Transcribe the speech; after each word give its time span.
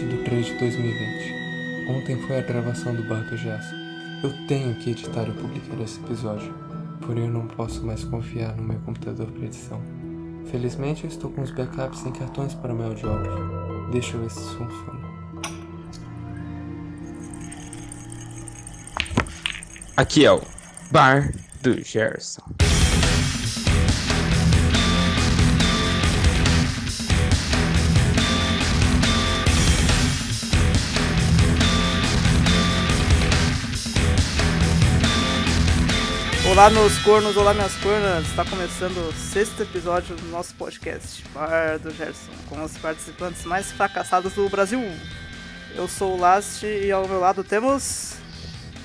20 0.00 0.08
de 0.08 0.24
3 0.24 0.46
de 0.46 0.54
2020. 0.54 1.90
Ontem 1.90 2.16
foi 2.26 2.38
a 2.38 2.42
gravação 2.42 2.94
do 2.94 3.02
bar 3.02 3.22
do 3.28 3.36
Gerson. 3.36 3.74
Eu 4.22 4.32
tenho 4.46 4.74
que 4.76 4.90
editar 4.90 5.28
e 5.28 5.32
publicar 5.32 5.82
esse 5.82 6.00
episódio, 6.00 6.54
porém 7.02 7.24
eu 7.24 7.30
não 7.30 7.46
posso 7.46 7.84
mais 7.84 8.02
confiar 8.04 8.56
no 8.56 8.62
meu 8.62 8.78
computador 8.80 9.26
para 9.26 9.44
edição. 9.44 9.80
Felizmente 10.50 11.04
eu 11.04 11.10
estou 11.10 11.30
com 11.30 11.42
os 11.42 11.50
backups 11.50 12.06
em 12.06 12.12
cartões 12.12 12.54
para 12.54 12.72
o 12.72 12.76
meu 12.76 12.86
audiógrafo. 12.86 13.90
Deixa 13.92 14.16
eu 14.16 14.22
ver 14.22 14.30
se 14.30 14.40
funciona. 14.40 15.10
Aqui 19.96 20.24
é 20.24 20.32
o 20.32 20.40
Bar 20.90 21.30
do 21.62 21.82
Gerson. 21.84 22.59
Olá 36.60 36.68
meus 36.68 36.98
cornos, 36.98 37.38
olá 37.38 37.54
minhas 37.54 37.74
cornas, 37.76 38.26
está 38.26 38.44
começando 38.44 38.98
o 39.08 39.12
sexto 39.14 39.62
episódio 39.62 40.14
do 40.14 40.26
nosso 40.26 40.54
podcast, 40.56 41.24
Bar 41.32 41.78
do 41.78 41.90
Gerson, 41.90 42.30
com 42.50 42.62
os 42.62 42.76
participantes 42.76 43.46
mais 43.46 43.72
fracassados 43.72 44.34
do 44.34 44.46
Brasil. 44.50 44.78
Eu 45.74 45.88
sou 45.88 46.18
o 46.18 46.20
Last 46.20 46.66
e 46.66 46.92
ao 46.92 47.08
meu 47.08 47.18
lado 47.18 47.42
temos... 47.42 48.16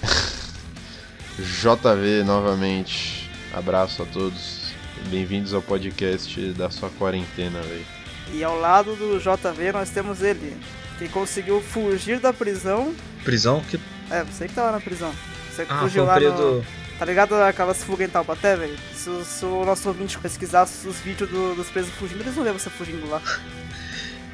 JV 1.37 2.23
novamente. 2.23 3.29
Abraço 3.53 4.03
a 4.03 4.05
todos. 4.05 4.71
Bem-vindos 5.09 5.53
ao 5.53 5.61
podcast 5.61 6.53
da 6.53 6.69
sua 6.69 6.89
quarentena, 6.91 7.59
velho. 7.59 7.85
E 8.31 8.41
ao 8.41 8.57
lado 8.57 8.95
do 8.95 9.19
JV 9.19 9.73
nós 9.73 9.89
temos 9.89 10.21
ele, 10.21 10.55
que 10.97 11.09
conseguiu 11.09 11.59
fugir 11.59 12.21
da 12.21 12.31
prisão. 12.31 12.95
Prisão? 13.25 13.61
Que... 13.69 13.77
É, 14.09 14.23
você 14.23 14.47
que 14.47 14.53
tava 14.53 14.71
na 14.71 14.79
prisão. 14.79 15.13
Você 15.51 15.65
que 15.65 15.73
Ah, 15.73 15.79
fugiu 15.81 15.89
foi 15.89 16.01
um 16.03 16.05
lá 16.05 16.13
período. 16.13 16.63
no... 16.63 16.84
Tá 16.97 17.03
ligado 17.05 17.35
aquelas 17.35 17.83
fugas 17.83 18.07
em 18.07 18.11
Taubaté, 18.11 18.55
velho? 18.55 18.77
Se, 18.95 19.09
o- 19.09 19.25
se 19.25 19.43
o 19.45 19.65
nosso 19.65 19.87
ouvinte 19.89 20.17
pesquisar 20.17 20.63
os 20.63 20.95
vídeos 21.03 21.29
do- 21.29 21.55
dos 21.55 21.67
presos 21.67 21.91
fugindo, 21.95 22.21
eles 22.21 22.33
vão 22.33 22.43
ver 22.43 22.53
você 22.53 22.69
fugindo 22.69 23.09
lá. 23.09 23.21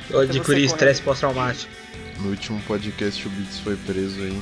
Eu 0.10 0.20
adquiri 0.20 0.66
estresse 0.66 1.02
pós-traumático. 1.02 1.72
No 2.20 2.30
último 2.30 2.62
podcast 2.68 3.26
o 3.28 3.30
Beats 3.32 3.60
foi 3.60 3.76
preso 3.78 4.22
aí. 4.22 4.40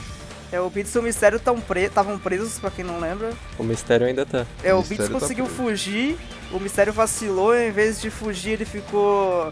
É, 0.52 0.60
o 0.60 0.70
Beats 0.70 0.94
e 0.96 1.00
o 1.00 1.02
Mistério 1.04 1.38
estavam 1.38 1.62
pre... 1.62 1.90
presos, 2.22 2.60
pra 2.60 2.72
quem 2.72 2.84
não 2.84 3.00
lembra. 3.00 3.32
O 3.58 3.64
mistério 3.64 4.06
ainda 4.08 4.26
tá. 4.26 4.46
É, 4.64 4.74
o, 4.74 4.80
O 4.80 4.84
Beats 4.84 5.08
tá 5.08 5.14
conseguiu 5.14 5.46
preso. 5.46 5.62
fugir, 5.62 6.18
o 6.52 6.60
Mistério 6.60 6.92
vacilou, 6.92 7.56
e 7.56 7.70
em 7.70 7.72
vez 7.72 8.02
de 8.02 8.10
fugir 8.10 8.54
ele 8.54 8.66
ficou 8.66 9.52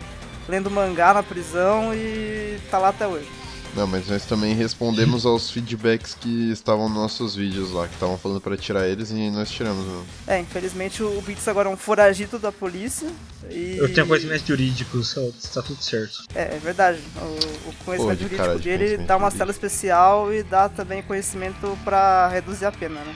lendo 0.49 0.69
mangá 0.71 1.13
na 1.13 1.21
prisão 1.23 1.93
e 1.93 2.57
tá 2.71 2.79
lá 2.79 2.89
até 2.89 3.05
hoje. 3.07 3.29
Não, 3.78 3.86
mas 3.86 4.08
nós 4.08 4.25
também 4.25 4.56
respondemos 4.56 5.23
aos 5.23 5.52
feedbacks 5.52 6.16
que 6.16 6.52
estavam 6.52 6.89
nos 6.89 6.97
nossos 6.97 7.36
vídeos 7.36 7.72
lá, 7.72 7.88
que 7.88 7.94
estavam 7.94 8.17
falando 8.17 8.42
pra 8.42 8.58
tirar 8.58 8.88
eles 8.88 9.11
e 9.11 9.30
nós 9.30 9.52
tiramos. 9.52 9.86
Né? 9.86 10.03
É, 10.25 10.39
infelizmente 10.39 11.03
o 11.03 11.22
Beats 11.22 11.47
agora 11.47 11.69
é 11.69 11.72
um 11.72 11.78
foragido 11.78 12.39
da 12.39 12.52
polícia 12.52 13.08
e... 13.52 13.78
Eu 13.78 13.94
tenho 13.94 14.08
conhecimentos 14.08 14.47
jurídicos, 14.47 15.09
só- 15.09 15.30
tá 15.53 15.61
tudo 15.61 15.80
certo. 15.84 16.24
É, 16.34 16.56
é 16.56 16.59
verdade. 16.62 17.00
O, 17.22 17.69
o 17.69 17.74
conhecimento 17.85 18.18
de 18.18 18.24
jurídico 18.24 18.35
cara 18.44 18.56
de 18.57 18.63
dele 18.63 18.78
conhecimento 18.78 19.07
dá 19.07 19.16
uma 19.16 19.29
jurídico. 19.29 19.38
cela 19.38 19.51
especial 19.51 20.34
e 20.34 20.41
dá 20.41 20.68
também 20.69 21.03
conhecimento 21.03 21.78
pra 21.85 22.28
reduzir 22.30 22.66
a 22.66 22.72
pena, 22.72 23.00
né? 23.01 23.16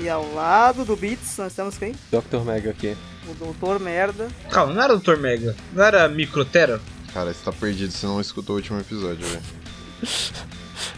E 0.00 0.08
ao 0.08 0.32
lado 0.32 0.86
do 0.86 0.96
Beats 0.96 1.36
nós 1.36 1.52
temos 1.52 1.76
quem? 1.76 1.92
Dr. 2.10 2.40
Mega 2.46 2.70
aqui. 2.70 2.96
O 3.28 3.34
Doutor 3.34 3.78
Merda. 3.78 4.28
Calma, 4.50 4.72
não 4.72 4.82
era 4.82 4.96
Dr. 4.96 5.16
Mega, 5.18 5.54
não 5.74 5.84
era 5.84 6.08
Microtera? 6.08 6.80
Cara, 7.12 7.32
você 7.32 7.40
tá 7.44 7.52
perdido, 7.52 7.90
você 7.92 8.06
não 8.06 8.20
escutou 8.20 8.56
o 8.56 8.58
último 8.58 8.78
episódio, 8.80 9.26
velho. 9.26 9.42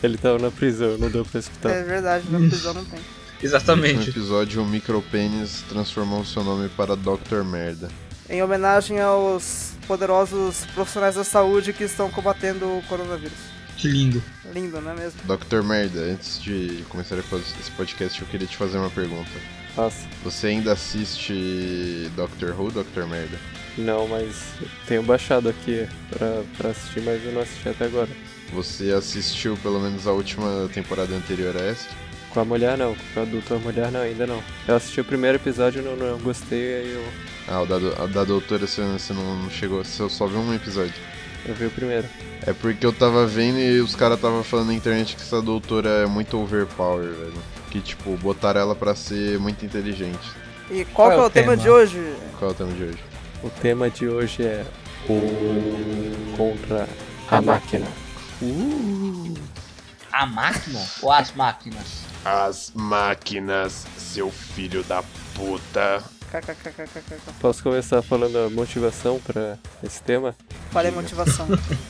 Ele 0.03 0.16
tava 0.16 0.38
na 0.38 0.50
prisão, 0.50 0.97
não 0.98 1.10
deu 1.10 1.25
pra 1.25 1.41
escutar. 1.41 1.70
É 1.70 1.82
verdade, 1.82 2.25
na 2.31 2.38
prisão 2.38 2.75
não 2.75 2.84
tem. 2.84 2.98
No 3.00 3.04
Exatamente. 3.47 4.10
episódio, 4.10 4.62
o 4.62 4.66
Micropênis 4.66 5.62
transformou 5.69 6.25
seu 6.25 6.42
nome 6.42 6.69
para 6.70 6.97
Dr. 6.97 7.44
Merda. 7.44 7.88
Em 8.28 8.42
homenagem 8.42 9.00
aos 9.00 9.72
poderosos 9.87 10.66
profissionais 10.75 11.14
da 11.14 11.25
saúde 11.25 11.72
que 11.72 11.84
estão 11.84 12.10
combatendo 12.10 12.66
o 12.66 12.82
coronavírus. 12.88 13.38
Que 13.76 13.88
lindo. 13.88 14.22
Lindo, 14.53 14.81
não 14.81 14.91
é 14.91 14.94
mesmo? 14.97 15.20
Dr. 15.25 15.62
Merda, 15.62 16.00
antes 16.00 16.42
de 16.42 16.84
começar 16.88 17.16
esse 17.16 17.70
podcast, 17.76 18.20
eu 18.20 18.26
queria 18.28 18.47
te 18.47 18.56
fazer 18.56 18.76
uma 18.78 18.91
pergunta. 18.91 19.31
Nossa, 19.76 20.04
Você 20.25 20.48
ainda 20.48 20.72
assiste 20.72 22.10
Doctor 22.16 22.60
Who, 22.60 22.70
Dr. 22.72 23.04
Merda? 23.08 23.38
não, 23.78 24.08
mas 24.08 24.34
tenho 24.88 25.04
baixado 25.04 25.48
aqui 25.48 25.87
pra, 26.10 26.42
pra 26.56 26.70
assistir, 26.70 27.00
mas 27.03 27.25
eu 27.25 27.31
não 27.32 27.42
assisti 27.42 27.69
até 27.69 27.84
agora. 27.84 28.08
Você 28.53 28.92
assistiu 28.92 29.56
pelo 29.62 29.78
menos 29.81 30.06
a 30.06 30.12
última 30.12 30.69
temporada 30.72 31.14
anterior 31.14 31.56
a 31.56 31.60
essa? 31.60 31.88
Com 32.31 32.41
a 32.41 32.44
mulher 32.44 32.76
não, 32.78 32.94
com 33.14 33.20
a 33.20 33.25
doutora 33.25 33.60
mulher 33.60 33.91
não, 33.91 34.00
ainda 34.00 34.26
não. 34.26 34.42
Eu 34.66 34.76
assisti 34.76 35.00
o 35.00 35.04
primeiro 35.04 35.36
episódio, 35.38 35.82
não, 35.82 35.97
não 35.97 36.19
gostei, 36.19 36.76
aí 36.76 36.92
eu, 36.94 37.04
Ah, 37.47 37.62
o 37.62 37.66
da, 37.66 37.78
da 38.06 38.25
doutora 38.25 38.66
você, 38.66 38.82
você 38.82 39.12
não 39.12 39.48
chegou, 39.50 39.82
você 39.84 40.08
só 40.08 40.26
viu 40.26 40.38
um 40.41 40.54
episódio. 40.54 40.94
eu 41.47 41.54
vi 41.54 41.66
o 41.66 41.70
primeiro. 41.70 42.06
É 42.47 42.53
porque 42.53 42.84
eu 42.87 42.92
tava 42.92 43.26
vendo 43.26 43.58
e 43.58 43.81
os 43.81 43.94
caras 43.97 44.20
tava 44.20 44.42
falando 44.44 44.69
na 44.69 44.75
internet 44.75 45.16
que 45.16 45.22
essa 45.22 45.41
doutora 45.42 45.88
é 45.88 46.06
muito 46.06 46.38
overpower, 46.38 47.08
velho. 47.08 47.32
Que 47.70 47.81
tipo, 47.81 48.16
botaram 48.16 48.60
ela 48.60 48.75
pra 48.75 48.94
ser 48.94 49.38
muito 49.38 49.64
inteligente. 49.64 50.19
E 50.70 50.84
qual, 50.87 51.08
Qual 51.10 51.10
que 51.10 51.14
é 51.16 51.19
é 51.19 51.22
o 51.22 51.26
o 51.26 51.31
tema, 51.31 51.47
tema? 51.53 51.56
de 51.62 51.70
hoje? 51.70 52.12
Qual 52.38 52.50
é 52.50 52.53
o 52.53 52.56
tema 52.56 52.72
de 52.72 52.82
hoje? 52.84 52.98
O 53.42 53.50
tema 53.50 53.91
de 53.91 54.08
hoje 54.08 54.42
é 54.42 54.64
o 55.08 56.37
contra 56.37 56.88
a 57.31 57.41
máquina. 57.42 57.87
A 60.12 60.26
máquina 60.26 60.81
ou 61.03 61.12
as 61.12 61.32
máquinas? 61.32 61.87
As 62.25 62.72
máquinas, 62.75 63.87
seu 63.97 64.31
filho 64.31 64.82
da 64.84 65.03
puta. 65.34 66.03
Posso 67.41 67.62
começar 67.62 68.03
falando 68.03 68.37
a 68.38 68.50
motivação 68.50 69.21
pra 69.21 69.56
esse 69.82 70.03
tema? 70.03 70.34
Falei 70.71 70.91
motivação. 70.93 71.47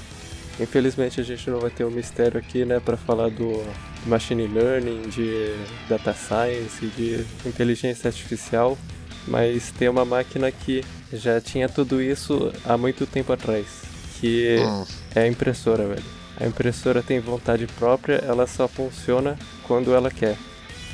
Infelizmente 0.61 1.21
a 1.21 1.25
gente 1.25 1.49
não 1.51 1.61
vai 1.61 1.71
ter 1.71 1.85
o 1.85 1.91
mistério 1.91 2.39
aqui, 2.39 2.65
né, 2.65 2.81
para 2.81 2.97
falar 2.97 3.31
do 3.31 3.65
machine 4.07 4.47
learning, 4.49 5.03
de 5.09 5.55
data 5.89 6.13
science, 6.13 6.85
de 6.97 7.25
inteligência 7.47 8.09
artificial, 8.09 8.77
mas 9.27 9.71
tem 9.71 9.89
uma 9.89 10.05
máquina 10.05 10.51
que 10.51 10.85
já 11.13 11.41
tinha 11.41 11.69
tudo 11.69 12.03
isso 12.03 12.53
há 12.65 12.77
muito 12.77 13.07
tempo 13.07 13.33
atrás, 13.33 13.67
que 14.21 14.59
Hum, 14.59 14.85
é 15.15 15.21
a 15.23 15.29
impressora, 15.29 15.87
velho. 15.87 16.18
A 16.41 16.47
impressora 16.47 17.03
tem 17.03 17.19
vontade 17.21 17.66
própria, 17.66 18.22
ela 18.26 18.47
só 18.47 18.69
funciona 18.69 19.37
quando 19.66 19.94
ela 19.94 20.10
quer. 20.10 20.37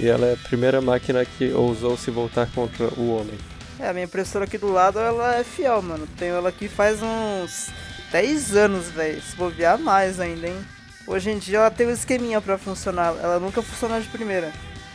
E 0.00 0.08
ela 0.08 0.26
é 0.26 0.32
a 0.34 0.48
primeira 0.48 0.80
máquina 0.80 1.24
que 1.24 1.52
ousou 1.52 1.96
se 1.96 2.10
voltar 2.10 2.48
contra 2.52 2.86
o 2.98 3.14
homem. 3.14 3.38
É, 3.78 3.88
a 3.88 3.92
minha 3.92 4.04
impressora 4.06 4.44
aqui 4.44 4.56
do 4.56 4.72
lado, 4.72 4.98
ela 4.98 5.36
é 5.36 5.44
fiel, 5.44 5.82
mano. 5.82 6.08
Tenho 6.18 6.34
ela 6.34 6.48
aqui 6.48 6.68
faz 6.68 7.00
uns 7.02 7.68
10 8.10 8.56
anos, 8.56 8.88
velho. 8.90 9.20
Se 9.20 9.36
bobear 9.36 9.78
mais 9.78 10.18
ainda, 10.18 10.46
hein? 10.48 10.56
Hoje 11.06 11.30
em 11.30 11.38
dia 11.38 11.58
ela 11.58 11.70
tem 11.70 11.86
um 11.86 11.90
esqueminha 11.90 12.40
pra 12.40 12.56
funcionar. 12.56 13.14
Ela 13.22 13.38
nunca 13.38 13.60
funciona 13.62 14.00
de 14.00 14.08
primeira. 14.08 14.50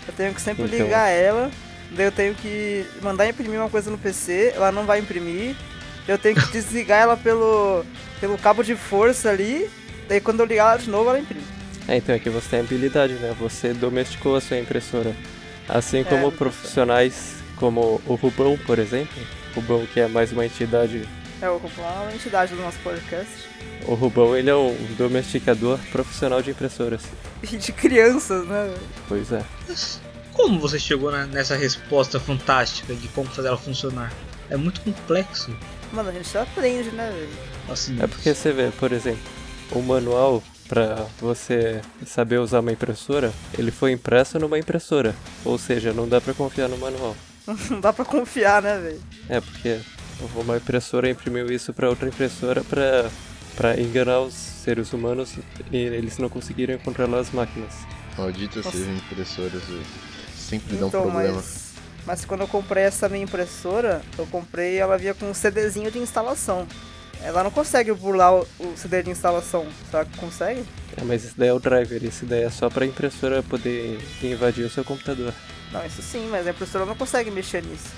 Eu 0.07 0.13
tenho 0.13 0.33
que 0.33 0.41
sempre 0.41 0.63
Então. 0.63 0.77
ligar 0.79 1.09
ela. 1.09 1.51
Daí 1.91 2.05
eu 2.05 2.11
tenho 2.11 2.33
que 2.35 2.85
mandar 3.01 3.27
imprimir 3.29 3.59
uma 3.59 3.69
coisa 3.69 3.91
no 3.91 3.97
PC. 3.97 4.53
Ela 4.55 4.71
não 4.71 4.85
vai 4.85 4.99
imprimir. 4.99 5.55
Eu 6.07 6.17
tenho 6.17 6.35
que 6.35 6.51
desligar 6.51 7.01
ela 7.01 7.15
pelo, 7.15 7.85
pelo 8.19 8.37
cabo 8.37 8.63
de 8.63 8.75
força 8.75 9.29
ali. 9.29 9.69
Daí 10.09 10.19
quando 10.19 10.41
eu 10.41 10.45
ligar 10.45 10.71
ela 10.73 10.77
de 10.77 10.89
novo, 10.89 11.09
ela 11.09 11.19
imprime. 11.19 11.43
É, 11.87 11.95
então 11.97 12.13
é 12.13 12.19
que 12.19 12.29
você 12.29 12.49
tem 12.49 12.59
habilidade, 12.59 13.13
né? 13.13 13.33
Você 13.39 13.73
domesticou 13.73 14.35
a 14.35 14.41
sua 14.41 14.57
impressora. 14.57 15.15
Assim 15.67 16.03
como 16.03 16.27
É. 16.27 16.31
profissionais 16.31 17.35
como 17.55 18.01
o 18.05 18.15
Rubão, 18.15 18.57
por 18.65 18.79
exemplo. 18.79 19.21
Rubão 19.55 19.85
que 19.85 19.99
é 19.99 20.07
mais 20.07 20.31
uma 20.31 20.45
entidade. 20.45 21.07
É, 21.41 21.45
eu 21.45 21.51
vou 21.51 21.61
comprar 21.61 22.01
uma 22.01 22.13
entidade 22.13 22.53
do 22.53 22.61
nosso 22.61 22.77
podcast. 22.79 23.31
O 23.87 23.93
Rubão 23.93 24.35
ele 24.35 24.49
é 24.49 24.55
um 24.55 24.75
domesticador 24.97 25.79
profissional 25.91 26.41
de 26.41 26.51
impressoras. 26.51 27.01
E 27.43 27.55
de 27.55 27.71
crianças, 27.71 28.45
né? 28.47 28.73
Pois 29.07 29.31
é. 29.31 29.41
Como 30.33 30.59
você 30.59 30.77
chegou 30.79 31.11
na- 31.11 31.25
nessa 31.27 31.55
resposta 31.55 32.19
fantástica 32.19 32.93
de 32.93 33.07
como 33.09 33.29
fazer 33.29 33.47
ela 33.47 33.57
funcionar? 33.57 34.11
É 34.49 34.57
muito 34.57 34.81
complexo. 34.81 35.55
Mano, 35.91 36.09
a 36.09 36.11
gente 36.11 36.37
aprende, 36.37 36.89
né, 36.91 37.11
velho? 37.13 37.29
Assim, 37.73 37.97
É 38.01 38.07
porque 38.07 38.33
você 38.33 38.51
vê, 38.51 38.69
por 38.79 38.91
exemplo, 38.91 39.21
o 39.71 39.81
manual 39.81 40.41
para 40.67 41.05
você 41.19 41.81
saber 42.05 42.37
usar 42.39 42.59
uma 42.59 42.71
impressora, 42.71 43.33
ele 43.57 43.71
foi 43.71 43.91
impresso 43.91 44.37
numa 44.39 44.57
impressora. 44.59 45.15
Ou 45.43 45.57
seja, 45.57 45.91
não 45.93 46.07
dá 46.07 46.21
pra 46.21 46.33
confiar 46.33 46.67
no 46.69 46.77
manual. 46.77 47.15
Não 47.71 47.79
dá 47.81 47.91
pra 47.91 48.05
confiar, 48.05 48.61
né, 48.61 48.77
velho? 48.77 49.01
É 49.27 49.41
porque 49.41 49.79
uma 50.35 50.57
impressora 50.57 51.09
imprimiu 51.09 51.51
isso 51.51 51.73
para 51.73 51.89
outra 51.89 52.07
impressora 52.07 52.63
para 52.63 53.09
para 53.55 53.79
enganar 53.81 54.19
os 54.21 54.33
seres 54.35 54.93
humanos 54.93 55.33
e 55.71 55.75
eles 55.77 56.17
não 56.19 56.29
conseguirem 56.29 56.77
controlar 56.77 57.19
as 57.19 57.31
máquinas. 57.31 57.73
maldita 58.17 58.57
Nossa. 58.61 58.71
seja 58.71 58.89
impressoras, 58.91 59.63
velho. 59.63 59.81
Sempre 60.37 60.77
dá 60.77 60.85
um 60.85 60.87
Então, 60.89 61.01
problema. 61.01 61.33
mas. 61.35 61.69
Mas 62.05 62.23
quando 62.25 62.41
eu 62.41 62.47
comprei 62.47 62.83
essa 62.83 63.09
minha 63.09 63.23
impressora, 63.23 64.01
eu 64.17 64.25
comprei 64.27 64.77
ela 64.77 64.97
via 64.97 65.13
com 65.13 65.25
um 65.29 65.33
CDzinho 65.33 65.91
de 65.91 65.99
instalação. 65.99 66.67
Ela 67.21 67.43
não 67.43 67.51
consegue 67.51 67.91
burlar 67.93 68.33
o, 68.33 68.47
o 68.59 68.73
CD 68.77 69.03
de 69.03 69.09
instalação. 69.09 69.67
Será 69.91 70.05
que 70.05 70.17
consegue? 70.17 70.63
É, 70.97 71.03
mas 71.03 71.23
isso 71.25 71.33
daí 71.37 71.49
é 71.49 71.53
o 71.53 71.59
driver, 71.59 72.03
isso 72.03 72.25
daí 72.25 72.43
é 72.43 72.49
só 72.49 72.69
pra 72.69 72.85
impressora 72.85 73.43
poder 73.43 73.99
invadir 74.23 74.65
o 74.65 74.69
seu 74.69 74.83
computador. 74.85 75.33
Não, 75.71 75.85
isso 75.85 76.01
sim, 76.01 76.27
mas 76.31 76.47
a 76.47 76.51
impressora 76.51 76.85
não 76.85 76.95
consegue 76.95 77.29
mexer 77.29 77.61
nisso. 77.63 77.89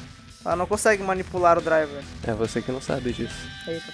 Ela 0.43 0.55
não 0.55 0.65
consegue 0.65 1.03
manipular 1.03 1.57
o 1.57 1.61
driver. 1.61 2.01
É 2.23 2.33
você 2.33 2.61
que 2.61 2.71
não 2.71 2.81
sabe 2.81 3.13
disso. 3.13 3.35
Eita. 3.67 3.93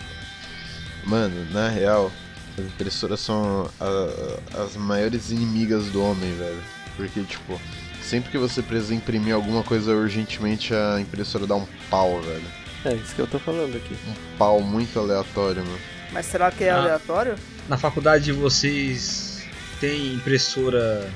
Mano, 1.03 1.45
na 1.51 1.67
real, 1.69 2.11
as 2.57 2.65
impressoras 2.65 3.19
são 3.19 3.69
a- 3.79 4.63
as 4.63 4.75
maiores 4.77 5.29
inimigas 5.29 5.85
do 5.87 6.01
homem, 6.01 6.33
velho. 6.35 6.61
Porque, 6.95 7.21
tipo, 7.23 7.59
sempre 8.01 8.31
que 8.31 8.37
você 8.37 8.61
precisa 8.61 8.95
imprimir 8.95 9.35
alguma 9.35 9.61
coisa 9.61 9.91
urgentemente, 9.93 10.73
a 10.73 10.99
impressora 10.99 11.45
dá 11.45 11.55
um 11.55 11.67
pau, 11.89 12.19
velho. 12.21 12.45
É 12.85 12.93
isso 12.93 13.15
que 13.15 13.19
eu 13.21 13.27
tô 13.27 13.39
falando 13.39 13.75
aqui. 13.75 13.95
Um 14.07 14.37
pau 14.37 14.61
muito 14.61 14.97
aleatório, 14.99 15.63
mano. 15.65 15.79
Mas 16.11 16.25
será 16.25 16.51
que 16.51 16.63
é 16.63 16.69
Ah. 16.69 16.77
aleatório? 16.77 17.35
Na 17.67 17.77
faculdade 17.77 18.25
de 18.25 18.31
vocês 18.31 19.43
tem 19.79 20.13
impressora 20.13 21.09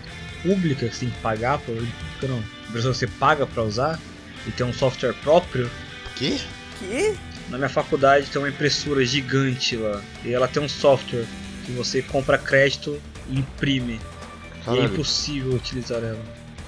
pública 0.43 0.87
que 0.89 0.93
você 0.95 1.05
tem 1.05 1.09
que 1.13 1.19
pagar 1.21 1.59
pra. 1.59 1.73
Pública 1.73 2.27
não. 2.27 2.39
Impressora 2.69 2.93
que 2.93 2.99
você 2.99 3.07
paga 3.07 3.45
pra 3.45 3.63
usar 3.63 3.99
e 4.47 4.51
tem 4.51 4.65
um 4.65 4.73
software 4.73 5.13
próprio. 5.23 5.69
Quê? 6.15 6.37
Que? 6.79 7.15
Na 7.49 7.57
minha 7.57 7.69
faculdade 7.69 8.27
tem 8.27 8.41
uma 8.41 8.49
impressora 8.49 9.05
gigante 9.05 9.75
lá. 9.77 10.01
E 10.25 10.33
ela 10.33 10.47
tem 10.47 10.61
um 10.63 10.69
software 10.69 11.25
que 11.65 11.71
você 11.71 12.01
compra 12.01 12.37
crédito 12.37 12.99
e 13.29 13.39
imprime. 13.39 13.93
E 13.93 14.59
é 14.61 14.65
Caralho, 14.65 14.85
impossível 14.85 15.53
utilizar 15.53 15.99
ela. 15.99 16.19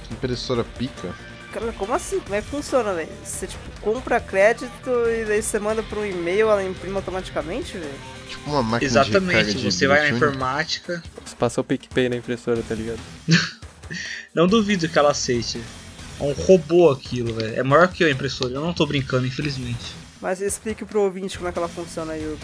que 0.07 0.13
impressora 0.13 0.63
pica? 0.63 1.13
Cara, 1.53 1.71
como 1.73 1.93
assim? 1.93 2.19
Como 2.19 2.33
é 2.33 2.41
que 2.41 2.47
funciona, 2.47 2.95
velho? 2.95 3.09
Você, 3.23 3.45
tipo, 3.45 3.81
compra 3.81 4.19
crédito 4.19 4.89
e 5.07 5.23
daí 5.23 5.43
você 5.43 5.59
manda 5.59 5.83
por 5.83 5.99
um 5.99 6.05
e-mail, 6.05 6.49
ela 6.49 6.63
imprime 6.63 6.95
automaticamente, 6.95 7.77
velho? 7.77 7.93
Tipo 8.27 8.49
uma 8.49 8.63
máquina 8.63 8.89
Exatamente, 8.89 9.53
de 9.53 9.71
você 9.71 9.85
vai 9.85 10.09
na 10.09 10.17
informática. 10.17 11.03
Você 11.23 11.35
passa 11.35 11.61
o 11.61 11.63
PicPay 11.63 12.09
na 12.09 12.15
impressora, 12.15 12.63
tá 12.67 12.73
ligado? 12.73 12.99
Não 14.33 14.47
duvido 14.47 14.89
que 14.89 14.97
ela 14.97 15.11
aceite. 15.11 15.61
É 16.19 16.23
um 16.23 16.33
robô 16.33 16.89
aquilo, 16.89 17.35
velho. 17.35 17.55
É 17.55 17.61
maior 17.61 17.87
que 17.87 18.03
eu 18.03 18.07
a 18.07 18.11
impressora. 18.11 18.53
Eu 18.53 18.61
não 18.61 18.73
tô 18.73 18.85
brincando, 18.85 19.27
infelizmente. 19.27 19.93
Mas 20.21 20.41
explique 20.41 20.85
pro 20.85 21.01
ouvinte 21.01 21.37
como 21.37 21.49
é 21.49 21.51
que 21.51 21.59
ela 21.59 21.67
funciona 21.67 22.13
aí. 22.13 22.37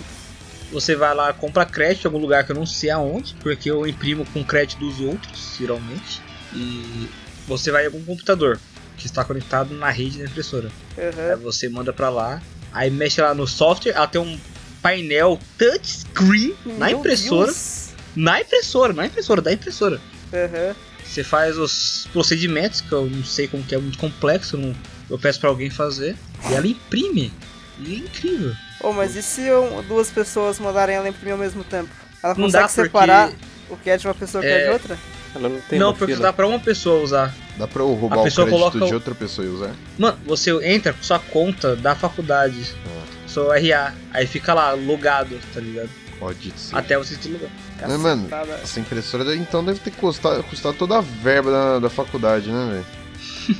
Você 0.72 0.96
vai 0.96 1.16
lá, 1.16 1.34
compra 1.34 1.66
crédito 1.66 2.06
em 2.06 2.08
algum 2.08 2.20
lugar 2.20 2.44
que 2.44 2.52
eu 2.52 2.56
não 2.56 2.66
sei 2.66 2.92
aonde, 2.92 3.36
porque 3.42 3.72
eu 3.72 3.88
imprimo 3.88 4.26
com 4.26 4.44
crédito 4.44 4.80
dos 4.80 5.00
outros, 5.00 5.56
geralmente. 5.58 6.22
E 6.54 7.10
você 7.48 7.72
vai 7.72 7.84
em 7.84 7.86
algum 7.88 8.04
computador 8.04 8.60
que 9.00 9.06
está 9.08 9.24
conectado 9.24 9.74
na 9.74 9.90
rede 9.90 10.20
da 10.20 10.26
impressora. 10.26 10.70
Aí 10.98 11.06
Aham. 11.08 11.38
você 11.38 11.68
manda 11.70 11.92
pra 11.94 12.10
lá, 12.10 12.42
aí 12.72 12.90
mexe 12.92 13.22
lá 13.22 13.34
no 13.34 13.48
software, 13.48 13.94
ela 13.94 14.08
tem 14.08 14.22
um 14.22 14.40
painel 14.82 15.40
touchscreen 15.58 16.56
na 16.78 16.92
impressora. 16.92 17.48
Deus. 17.48 17.90
Na 18.16 18.42
impressora, 18.42 18.94
na 18.94 19.06
impressora, 19.06 19.42
da 19.42 19.52
impressora. 19.54 20.00
Aham. 20.34 20.76
Você 21.04 21.24
faz 21.24 21.58
os 21.58 22.08
procedimentos, 22.14 22.82
que 22.82 22.92
eu 22.92 23.10
não 23.10 23.24
sei 23.24 23.48
como 23.48 23.64
que 23.64 23.74
é 23.74 23.78
muito 23.80 23.98
complexo, 23.98 24.56
eu, 24.56 24.60
não- 24.62 24.76
eu 25.10 25.18
peço 25.18 25.40
pra 25.40 25.50
alguém 25.50 25.70
fazer, 25.70 26.16
e 26.50 26.54
ela 26.54 26.68
imprime. 26.68 27.34
E 27.80 27.96
é 27.96 27.98
incrível. 27.98 28.54
Oh, 28.82 28.92
mas 28.94 29.16
e 29.16 29.24
se 29.24 29.52
um- 29.52 29.82
duas 29.84 30.10
pessoas 30.12 30.60
mandarem 30.60 30.96
ela 30.96 31.10
imprimir 31.10 31.34
ao 31.34 31.40
mesmo 31.40 31.64
tempo? 31.64 31.90
Ela 32.22 32.36
Não 32.36 32.44
consegue 32.46 32.62
dá 32.64 32.68
porque. 32.70 32.82
separar 32.84 33.32
o 33.70 33.78
que 33.78 33.90
é 33.90 33.98
de 33.98 34.06
uma 34.08 34.14
pessoa 34.14 34.44
e 34.44 34.48
o 34.48 34.50
que 34.50 34.54
é 34.56 34.60
de 34.60 34.66
É. 34.70 34.72
outra? 34.72 34.98
Ela 35.36 35.48
não 35.50 35.62
tem 35.62 35.78
não, 35.80 35.88
uma 35.90 35.94
porque 35.94 36.14
fila. 36.14 36.28
dá 36.28 36.34
pra 36.34 36.48
uma 36.48 36.60
pessoa 36.60 37.04
usar. 37.04 37.36
Dá 37.58 37.68
pra 37.68 37.82
eu 37.84 37.94
roubar 37.94 38.18
A 38.18 38.22
o 38.22 38.24
pessoa 38.24 38.48
crédito 38.48 38.60
coloca 38.72 38.86
de 38.86 38.92
o- 38.92 38.96
outra 38.96 39.14
pessoa 39.16 39.46
e 39.46 39.50
usar? 39.50 39.76
Mano, 39.98 40.18
você 40.26 40.52
entra 40.66 40.94
com 40.94 41.04
sua 41.04 41.20
conta 41.20 41.76
da 41.76 41.94
faculdade, 41.96 42.74
Ah. 42.88 43.04
seu 43.28 43.52
RA, 43.52 43.94
aí 44.12 44.26
fica 44.26 44.54
lá 44.54 44.72
logado, 44.74 45.38
tá 45.54 45.60
ligado? 45.60 45.90
Pode 46.20 46.52
ser. 46.58 46.76
Até 46.76 46.98
você 46.98 47.16
se 47.16 47.30
logar. 47.30 47.50
Mas, 47.82 48.00
mano, 48.00 48.28
Cacetada. 48.28 48.60
essa 48.62 48.80
impressora 48.80 49.36
então 49.36 49.64
deve 49.64 49.80
ter 49.80 49.92
custado, 49.92 50.44
custado 50.44 50.76
toda 50.78 50.98
a 50.98 51.02
verba 51.02 51.50
da, 51.52 51.80
da 51.80 51.90
faculdade, 51.90 52.52
né, 52.52 52.70
velho? 52.72 53.58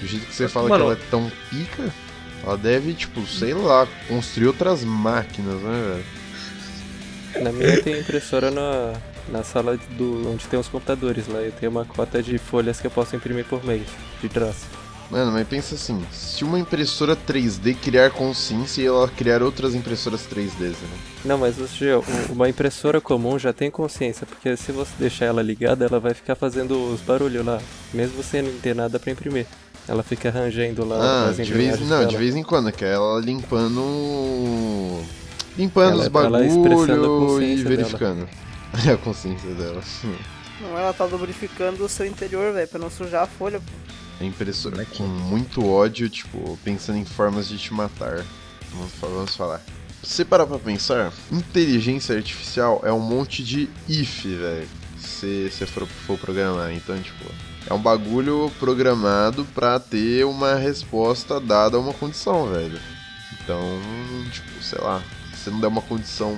Do 0.00 0.06
jeito 0.06 0.26
que 0.26 0.34
você 0.34 0.48
fala 0.48 0.68
Mano. 0.68 0.84
que 0.84 0.90
ela 0.90 1.00
é 1.00 1.10
tão 1.10 1.32
pica, 1.50 1.88
ela 2.44 2.56
deve, 2.56 2.92
tipo, 2.94 3.26
sei 3.26 3.54
lá, 3.54 3.86
construir 4.08 4.46
outras 4.48 4.84
máquinas, 4.84 5.60
né, 5.60 6.02
velho? 7.34 7.44
Na 7.44 7.52
minha 7.52 7.82
tem 7.82 7.98
impressora 8.00 8.50
na, 8.50 8.92
na 9.30 9.42
sala 9.42 9.78
do, 9.96 10.30
onde 10.32 10.46
tem 10.46 10.58
os 10.58 10.68
computadores 10.68 11.26
lá. 11.28 11.40
Eu 11.40 11.52
tenho 11.52 11.70
uma 11.70 11.84
cota 11.84 12.22
de 12.22 12.38
folhas 12.38 12.80
que 12.80 12.86
eu 12.86 12.90
posso 12.90 13.14
imprimir 13.16 13.44
por 13.44 13.64
mês, 13.64 13.86
de 14.20 14.28
traço. 14.28 14.66
Mano, 15.10 15.32
mas 15.32 15.48
pensa 15.48 15.74
assim, 15.74 16.04
se 16.12 16.44
uma 16.44 16.58
impressora 16.58 17.16
3D 17.16 17.74
criar 17.74 18.10
consciência 18.10 18.82
e 18.82 18.86
ela 18.86 19.08
criar 19.08 19.42
outras 19.42 19.74
impressoras 19.74 20.20
3D, 20.26 20.66
né? 20.68 20.74
Não, 21.24 21.38
mas 21.38 21.56
você, 21.56 21.92
o- 21.94 22.04
uma 22.30 22.46
impressora 22.46 23.00
comum 23.00 23.38
já 23.38 23.50
tem 23.50 23.70
consciência, 23.70 24.26
porque 24.26 24.54
se 24.54 24.70
você 24.70 24.90
deixar 24.98 25.24
ela 25.24 25.40
ligada, 25.40 25.86
ela 25.86 25.98
vai 25.98 26.12
ficar 26.12 26.34
fazendo 26.34 26.92
os 26.92 27.00
barulhos 27.00 27.42
lá, 27.44 27.58
mesmo 27.94 28.22
sem 28.22 28.44
ter 28.60 28.74
nada 28.74 28.98
pra 29.00 29.10
imprimir. 29.10 29.46
Ela 29.88 30.02
fica 30.02 30.30
rangendo 30.30 30.84
lá 30.84 31.28
Ah, 31.28 31.32
de 31.32 31.50
vez, 31.54 31.80
não, 31.80 32.00
dela. 32.00 32.04
de 32.06 32.16
vez 32.18 32.36
em 32.36 32.42
quando, 32.42 32.70
que 32.70 32.84
é 32.84 32.92
ela 32.92 33.18
limpando. 33.18 35.00
Limpando 35.56 36.02
Ela- 36.02 36.08
os 36.08 36.14
ela 36.26 36.46
expressando 36.46 36.92
a 36.92 36.96
bagulho 37.08 37.42
e 37.42 37.62
consciência 37.64 37.76
dela. 37.76 38.28
A 38.72 38.96
consciência 38.96 39.54
dela. 39.54 39.82
Não, 40.60 40.76
ela 40.76 40.92
tá 40.92 41.04
lubrificando 41.04 41.84
o 41.84 41.88
seu 41.88 42.06
interior, 42.06 42.52
velho, 42.52 42.68
pra 42.68 42.78
não 42.78 42.90
sujar 42.90 43.22
a 43.22 43.26
folha. 43.26 43.60
A 44.20 44.24
impressora 44.24 44.76
Moleque. 44.76 44.96
com 44.96 45.04
muito 45.04 45.64
ódio, 45.64 46.08
tipo, 46.08 46.58
pensando 46.64 46.98
em 46.98 47.04
formas 47.04 47.48
de 47.48 47.56
te 47.56 47.72
matar. 47.72 48.24
Vamos, 48.72 48.92
vamos 49.00 49.36
falar. 49.36 49.60
Se 50.02 50.14
você 50.14 50.24
parar 50.24 50.46
pra 50.46 50.58
pensar, 50.58 51.12
inteligência 51.30 52.16
artificial 52.16 52.80
é 52.84 52.92
um 52.92 53.00
monte 53.00 53.42
de 53.44 53.68
if, 53.88 54.24
velho. 54.24 54.68
Se 54.98 55.50
você 55.50 55.66
for, 55.66 55.86
for 55.86 56.18
programar. 56.18 56.72
Então, 56.72 57.00
tipo, 57.00 57.24
é 57.66 57.74
um 57.74 57.80
bagulho 57.80 58.50
programado 58.58 59.44
pra 59.54 59.78
ter 59.78 60.24
uma 60.24 60.54
resposta 60.56 61.40
dada 61.40 61.76
a 61.76 61.80
uma 61.80 61.92
condição, 61.92 62.48
velho. 62.48 62.80
Então, 63.40 63.60
tipo, 64.32 64.62
sei 64.62 64.78
lá, 64.80 65.02
se 65.32 65.44
você 65.44 65.50
não 65.50 65.60
der 65.60 65.68
uma 65.68 65.82
condição 65.82 66.36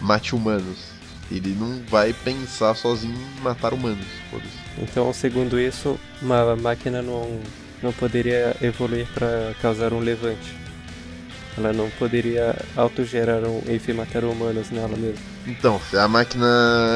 mate 0.00 0.34
humanos, 0.34 0.95
ele 1.30 1.56
não 1.58 1.80
vai 1.88 2.12
pensar 2.12 2.74
sozinho 2.74 3.14
em 3.14 3.42
matar 3.42 3.72
humanos. 3.74 4.06
Foda-se. 4.30 4.50
Então, 4.82 5.12
segundo 5.12 5.58
isso, 5.58 5.98
uma 6.22 6.54
máquina 6.56 7.00
não, 7.02 7.40
não 7.82 7.92
poderia 7.92 8.56
evoluir 8.62 9.06
para 9.14 9.52
causar 9.60 9.92
um 9.92 9.98
levante. 10.00 10.54
Ela 11.58 11.72
não 11.72 11.88
poderia 11.90 12.54
autogerar 12.76 13.42
um 13.44 13.62
if 13.68 13.88
e 13.88 13.92
matar 13.94 14.24
humanos 14.24 14.70
nela 14.70 14.88
mesma. 14.96 15.18
Então, 15.46 15.80
a 15.94 16.06
máquina 16.06 16.46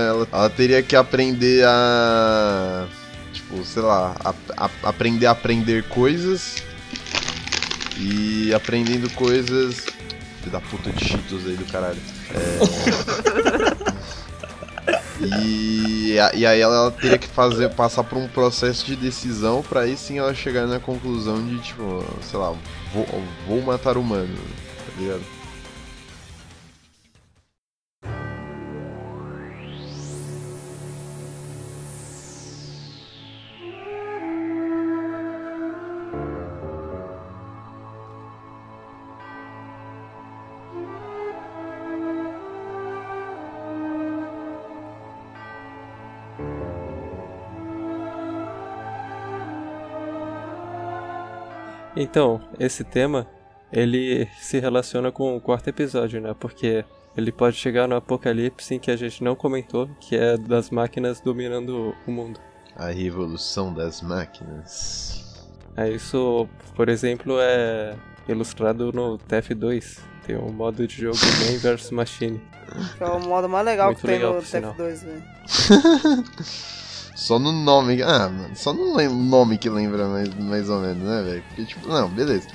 ela, 0.08 0.28
ela 0.30 0.50
teria 0.50 0.82
que 0.82 0.94
aprender 0.94 1.64
a. 1.64 2.86
Tipo, 3.32 3.64
sei 3.64 3.80
lá, 3.82 4.14
a- 4.22 4.34
a- 4.66 4.70
aprender 4.82 5.24
a 5.26 5.30
aprender 5.30 5.84
coisas. 5.84 6.56
E 7.98 8.52
aprendendo 8.52 9.08
coisas. 9.14 9.76
Filho 10.40 10.52
da 10.52 10.60
puta 10.60 10.90
de 10.90 11.04
Cheetos 11.06 11.46
aí 11.46 11.56
do 11.56 11.64
caralho. 11.66 11.98
É. 12.34 13.76
e, 15.20 16.14
e 16.34 16.46
aí 16.46 16.60
ela, 16.60 16.90
teria 16.90 17.18
que 17.18 17.28
fazer, 17.28 17.70
passar 17.70 18.04
por 18.04 18.18
um 18.18 18.28
processo 18.28 18.86
de 18.86 18.96
decisão 18.96 19.62
pra 19.62 19.82
aí 19.82 19.96
sim 19.96 20.18
ela 20.18 20.34
chegar 20.34 20.66
na 20.66 20.80
conclusão 20.80 21.44
de, 21.44 21.58
tipo, 21.58 22.04
sei 22.22 22.38
lá, 22.38 22.54
vou, 22.92 23.06
vou 23.46 23.62
matar 23.62 23.96
humano, 23.96 24.36
tá 24.86 25.00
ligado? 25.00 25.39
Então, 52.00 52.40
esse 52.58 52.82
tema, 52.82 53.26
ele 53.70 54.26
se 54.40 54.58
relaciona 54.58 55.12
com 55.12 55.36
o 55.36 55.40
quarto 55.40 55.68
episódio, 55.68 56.18
né? 56.18 56.34
Porque 56.40 56.82
ele 57.14 57.30
pode 57.30 57.56
chegar 57.56 57.86
no 57.86 57.94
apocalipse 57.94 58.74
em 58.74 58.78
que 58.78 58.90
a 58.90 58.96
gente 58.96 59.22
não 59.22 59.36
comentou, 59.36 59.86
que 60.00 60.16
é 60.16 60.38
das 60.38 60.70
máquinas 60.70 61.20
dominando 61.20 61.94
o 62.06 62.10
mundo. 62.10 62.40
A 62.74 62.86
revolução 62.86 63.74
das 63.74 64.00
máquinas. 64.00 65.44
Aí 65.76 65.94
isso, 65.94 66.48
por 66.74 66.88
exemplo, 66.88 67.36
é 67.38 67.94
ilustrado 68.26 68.90
no 68.94 69.18
TF2. 69.18 69.98
Tem 70.26 70.38
um 70.38 70.50
modo 70.50 70.86
de 70.86 71.02
jogo 71.02 71.18
Man 71.44 71.58
vs 71.58 71.90
Machine. 71.90 72.40
Que 72.96 73.04
é 73.04 73.06
o 73.08 73.20
modo 73.20 73.46
mais 73.46 73.66
legal 73.66 73.88
Muito 73.88 74.00
que 74.00 74.06
tem 74.06 74.16
legal, 74.16 74.32
no 74.32 74.40
por 74.40 74.46
sinal. 74.46 74.74
TF2, 74.74 75.04
velho. 75.04 75.22
Só 77.20 77.38
no 77.38 77.52
nome. 77.52 78.02
Ah, 78.02 78.30
mano, 78.30 78.56
só 78.56 78.72
no 78.72 78.94
nome 78.94 79.58
que 79.58 79.68
lembra 79.68 80.08
mais, 80.08 80.34
mais 80.36 80.70
ou 80.70 80.80
menos, 80.80 81.06
né, 81.06 81.22
velho? 81.22 81.42
Porque, 81.48 81.64
tipo, 81.66 81.86
não, 81.86 82.08
beleza. 82.08 82.48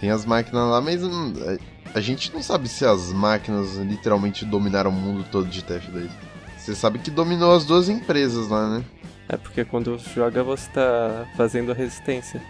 Tem 0.00 0.12
as 0.12 0.24
máquinas 0.24 0.70
lá, 0.70 0.80
mas 0.80 1.02
hum, 1.02 1.32
é, 1.40 1.58
a 1.92 2.00
gente 2.00 2.32
não 2.32 2.40
sabe 2.40 2.68
se 2.68 2.86
as 2.86 3.12
máquinas 3.12 3.74
literalmente 3.78 4.44
dominaram 4.44 4.90
o 4.90 4.92
mundo 4.92 5.26
todo 5.28 5.48
de 5.48 5.60
TF2. 5.62 6.08
Você 6.56 6.72
sabe 6.72 7.00
que 7.00 7.10
dominou 7.10 7.52
as 7.52 7.64
duas 7.64 7.88
empresas 7.88 8.46
lá, 8.46 8.78
né? 8.78 8.84
É 9.28 9.36
porque 9.36 9.64
quando 9.64 9.98
joga 10.14 10.44
você 10.44 10.70
tá 10.70 11.26
fazendo 11.36 11.72
resistência. 11.72 12.40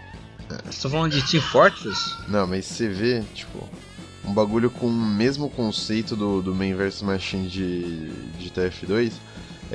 Você 0.69 0.83
tá 0.83 0.89
falando 0.91 1.11
de 1.11 1.27
Team 1.27 1.41
Fortress? 1.41 2.15
Não, 2.27 2.45
mas 2.45 2.65
você 2.65 2.87
vê, 2.87 3.23
tipo, 3.33 3.67
um 4.23 4.31
bagulho 4.31 4.69
com 4.69 4.85
o 4.85 4.93
mesmo 4.93 5.49
conceito 5.49 6.15
do, 6.15 6.39
do 6.39 6.53
Main 6.53 6.75
vs 6.75 7.01
Machine 7.01 7.49
de, 7.49 8.09
de 8.37 8.51
TF2. 8.51 9.11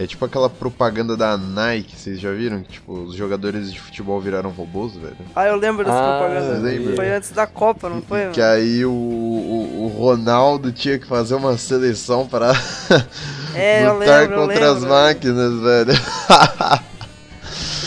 É 0.00 0.07
tipo 0.07 0.25
aquela 0.25 0.49
propaganda 0.49 1.17
da 1.17 1.37
Nike, 1.37 1.97
vocês 1.97 2.21
já 2.21 2.31
viram? 2.31 2.62
Que, 2.62 2.75
tipo, 2.75 2.93
os 2.93 3.17
jogadores 3.17 3.73
de 3.73 3.81
futebol 3.81 4.21
viraram 4.21 4.50
robôs, 4.50 4.95
velho. 4.95 5.17
Ah, 5.35 5.47
eu 5.49 5.57
lembro 5.57 5.85
dessa 5.85 5.99
Ah, 5.99 6.19
propaganda. 6.21 6.59
lembra? 6.61 6.95
Foi 6.95 7.11
antes 7.11 7.31
da 7.33 7.47
Copa, 7.49 7.88
não 7.88 8.00
foi? 8.00 8.28
Que 8.31 8.40
mano? 8.40 8.52
aí 8.52 8.85
o, 8.85 8.90
o, 8.93 9.85
o 9.87 9.88
Ronaldo 9.88 10.71
tinha 10.71 11.00
que 11.00 11.07
fazer 11.07 11.35
uma 11.35 11.59
seleção 11.59 12.28
para 12.28 12.52
É, 13.57 13.85
eu 13.87 13.95
lutar 13.99 14.21
lembro, 14.21 14.37
eu 14.37 14.47
contra 14.47 14.69
as 14.71 14.75
lembro. 14.75 14.88
máquinas, 14.88 15.61
velho. 15.61 15.93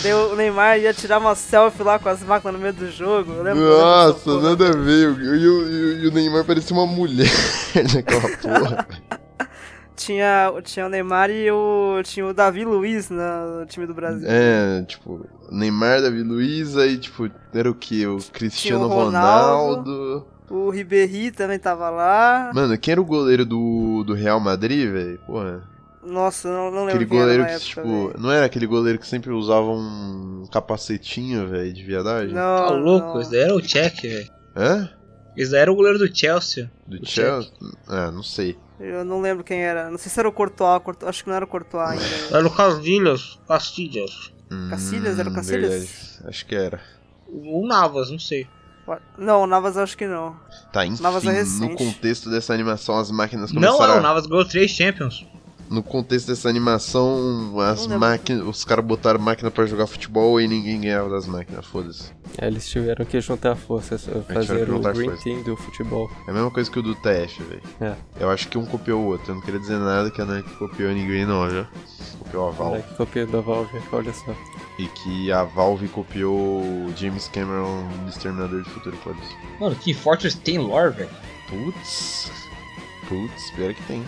Daí 0.03 0.13
o 0.13 0.35
Neymar 0.35 0.79
ia 0.79 0.93
tirar 0.93 1.19
uma 1.19 1.35
selfie 1.35 1.83
lá 1.83 1.99
com 1.99 2.09
as 2.09 2.21
máquinas 2.23 2.55
no 2.55 2.59
meio 2.59 2.73
do 2.73 2.91
jogo. 2.91 3.31
Eu 3.33 3.43
lembro, 3.43 3.61
eu 3.63 3.69
lembro 3.69 3.79
Nossa, 3.85 4.13
dessa 4.13 4.23
porra. 4.25 4.49
nada 4.49 4.67
a 4.69 4.71
ver. 4.71 5.07
O- 5.09 6.01
e 6.03 6.07
o 6.07 6.11
Neymar 6.11 6.43
parecia 6.43 6.75
uma 6.75 6.87
mulher 6.87 7.29
naquela 7.93 8.37
porra. 8.37 8.87
Tinha, 10.05 10.51
tinha 10.63 10.85
o 10.87 10.89
Neymar 10.89 11.29
e 11.29 11.51
o, 11.51 12.01
tinha 12.03 12.25
o 12.25 12.33
Davi 12.33 12.65
Luiz 12.65 13.09
no 13.11 13.65
time 13.67 13.85
do 13.85 13.93
Brasil. 13.93 14.27
É, 14.27 14.81
tipo, 14.83 15.25
Neymar, 15.51 16.01
Davi 16.01 16.23
Luiz, 16.23 16.75
aí, 16.75 16.97
tipo, 16.97 17.29
era 17.53 17.69
o 17.69 17.75
que? 17.75 18.05
O 18.07 18.17
Cristiano 18.33 18.85
Tinha 18.85 18.87
o 18.87 19.03
Ronaldo. 19.05 19.91
Ronaldo. 19.91 20.27
O 20.49 20.69
Ribéry 20.69 21.31
também 21.31 21.59
tava 21.59 21.89
lá. 21.89 22.51
Mano, 22.53 22.77
quem 22.77 22.91
era 22.93 22.99
o 23.01 23.05
goleiro 23.05 23.45
do, 23.45 24.03
do 24.05 24.13
Real 24.13 24.39
Madrid, 24.39 24.91
velho? 24.91 25.19
Porra. 25.25 25.69
Nossa, 26.03 26.49
não, 26.49 26.71
não 26.71 26.85
lembro 26.85 27.03
Aquele 27.03 27.05
goleiro 27.05 27.45
que, 27.45 27.51
época, 27.51 27.65
tipo, 27.65 27.81
velho. 28.07 28.15
não 28.19 28.31
era 28.31 28.45
aquele 28.47 28.65
goleiro 28.65 28.97
que 28.97 29.07
sempre 29.07 29.29
usava 29.31 29.67
um 29.69 30.45
capacetinho, 30.51 31.47
velho, 31.47 31.71
de 31.71 31.83
viadagem? 31.83 32.33
Não, 32.33 32.67
Tá 32.67 32.71
louco? 32.71 33.07
não. 33.13 33.21
Esse 33.21 33.31
daí 33.31 33.41
era 33.41 33.55
o 33.55 33.61
Check, 33.61 34.01
velho. 34.01 34.29
Hã? 34.55 34.89
Esse 35.37 35.51
daí 35.51 35.61
era 35.61 35.71
o 35.71 35.75
goleiro 35.75 35.99
do 35.99 36.13
Chelsea. 36.13 36.69
Do 36.87 37.05
Chelsea? 37.07 37.51
Ah, 37.87 38.09
não 38.11 38.23
sei. 38.23 38.57
Eu 38.81 39.05
não 39.05 39.21
lembro 39.21 39.43
quem 39.43 39.59
era. 39.61 39.89
Não 39.89 39.97
sei 39.97 40.11
se 40.11 40.19
era 40.19 40.27
o 40.27 40.31
Courtois. 40.31 40.81
Courtois- 40.81 41.09
acho 41.09 41.23
que 41.23 41.29
não 41.29 41.35
era 41.35 41.45
o 41.45 41.47
Courtois 41.47 41.89
ainda. 41.89 42.37
Era 42.37 42.47
o 42.47 42.49
Casillas. 42.49 43.39
Castilhas. 43.47 44.31
Cacilhas? 44.69 45.17
Era 45.19 45.29
o 45.29 45.33
Cacilhas? 45.33 45.69
Hum, 45.73 45.77
verdade. 45.79 46.27
Acho 46.27 46.45
que 46.45 46.55
era. 46.55 46.81
O 47.27 47.65
Navas, 47.65 48.11
não 48.11 48.19
sei. 48.19 48.47
Não, 49.17 49.43
o 49.43 49.47
Navas 49.47 49.77
acho 49.77 49.97
que 49.97 50.05
não. 50.05 50.35
Tá, 50.73 50.85
enfim, 50.85 51.01
Navas 51.01 51.25
é 51.25 51.43
no 51.65 51.75
contexto 51.75 52.29
dessa 52.29 52.53
animação, 52.53 52.97
as 52.97 53.09
máquinas 53.09 53.51
Não, 53.53 53.61
começaram 53.61 53.93
é, 53.93 53.95
o 53.97 53.99
a... 53.99 54.01
Navas 54.01 54.25
ganhou 54.25 54.43
três 54.45 54.71
Champions. 54.71 55.25
No 55.71 55.81
contexto 55.81 56.27
dessa 56.27 56.49
animação, 56.49 57.57
as 57.61 57.87
máquinas, 57.87 58.45
os 58.45 58.65
caras 58.65 58.83
botaram 58.83 59.21
máquina 59.21 59.49
pra 59.49 59.65
jogar 59.65 59.87
futebol 59.87 60.39
e 60.41 60.45
ninguém 60.45 60.81
ganhava 60.81 61.09
das 61.09 61.25
máquinas, 61.25 61.65
foda-se. 61.65 62.11
É, 62.37 62.47
Eles 62.47 62.67
tiveram 62.67 63.05
que 63.05 63.21
juntar 63.21 63.55
forças, 63.55 64.03
fazer 64.27 64.65
tiveram 64.65 64.81
que 64.81 64.87
o 64.89 64.93
Green. 64.93 65.15
Team 65.23 65.43
do 65.43 65.55
futebol. 65.55 66.11
É 66.27 66.31
a 66.31 66.33
mesma 66.33 66.51
coisa 66.51 66.69
que 66.69 66.77
o 66.77 66.81
do 66.81 66.93
TF, 66.95 67.41
velho. 67.43 67.61
É. 67.79 67.95
Eu 68.19 68.29
acho 68.29 68.49
que 68.49 68.57
um 68.57 68.65
copiou 68.65 69.01
o 69.01 69.05
outro, 69.05 69.31
eu 69.31 69.35
não 69.35 69.41
queria 69.41 69.61
dizer 69.61 69.79
nada 69.79 70.11
que 70.11 70.21
a 70.21 70.25
Nike 70.25 70.49
copiou 70.55 70.91
ninguém 70.91 71.25
não, 71.25 71.49
já. 71.49 71.65
Copiou 72.19 72.49
a 72.49 72.51
Valve. 72.51 72.77
Né, 72.77 72.83
que 72.89 72.95
copia 72.95 73.25
da 73.25 73.39
Valve, 73.39 73.81
olha 73.93 74.13
só. 74.13 74.35
E 74.77 74.87
que 74.87 75.31
a 75.31 75.45
Valve 75.45 75.87
copiou 75.87 76.35
o 76.37 76.93
James 76.97 77.29
Cameron 77.29 77.87
do 78.03 78.09
Exterminador 78.09 78.61
de 78.61 78.69
Futuro, 78.71 78.97
foda-se. 78.97 79.33
Mano, 79.57 79.75
Team 79.75 79.97
Fortress 79.97 80.37
tem 80.37 80.57
lore, 80.57 80.93
velho. 80.93 81.09
Putz. 81.47 82.29
Putz, 83.07 83.51
pior 83.55 83.73
que. 83.73 83.83
Tem, 83.83 84.03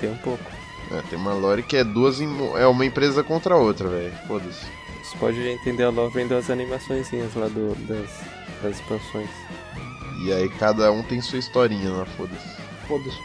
tem 0.00 0.10
um 0.10 0.16
pouco. 0.16 0.59
É, 0.92 1.02
tem 1.08 1.18
uma 1.18 1.32
lore 1.32 1.62
que 1.62 1.76
é 1.76 1.84
duas 1.84 2.20
imo- 2.20 2.56
é 2.56 2.66
uma 2.66 2.84
empresa 2.84 3.22
contra 3.22 3.54
a 3.54 3.58
outra, 3.58 3.88
velho. 3.88 4.12
Foda-se. 4.26 4.66
Você 5.04 5.16
pode 5.18 5.48
entender 5.48 5.84
a 5.84 5.90
lore 5.90 6.12
vendo 6.12 6.34
as 6.34 6.50
animaçõezinhas 6.50 7.34
lá 7.34 7.46
do, 7.48 7.74
das, 7.86 8.10
das 8.62 8.76
expansões. 8.76 9.30
E 10.24 10.32
aí 10.32 10.48
cada 10.48 10.90
um 10.92 11.02
tem 11.02 11.20
sua 11.20 11.38
historinha 11.38 11.90
lá, 11.90 12.04
foda-se. 12.04 12.56
Foda-se. 12.86 13.18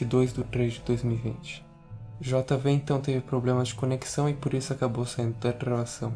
22 0.00 0.34
de 0.34 0.44
3 0.44 0.74
de 0.74 0.80
2020. 0.80 1.64
JV 2.20 2.70
então 2.70 3.00
teve 3.00 3.20
problemas 3.20 3.68
de 3.68 3.74
conexão 3.74 4.28
e 4.28 4.34
por 4.34 4.52
isso 4.52 4.72
acabou 4.72 5.06
saindo 5.06 5.38
da 5.38 5.52
gravação. 5.52 6.12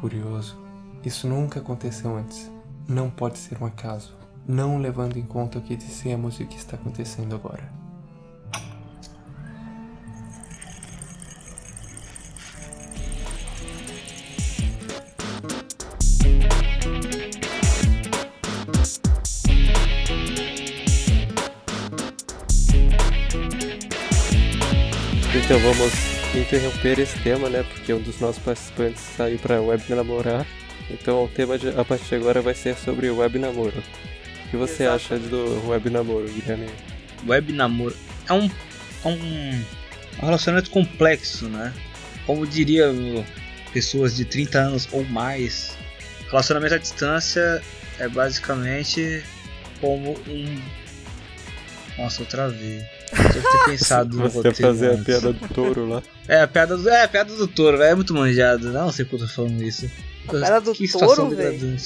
Curioso. 0.00 0.58
Isso 1.04 1.28
nunca 1.28 1.60
aconteceu 1.60 2.16
antes. 2.16 2.50
Não 2.88 3.08
pode 3.08 3.38
ser 3.38 3.62
um 3.62 3.66
acaso. 3.66 4.16
Não 4.46 4.78
levando 4.78 5.16
em 5.16 5.22
conta 5.22 5.58
o 5.58 5.62
que 5.62 5.76
dissemos 5.76 6.40
e 6.40 6.42
o 6.42 6.46
que 6.46 6.56
está 6.56 6.76
acontecendo 6.76 7.34
agora. 7.34 7.83
Vamos 25.76 25.92
interromper 26.34 26.98
esse 26.98 27.18
tema, 27.20 27.48
né? 27.48 27.64
Porque 27.64 27.92
um 27.92 28.00
dos 28.00 28.20
nossos 28.20 28.42
participantes 28.42 29.02
saiu 29.16 29.38
para 29.38 29.60
web 29.60 29.82
namorar. 29.88 30.46
Então 30.90 31.24
o 31.24 31.28
tema 31.28 31.58
de, 31.58 31.68
a 31.68 31.84
partir 31.84 32.04
de 32.06 32.14
agora 32.16 32.40
vai 32.40 32.54
ser 32.54 32.76
sobre 32.76 33.10
web 33.10 33.38
namoro. 33.38 33.82
O 34.46 34.50
que 34.50 34.56
você 34.56 34.84
Exato. 34.84 35.14
acha 35.14 35.18
do 35.18 35.68
web 35.68 35.90
namoro, 35.90 36.28
Guilherme? 36.28 36.68
Web 37.26 37.52
namoro. 37.52 37.96
É 38.28 38.32
um, 38.32 38.46
é 39.04 39.08
um, 39.08 39.64
relacionamento 40.20 40.70
complexo, 40.70 41.48
né? 41.48 41.72
Como 42.26 42.46
diria 42.46 42.86
pessoas 43.72 44.16
de 44.16 44.24
30 44.24 44.58
anos 44.58 44.88
ou 44.92 45.04
mais, 45.04 45.76
relacionamento 46.30 46.74
à 46.74 46.78
distância 46.78 47.62
é 47.98 48.08
basicamente 48.08 49.22
como 49.80 50.12
um. 50.28 50.60
Nossa, 51.98 52.22
eu 52.22 52.26
ter 53.10 53.64
pensado 53.66 54.16
no 54.16 54.28
Você 54.28 54.52
fazer 54.52 54.92
a 54.92 55.04
piada 55.04 55.32
do 55.32 55.48
touro 55.48 55.88
lá. 55.88 56.02
É, 56.28 56.42
a 56.42 56.48
piada 56.48 56.76
do, 56.76 56.88
é, 56.88 57.02
a 57.02 57.08
piada 57.08 57.34
do 57.34 57.46
touro, 57.46 57.78
velho. 57.78 57.90
É 57.90 57.94
muito 57.94 58.14
manjado. 58.14 58.70
Não 58.70 58.90
sei 58.90 59.04
porque 59.04 59.22
eu 59.22 59.28
tô 59.28 59.34
falando 59.34 59.62
isso. 59.62 59.90
A 60.28 60.32
piada 60.32 60.60
do 60.60 60.72
que 60.72 60.86
situação 60.86 61.28
touro, 61.28 61.36
velho? 61.36 61.76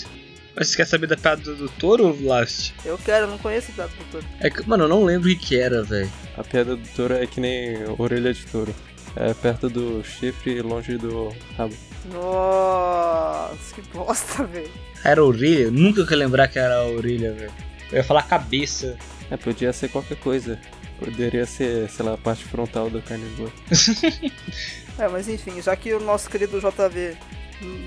Mas 0.55 0.71
você 0.71 0.77
quer 0.77 0.87
saber 0.87 1.07
da 1.07 1.17
piada 1.17 1.41
do, 1.41 1.55
do 1.55 1.69
touro, 1.69 2.17
Last? 2.25 2.75
Eu 2.85 2.99
quero, 2.99 3.27
eu 3.27 3.31
não 3.31 3.39
conheço 3.39 3.71
o 3.71 3.75
piada 3.75 3.93
do 3.97 4.05
touro. 4.11 4.27
É 4.41 4.51
que, 4.51 4.69
mano, 4.69 4.85
eu 4.85 4.89
não 4.89 5.05
lembro 5.05 5.31
o 5.31 5.37
que, 5.37 5.57
era, 5.57 5.83
velho. 5.85 6.11
A 6.37 6.43
piada 6.43 6.75
do 6.75 6.89
touro 6.97 7.15
é 7.15 7.27
que 7.27 7.41
nem 7.41 7.77
orelha 7.99 8.35
de 8.35 8.45
touro. 8.47 8.75
É 9.15 9.33
perto 9.35 9.69
do 9.69 10.03
chifre 10.05 10.57
e 10.57 10.63
longe 10.63 10.97
do 10.99 11.35
rabo. 11.57 11.75
Nossa, 12.13 13.75
que 13.75 13.83
bosta, 13.93 14.45
velho. 14.45 14.71
Era 15.05 15.21
a 15.21 15.25
orelha? 15.25 15.65
Eu 15.65 15.73
nunca 15.73 16.07
que 16.07 16.15
lembrar 16.15 16.49
que 16.49 16.59
era 16.59 16.77
a 16.77 16.87
orelha, 16.87 17.33
velho. 17.33 17.53
Eu 17.91 17.99
ia 17.99 18.05
falar 18.05 18.23
cabeça. 18.23 18.97
É, 19.31 19.37
podia 19.37 19.73
ser 19.73 19.89
qualquer 19.89 20.17
coisa. 20.17 20.59
Poderia 20.99 21.47
ser, 21.47 21.89
sei 21.89 22.05
lá, 22.05 22.15
a 22.15 22.19
parte 22.19 22.45
frontal 22.45 22.91
do 22.91 23.01
carnívoro. 23.03 23.53
É, 24.99 25.07
mas 25.07 25.29
enfim, 25.29 25.63
já 25.63 25.77
que 25.77 25.95
o 25.95 26.01
nosso 26.01 26.29
querido 26.29 26.59
JV 26.59 27.17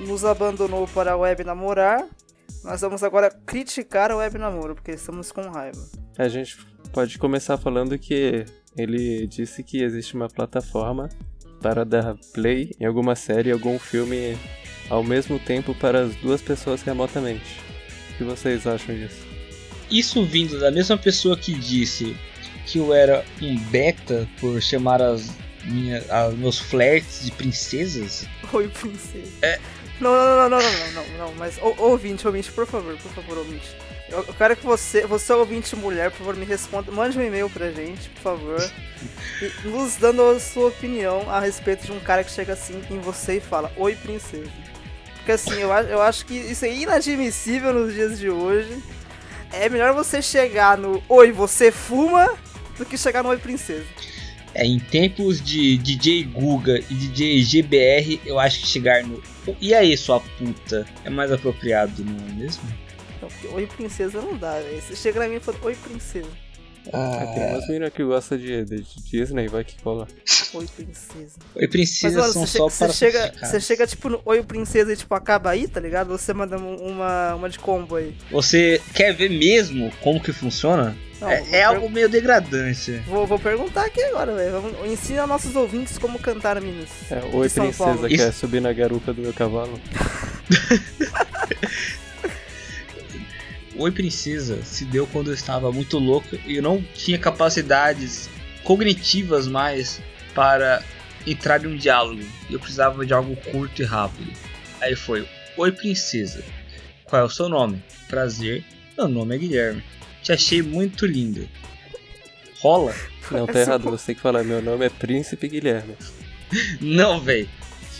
nos 0.07 0.23
abandonou 0.23 0.87
para 0.87 1.11
a 1.11 1.17
web 1.17 1.43
namorar, 1.43 2.07
nós 2.63 2.79
vamos 2.79 3.03
agora 3.03 3.29
criticar 3.45 4.11
a 4.11 4.15
web 4.15 4.37
namoro, 4.37 4.75
porque 4.75 4.91
estamos 4.91 5.29
com 5.29 5.41
raiva. 5.49 5.77
A 6.17 6.29
gente 6.29 6.57
pode 6.93 7.17
começar 7.17 7.57
falando 7.57 7.99
que 7.99 8.45
ele 8.77 9.27
disse 9.27 9.61
que 9.61 9.83
existe 9.83 10.15
uma 10.15 10.29
plataforma 10.29 11.09
para 11.61 11.83
dar 11.83 12.15
play 12.33 12.71
em 12.79 12.85
alguma 12.85 13.15
série, 13.15 13.51
algum 13.51 13.77
filme 13.77 14.37
ao 14.89 15.03
mesmo 15.03 15.39
tempo 15.39 15.73
para 15.75 16.01
as 16.01 16.15
duas 16.15 16.41
pessoas 16.41 16.81
remotamente. 16.81 17.59
O 18.11 18.17
que 18.17 18.23
vocês 18.23 18.67
acham 18.67 18.95
disso? 18.95 19.25
Isso 19.89 20.23
vindo 20.23 20.59
da 20.59 20.71
mesma 20.71 20.97
pessoa 20.97 21.35
que 21.37 21.53
disse 21.53 22.15
que 22.65 22.77
eu 22.77 22.93
era 22.93 23.25
um 23.41 23.57
beta 23.57 24.27
por 24.39 24.61
chamar 24.61 25.01
as 25.01 25.31
minhas, 25.65 26.09
as 26.09 26.33
meus 26.33 26.59
flertes 26.59 27.25
de 27.25 27.31
princesas. 27.31 28.25
Oi, 28.51 28.67
princesa. 28.67 29.59
Não, 29.99 30.11
não, 30.11 30.49
não, 30.49 30.49
não, 30.49 30.59
não, 30.59 30.93
não, 30.93 31.17
não, 31.17 31.33
mas 31.35 31.59
ô, 31.61 31.75
ouvinte, 31.77 32.25
ouvinte, 32.25 32.51
por 32.51 32.65
favor, 32.65 32.97
por 32.97 33.11
favor, 33.11 33.37
ouvinte. 33.37 33.75
Eu, 34.09 34.25
eu 34.27 34.33
quero 34.33 34.55
que 34.55 34.65
você, 34.65 35.05
você 35.05 35.31
ouvinte 35.31 35.75
mulher, 35.75 36.09
por 36.09 36.17
favor, 36.17 36.35
me 36.35 36.43
responda, 36.43 36.91
mande 36.91 37.17
um 37.17 37.21
e-mail 37.21 37.47
pra 37.49 37.69
gente, 37.69 38.09
por 38.09 38.21
favor. 38.21 38.71
e 39.41 39.67
nos 39.67 39.95
dando 39.97 40.23
a 40.23 40.39
sua 40.39 40.69
opinião 40.69 41.29
a 41.29 41.39
respeito 41.39 41.85
de 41.85 41.91
um 41.91 41.99
cara 41.99 42.23
que 42.23 42.31
chega 42.31 42.53
assim 42.53 42.81
em 42.89 42.99
você 42.99 43.37
e 43.37 43.39
fala, 43.39 43.71
oi 43.77 43.95
princesa. 43.95 44.49
Porque 45.17 45.33
assim, 45.33 45.59
eu, 45.59 45.69
eu 45.69 46.01
acho 46.01 46.25
que 46.25 46.33
isso 46.33 46.65
é 46.65 46.73
inadmissível 46.73 47.71
nos 47.71 47.93
dias 47.93 48.17
de 48.17 48.27
hoje. 48.27 48.81
É 49.53 49.69
melhor 49.69 49.93
você 49.93 50.19
chegar 50.19 50.77
no 50.79 51.03
Oi, 51.07 51.31
você 51.31 51.71
fuma 51.71 52.35
do 52.81 52.85
que 52.85 52.97
chegar 52.97 53.21
no 53.21 53.29
Oi 53.29 53.37
Princesa. 53.37 53.85
É, 54.53 54.65
em 54.65 54.79
tempos 54.79 55.39
de 55.39 55.77
DJ 55.77 56.23
Guga 56.23 56.79
e 56.89 56.93
DJ 56.93 57.43
GBR, 57.43 58.19
eu 58.25 58.39
acho 58.39 58.59
que 58.59 58.67
chegar 58.67 59.03
no 59.03 59.21
E 59.61 59.73
aí, 59.73 59.95
sua 59.95 60.19
puta? 60.19 60.85
É 61.05 61.09
mais 61.09 61.31
apropriado, 61.31 62.03
não 62.03 62.27
é 62.27 62.31
mesmo? 62.33 62.63
Não, 63.21 63.29
porque 63.29 63.47
Oi 63.47 63.67
Princesa 63.67 64.19
não 64.19 64.35
dá, 64.35 64.59
velho. 64.59 64.81
Você 64.81 64.95
chega 64.95 65.19
na 65.19 65.27
mim 65.27 65.35
e 65.35 65.39
fala 65.39 65.57
Oi 65.63 65.75
Princesa. 65.75 66.29
Ah, 66.91 67.31
tem 67.35 67.45
umas 67.45 67.67
meninas 67.67 67.93
que 67.93 68.03
gostam 68.03 68.39
de, 68.39 68.65
de, 68.65 68.81
de 68.81 69.03
Disney, 69.03 69.47
vai 69.47 69.63
que 69.63 69.79
cola. 69.83 70.07
Oi 70.53 70.67
Princesa. 70.75 71.39
Oi 71.55 71.67
Princesa 71.67 72.21
Mas, 72.21 72.33
são 72.33 72.47
você 72.47 72.57
só 72.57 72.69
chega, 72.69 72.79
para 72.79 72.87
você 72.87 72.93
chega, 72.93 73.47
você 73.47 73.59
chega 73.61 73.87
tipo 73.87 74.09
no 74.09 74.21
Oi 74.25 74.41
Princesa 74.43 74.91
e 74.91 74.97
tipo 74.97 75.13
acaba 75.13 75.51
aí, 75.51 75.67
tá 75.67 75.79
ligado? 75.79 76.07
Você 76.09 76.33
manda 76.33 76.57
uma, 76.57 77.35
uma 77.35 77.49
de 77.49 77.59
combo 77.59 77.95
aí. 77.95 78.15
Você 78.31 78.81
quer 78.95 79.13
ver 79.13 79.29
mesmo 79.29 79.91
como 80.01 80.19
que 80.19 80.33
funciona? 80.33 80.97
Não, 81.21 81.29
é 81.29 81.45
é 81.51 81.63
algo 81.63 81.89
meio 81.89 82.09
degradante. 82.09 82.93
Vou, 83.07 83.25
vou 83.27 83.37
perguntar 83.39 83.85
aqui 83.85 84.01
agora, 84.03 84.33
velho. 84.35 84.51
Vamos- 84.61 84.91
Ensina 84.91 85.25
nossos 85.27 85.55
ouvintes 85.55 85.97
como 85.97 86.17
cantar 86.19 86.59
Minas. 86.59 86.89
É, 87.11 87.21
oi 87.33 87.47
princesa, 87.49 87.77
Paulo. 87.83 88.07
quer 88.07 88.29
Isso- 88.29 88.39
subir 88.39 88.59
na 88.61 88.73
garupa 88.73 89.13
do 89.13 89.21
meu 89.21 89.33
cavalo? 89.33 89.79
Oi 93.77 93.89
Princesa 93.91 94.61
se 94.63 94.85
deu 94.85 95.07
quando 95.07 95.29
eu 95.31 95.33
estava 95.33 95.71
muito 95.71 95.97
louco 95.97 96.27
e 96.45 96.57
eu 96.57 96.61
não 96.61 96.81
tinha 96.93 97.17
capacidades 97.17 98.29
cognitivas 98.63 99.47
mais 99.47 100.01
para 100.35 100.83
entrar 101.25 101.63
em 101.63 101.67
um 101.67 101.75
diálogo. 101.77 102.21
Eu 102.49 102.59
precisava 102.59 103.05
de 103.05 103.13
algo 103.13 103.35
curto 103.49 103.81
e 103.81 103.85
rápido. 103.85 104.31
Aí 104.81 104.95
foi: 104.95 105.27
Oi 105.57 105.71
Princesa, 105.71 106.43
qual 107.05 107.21
é 107.21 107.25
o 107.25 107.29
seu 107.29 107.47
nome? 107.49 107.81
Prazer, 108.07 108.63
meu 108.97 109.07
nome 109.07 109.35
é 109.35 109.37
Guilherme. 109.39 109.83
Te 110.23 110.31
achei 110.31 110.61
muito 110.61 111.05
linda. 111.05 111.41
Rola? 112.61 112.93
Não, 113.31 113.47
tá 113.47 113.59
errado, 113.59 113.83
você 113.89 114.07
tem 114.07 114.15
que 114.15 114.21
falar, 114.21 114.43
meu 114.43 114.61
nome 114.61 114.85
é 114.85 114.89
Príncipe 114.89 115.47
Guilherme. 115.47 115.95
Não, 116.81 117.19
véi. 117.19 117.47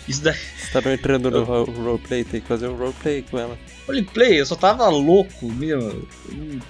Isso 0.08 0.22
daí. 0.24 0.36
Você 0.36 0.72
tá 0.74 0.82
não 0.82 0.92
entrando 0.94 1.30
no 1.32 1.44
ro- 1.44 1.64
roleplay, 1.64 2.24
tem 2.24 2.42
que 2.42 2.48
fazer 2.48 2.68
um 2.68 2.76
roleplay 2.76 3.22
com 3.30 3.38
ela. 3.40 3.58
Roleplay, 3.88 4.40
eu 4.40 4.46
só 4.46 4.56
tava 4.56 4.90
louco 4.90 5.46
mesmo. 5.52 5.82
Eu 6.30 6.34
não- 6.36 6.62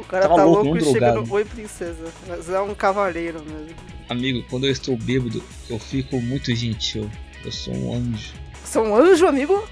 O 0.00 0.04
cara 0.04 0.22
Tava 0.22 0.36
tá 0.36 0.44
louco, 0.44 0.64
louco, 0.64 0.78
e 0.78 0.84
chega 0.84 0.98
drogado. 1.00 1.26
no 1.26 1.32
Oi 1.34 1.44
Princesa. 1.44 2.12
Mas 2.26 2.48
é 2.48 2.60
um 2.60 2.74
cavaleiro 2.74 3.42
mesmo. 3.44 3.76
Amigo, 4.08 4.42
quando 4.48 4.66
eu 4.66 4.72
estou 4.72 4.96
bêbado, 4.96 5.42
eu 5.68 5.78
fico 5.78 6.20
muito 6.20 6.54
gentil. 6.54 7.08
Eu 7.44 7.52
sou 7.52 7.74
um 7.74 7.94
anjo. 7.94 8.32
Você 8.64 8.78
é 8.78 8.80
um 8.80 8.96
anjo, 8.96 9.26
amigo? 9.26 9.68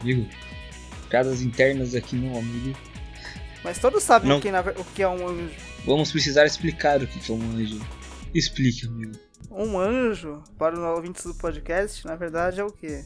Amigo, 0.00 0.26
piadas 1.10 1.42
internas 1.42 1.94
aqui 1.94 2.16
não, 2.16 2.38
amigo. 2.38 2.76
Mas 3.66 3.80
todos 3.80 4.00
sabem 4.04 4.28
Não. 4.28 4.38
o 4.38 4.40
que, 4.40 4.48
na 4.48 4.62
ver- 4.62 4.78
o 4.78 4.84
que 4.84 5.02
é 5.02 5.08
um 5.08 5.26
anjo. 5.26 5.50
Vamos 5.84 6.12
precisar 6.12 6.46
explicar 6.46 7.02
o 7.02 7.06
que 7.08 7.32
é 7.32 7.34
um 7.34 7.42
anjo. 7.50 7.80
Explique, 8.32 8.86
amigo. 8.86 9.10
Um 9.50 9.76
anjo, 9.76 10.40
para 10.56 10.74
os 10.74 10.96
ouvintes 10.96 11.24
do 11.24 11.34
podcast, 11.34 12.06
na 12.06 12.14
verdade 12.14 12.60
é 12.60 12.64
o 12.64 12.70
quê? 12.70 13.04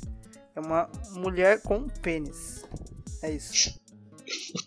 É 0.54 0.60
uma 0.60 0.86
mulher 1.14 1.62
com 1.62 1.88
pênis. 1.88 2.62
É 3.22 3.32
isso. 3.32 3.74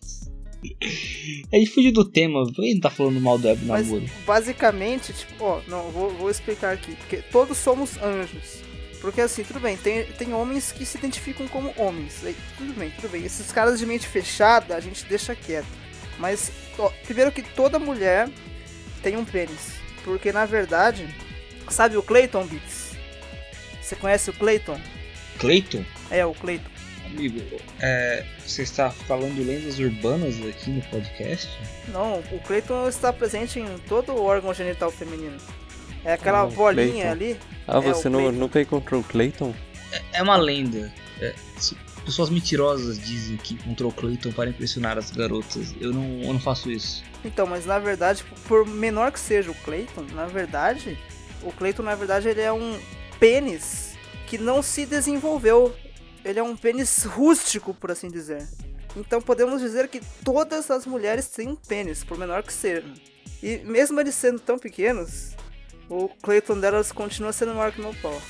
Gente 1.53 1.69
fugiu 1.69 1.91
do 1.93 2.05
tema, 2.09 2.41
ele 2.57 2.79
tá 2.81 2.89
falando 2.89 3.21
mal 3.21 3.37
do 3.37 3.47
web 3.47 3.63
namoro. 3.65 4.05
basicamente, 4.25 5.13
tipo, 5.13 5.43
ó, 5.43 5.61
não, 5.67 5.91
vou, 5.91 6.09
vou 6.15 6.31
explicar 6.31 6.73
aqui. 6.73 6.95
Porque 6.95 7.17
todos 7.17 7.55
somos 7.59 7.97
anjos. 8.01 8.63
Porque 8.99 9.21
assim, 9.21 9.43
tudo 9.43 9.59
bem, 9.59 9.75
tem, 9.77 10.05
tem 10.13 10.33
homens 10.33 10.71
que 10.71 10.85
se 10.85 10.97
identificam 10.97 11.47
como 11.49 11.71
homens. 11.77 12.23
Aí, 12.25 12.35
tudo 12.57 12.73
bem, 12.73 12.89
tudo 12.95 13.09
bem. 13.11 13.23
Esses 13.25 13.51
caras 13.51 13.77
de 13.77 13.85
mente 13.85 14.07
fechada 14.07 14.75
a 14.75 14.79
gente 14.79 15.05
deixa 15.05 15.35
quieto. 15.35 15.82
Mas, 16.19 16.51
ó, 16.77 16.89
primeiro 17.05 17.31
que 17.31 17.41
toda 17.41 17.79
mulher 17.79 18.29
tem 19.01 19.17
um 19.17 19.25
pênis. 19.25 19.73
Porque 20.03 20.31
na 20.31 20.45
verdade, 20.45 21.07
sabe 21.69 21.97
o 21.97 22.03
Clayton 22.03 22.45
Beats? 22.45 22.91
Você 23.81 23.95
conhece 23.95 24.29
o 24.29 24.33
Clayton? 24.33 24.79
Clayton? 25.39 25.83
É, 26.11 26.25
o 26.25 26.33
Clayton. 26.33 26.69
Amigo, 27.05 27.41
é, 27.79 28.25
você 28.45 28.63
está 28.63 28.89
falando 28.89 29.35
de 29.35 29.43
lendas 29.43 29.77
urbanas 29.77 30.35
aqui 30.47 30.71
no 30.71 30.81
podcast? 30.83 31.49
Não, 31.89 32.19
o 32.31 32.39
Clayton 32.45 32.87
está 32.87 33.13
presente 33.13 33.59
em 33.59 33.77
todo 33.87 34.13
o 34.13 34.23
órgão 34.23 34.53
genital 34.53 34.89
feminino. 34.91 35.37
É 36.03 36.13
aquela 36.13 36.39
Ah, 36.39 36.45
o 36.45 36.51
bolinha 36.51 36.85
Clayton. 36.87 37.11
ali. 37.11 37.39
Ah, 37.67 37.77
É, 37.77 37.81
você 37.81 38.09
não, 38.09 38.31
nunca 38.31 38.59
encontrou 38.59 39.01
o 39.01 39.03
Clayton? 39.03 39.53
É 40.11 40.21
uma 40.23 40.35
lenda. 40.37 40.91
É, 41.21 41.33
pessoas 42.03 42.29
mentirosas 42.29 42.99
dizem 42.99 43.37
que 43.37 43.55
encontrou 43.55 43.91
Clayton 43.91 44.31
para 44.31 44.49
impressionar 44.49 44.97
as 44.97 45.11
garotas. 45.11 45.73
Eu 45.79 45.91
não, 45.91 46.21
eu 46.21 46.33
não 46.33 46.39
faço 46.39 46.71
isso. 46.71 47.03
Então, 47.23 47.47
mas 47.47 47.65
na 47.65 47.79
verdade, 47.79 48.23
por 48.47 48.65
menor 48.67 49.11
que 49.11 49.19
seja 49.19 49.51
o 49.51 49.55
Clayton, 49.55 50.05
na 50.13 50.25
verdade, 50.25 50.97
o 51.41 51.51
Clayton 51.51 51.83
na 51.83 51.95
verdade 51.95 52.27
ele 52.27 52.41
é 52.41 52.51
um 52.51 52.79
pênis 53.19 53.95
que 54.27 54.37
não 54.37 54.61
se 54.61 54.85
desenvolveu. 54.85 55.73
Ele 56.23 56.39
é 56.39 56.43
um 56.43 56.55
pênis 56.55 57.03
rústico, 57.03 57.73
por 57.73 57.91
assim 57.91 58.09
dizer. 58.09 58.47
Então 58.95 59.21
podemos 59.21 59.61
dizer 59.61 59.87
que 59.87 60.01
todas 60.23 60.69
as 60.69 60.85
mulheres 60.85 61.27
têm 61.27 61.49
um 61.49 61.55
pênis, 61.55 62.03
por 62.03 62.17
menor 62.17 62.43
que 62.43 62.53
seja. 62.53 62.85
E 63.41 63.57
mesmo 63.59 63.99
eles 63.99 64.15
sendo 64.15 64.39
tão 64.39 64.57
pequenos, 64.57 65.31
o 65.89 66.07
Clayton 66.21 66.59
delas 66.59 66.91
continua 66.91 67.33
sendo 67.33 67.53
maior 67.53 67.71
que 67.71 67.81
meu 67.81 67.93
pau. 68.01 68.21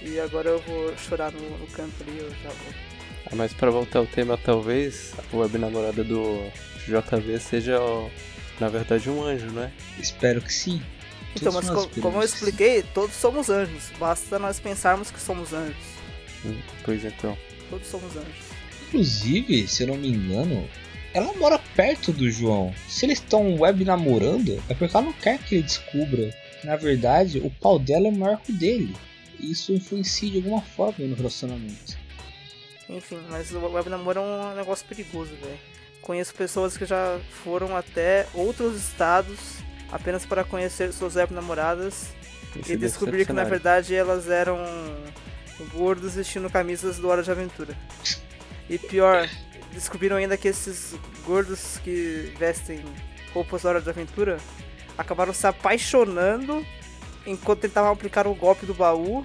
E 0.00 0.20
agora 0.20 0.50
eu 0.50 0.58
vou 0.60 0.96
chorar 0.96 1.32
no, 1.32 1.58
no 1.58 1.66
canto 1.68 2.02
ali, 2.02 2.18
eu 2.18 2.30
já 2.30 2.50
vou. 2.50 2.85
Ah, 3.30 3.34
mas 3.34 3.52
pra 3.52 3.70
voltar 3.70 3.98
ao 4.00 4.06
tema, 4.06 4.36
talvez 4.38 5.12
a 5.32 5.36
web 5.36 5.58
namorada 5.58 6.04
do 6.04 6.40
JV 6.86 7.38
seja, 7.40 7.78
na 8.60 8.68
verdade, 8.68 9.10
um 9.10 9.22
anjo, 9.22 9.46
né? 9.50 9.72
Espero 9.98 10.40
que 10.40 10.52
sim. 10.52 10.80
Então, 11.34 11.52
Todos 11.52 11.68
mas 11.70 11.84
co- 11.86 12.00
como 12.00 12.18
eu 12.18 12.22
expliquei, 12.22 12.82
todos 12.94 13.14
somos 13.16 13.50
anjos. 13.50 13.90
Basta 13.98 14.38
nós 14.38 14.58
pensarmos 14.60 15.10
que 15.10 15.20
somos 15.20 15.52
anjos. 15.52 15.76
Hum, 16.44 16.56
Pois 16.84 17.04
então. 17.04 17.36
Todos 17.68 17.86
somos 17.88 18.16
anjos. 18.16 18.46
Inclusive, 18.88 19.66
se 19.66 19.82
eu 19.82 19.88
não 19.88 19.96
me 19.96 20.08
engano, 20.08 20.66
ela 21.12 21.32
mora 21.34 21.58
perto 21.74 22.12
do 22.12 22.30
João. 22.30 22.72
Se 22.88 23.04
eles 23.04 23.18
estão 23.18 23.56
web 23.58 23.84
namorando, 23.84 24.62
é 24.68 24.74
porque 24.74 24.96
ela 24.96 25.04
não 25.06 25.12
quer 25.12 25.38
que 25.38 25.56
ele 25.56 25.64
descubra 25.64 26.32
que, 26.60 26.66
na 26.66 26.76
verdade, 26.76 27.38
o 27.40 27.50
pau 27.50 27.78
dela 27.78 28.08
é 28.08 28.10
maior 28.10 28.40
que 28.40 28.52
o 28.52 28.54
dele. 28.54 28.94
E 29.40 29.50
Isso 29.50 29.72
influencia 29.72 30.30
de 30.30 30.36
alguma 30.38 30.62
forma 30.62 31.04
no 31.04 31.14
relacionamento. 31.16 31.98
Enfim, 32.88 33.20
mas 33.28 33.52
o 33.52 33.58
web 33.58 33.88
namoro 33.90 34.20
é 34.20 34.22
um 34.22 34.54
negócio 34.54 34.86
perigoso, 34.86 35.34
velho. 35.36 35.58
Conheço 36.00 36.34
pessoas 36.34 36.76
que 36.76 36.86
já 36.86 37.18
foram 37.42 37.76
até 37.76 38.26
outros 38.32 38.76
estados 38.76 39.58
apenas 39.90 40.24
para 40.24 40.44
conhecer 40.44 40.92
suas 40.92 41.16
web 41.16 41.32
namoradas 41.32 42.08
Esse 42.54 42.72
e 42.72 42.76
descobrir 42.76 43.26
que 43.26 43.32
na 43.32 43.44
verdade 43.44 43.94
elas 43.94 44.28
eram 44.28 44.58
gordos 45.72 46.14
vestindo 46.14 46.50
camisas 46.50 46.98
do 46.98 47.08
Hora 47.08 47.22
de 47.22 47.30
Aventura. 47.30 47.76
E 48.68 48.78
pior, 48.78 49.28
descobriram 49.72 50.16
ainda 50.16 50.36
que 50.36 50.48
esses 50.48 50.94
gordos 51.24 51.78
que 51.82 52.32
vestem 52.38 52.84
roupas 53.32 53.62
do 53.62 53.68
Hora 53.68 53.80
de 53.80 53.88
Aventura 53.88 54.38
acabaram 54.96 55.32
se 55.32 55.46
apaixonando 55.46 56.64
enquanto 57.26 57.60
tentavam 57.60 57.92
aplicar 57.92 58.26
o 58.26 58.34
golpe 58.34 58.66
do 58.66 58.74
baú. 58.74 59.24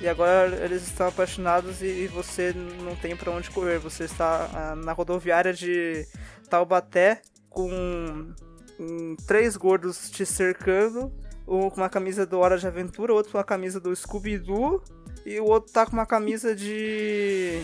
E 0.00 0.06
agora 0.06 0.64
eles 0.64 0.86
estão 0.86 1.08
apaixonados 1.08 1.80
e, 1.80 1.86
e 1.86 2.06
você 2.06 2.52
não 2.52 2.94
tem 2.96 3.16
pra 3.16 3.30
onde 3.30 3.50
correr. 3.50 3.78
Você 3.78 4.04
está 4.04 4.50
ah, 4.52 4.74
na 4.76 4.92
rodoviária 4.92 5.52
de 5.52 6.06
Taubaté 6.50 7.22
com 7.48 8.34
hum, 8.78 9.16
três 9.26 9.56
gordos 9.56 10.10
te 10.10 10.26
cercando. 10.26 11.12
Um 11.48 11.70
com 11.70 11.76
uma 11.80 11.88
camisa 11.88 12.26
do 12.26 12.38
Hora 12.40 12.58
de 12.58 12.66
Aventura, 12.66 13.14
outro 13.14 13.32
com 13.32 13.38
uma 13.38 13.44
camisa 13.44 13.80
do 13.80 13.94
Scooby-Doo. 13.94 14.82
E 15.24 15.40
o 15.40 15.44
outro 15.44 15.72
tá 15.72 15.86
com 15.86 15.92
uma 15.92 16.06
camisa 16.06 16.54
de 16.54 17.62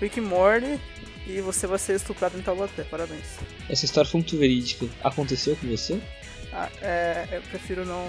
Rick 0.00 0.20
Morty. 0.20 0.80
E 1.26 1.40
você 1.40 1.66
vai 1.66 1.78
ser 1.78 1.94
estuprado 1.94 2.38
em 2.38 2.42
Taubaté. 2.42 2.84
Parabéns. 2.84 3.26
Essa 3.68 3.84
história 3.84 4.10
foi 4.10 4.20
muito 4.20 4.36
verídica. 4.38 4.86
Aconteceu 5.04 5.54
com 5.56 5.68
você? 5.68 6.00
Ah, 6.52 6.68
é, 6.80 7.28
eu 7.32 7.42
prefiro 7.42 7.84
não. 7.84 8.04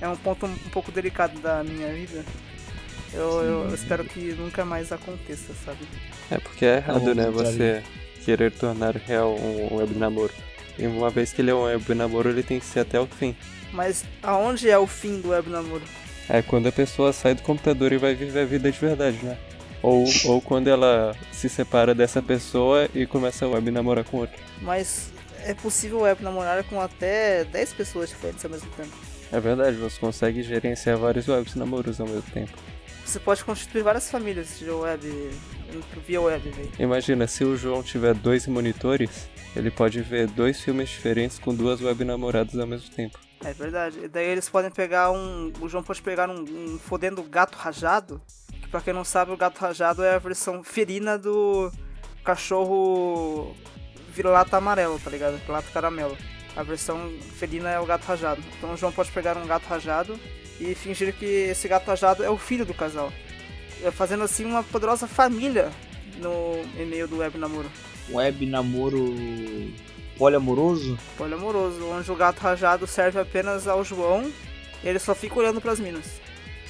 É 0.00 0.08
um 0.08 0.16
ponto 0.16 0.46
um 0.46 0.56
pouco 0.70 0.92
delicado 0.92 1.38
da 1.40 1.62
minha 1.62 1.92
vida. 1.92 2.24
Eu, 3.12 3.42
eu 3.42 3.74
espero 3.74 4.04
que 4.04 4.32
nunca 4.34 4.64
mais 4.64 4.92
aconteça, 4.92 5.52
sabe? 5.64 5.78
É 6.30 6.38
porque 6.38 6.64
é 6.64 6.76
errado, 6.76 7.06
Não, 7.06 7.14
né? 7.14 7.30
Você 7.30 7.82
querer 8.24 8.52
tornar 8.52 8.94
real 8.96 9.34
um 9.34 9.76
web 9.76 9.94
namoro. 9.96 10.32
E 10.78 10.86
uma 10.86 11.10
vez 11.10 11.32
que 11.32 11.40
ele 11.40 11.50
é 11.50 11.54
um 11.54 11.62
web 11.62 11.94
namoro, 11.94 12.28
ele 12.28 12.42
tem 12.42 12.60
que 12.60 12.66
ser 12.66 12.80
até 12.80 13.00
o 13.00 13.06
fim. 13.06 13.34
Mas 13.72 14.04
aonde 14.22 14.68
é 14.68 14.78
o 14.78 14.86
fim 14.86 15.20
do 15.20 15.30
web 15.30 15.48
namoro? 15.48 15.82
É 16.28 16.42
quando 16.42 16.66
a 16.68 16.72
pessoa 16.72 17.12
sai 17.12 17.34
do 17.34 17.42
computador 17.42 17.92
e 17.92 17.96
vai 17.96 18.14
viver 18.14 18.40
a 18.40 18.44
vida 18.44 18.70
de 18.70 18.78
verdade, 18.78 19.18
né? 19.22 19.38
Ou, 19.82 20.04
ou 20.26 20.40
quando 20.42 20.68
ela 20.68 21.16
se 21.32 21.48
separa 21.48 21.94
dessa 21.94 22.20
pessoa 22.20 22.88
e 22.94 23.06
começa 23.06 23.46
a 23.46 23.48
web 23.48 23.70
namorar 23.70 24.04
com 24.04 24.18
outra. 24.18 24.36
Mas 24.60 25.10
é 25.44 25.54
possível 25.54 26.00
web 26.00 26.22
namorar 26.22 26.62
com 26.64 26.80
até 26.80 27.44
10 27.44 27.72
pessoas 27.72 28.10
diferentes 28.10 28.44
ao 28.44 28.50
mesmo 28.50 28.70
tempo. 28.72 29.07
É 29.32 29.40
verdade, 29.40 29.76
você 29.76 29.98
consegue 29.98 30.42
gerenciar 30.42 30.96
vários 30.96 31.28
webs 31.28 31.54
namoros 31.54 32.00
ao 32.00 32.06
mesmo 32.06 32.22
tempo. 32.32 32.52
Você 33.04 33.18
pode 33.18 33.44
constituir 33.44 33.82
várias 33.82 34.10
famílias 34.10 34.58
de 34.58 34.70
web 34.70 35.30
via 36.06 36.20
web, 36.20 36.50
velho. 36.50 36.70
Imagina, 36.78 37.26
se 37.26 37.44
o 37.44 37.56
João 37.56 37.82
tiver 37.82 38.14
dois 38.14 38.46
monitores, 38.46 39.28
ele 39.56 39.70
pode 39.70 40.00
ver 40.02 40.26
dois 40.28 40.60
filmes 40.60 40.88
diferentes 40.90 41.38
com 41.38 41.54
duas 41.54 41.80
web 41.80 42.04
namoradas 42.04 42.58
ao 42.58 42.66
mesmo 42.66 42.90
tempo. 42.90 43.18
É 43.44 43.52
verdade. 43.52 44.00
E 44.04 44.08
daí 44.08 44.26
eles 44.26 44.48
podem 44.48 44.70
pegar 44.70 45.10
um. 45.10 45.52
O 45.60 45.68
João 45.68 45.82
pode 45.82 46.02
pegar 46.02 46.28
um, 46.28 46.42
um 46.42 46.78
fodendo 46.78 47.22
gato 47.22 47.56
rajado. 47.56 48.20
Que 48.60 48.68
pra 48.68 48.80
quem 48.80 48.92
não 48.92 49.04
sabe, 49.04 49.32
o 49.32 49.36
gato 49.36 49.58
rajado 49.58 50.02
é 50.02 50.14
a 50.14 50.18
versão 50.18 50.62
ferina 50.62 51.16
do 51.16 51.70
cachorro 52.24 53.54
vira-lata 54.12 54.56
amarelo, 54.56 54.98
tá 54.98 55.10
ligado? 55.10 55.38
Vira-lata 55.38 55.68
caramelo. 55.72 56.16
A 56.58 56.62
versão 56.64 57.12
felina 57.36 57.70
é 57.70 57.78
o 57.78 57.86
gato 57.86 58.04
rajado. 58.04 58.42
Então 58.56 58.74
o 58.74 58.76
João 58.76 58.90
pode 58.90 59.12
pegar 59.12 59.36
um 59.36 59.46
gato 59.46 59.68
rajado 59.68 60.18
e 60.58 60.74
fingir 60.74 61.14
que 61.14 61.24
esse 61.24 61.68
gato 61.68 61.86
rajado 61.86 62.24
é 62.24 62.28
o 62.28 62.36
filho 62.36 62.66
do 62.66 62.74
casal. 62.74 63.12
Fazendo 63.92 64.24
assim 64.24 64.44
uma 64.44 64.64
poderosa 64.64 65.06
família 65.06 65.70
no 66.16 66.60
e-mail 66.76 67.06
do 67.06 67.18
web 67.18 67.38
namoro. 67.38 67.70
Web 68.10 68.44
namoro 68.46 69.14
poliamoroso? 70.16 70.98
Poliamoroso, 71.16 71.86
onde 71.86 72.10
o 72.10 72.16
gato 72.16 72.40
rajado 72.40 72.88
serve 72.88 73.20
apenas 73.20 73.68
ao 73.68 73.84
João 73.84 74.28
e 74.82 74.88
ele 74.88 74.98
só 74.98 75.14
fica 75.14 75.38
olhando 75.38 75.60
para 75.60 75.70
as 75.70 75.78
minas. 75.78 76.20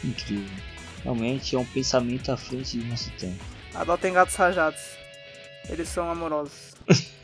Incrível. 0.05 0.44
Realmente 1.03 1.57
é 1.57 1.59
um 1.59 1.64
pensamento 1.64 2.31
à 2.31 2.37
frente 2.37 2.77
do 2.77 2.85
nosso 2.85 3.11
tempo. 3.12 3.42
Adotem 3.72 4.12
gatos 4.12 4.35
rajados. 4.35 4.83
Eles 5.66 5.88
são 5.88 6.11
amorosos. 6.11 6.74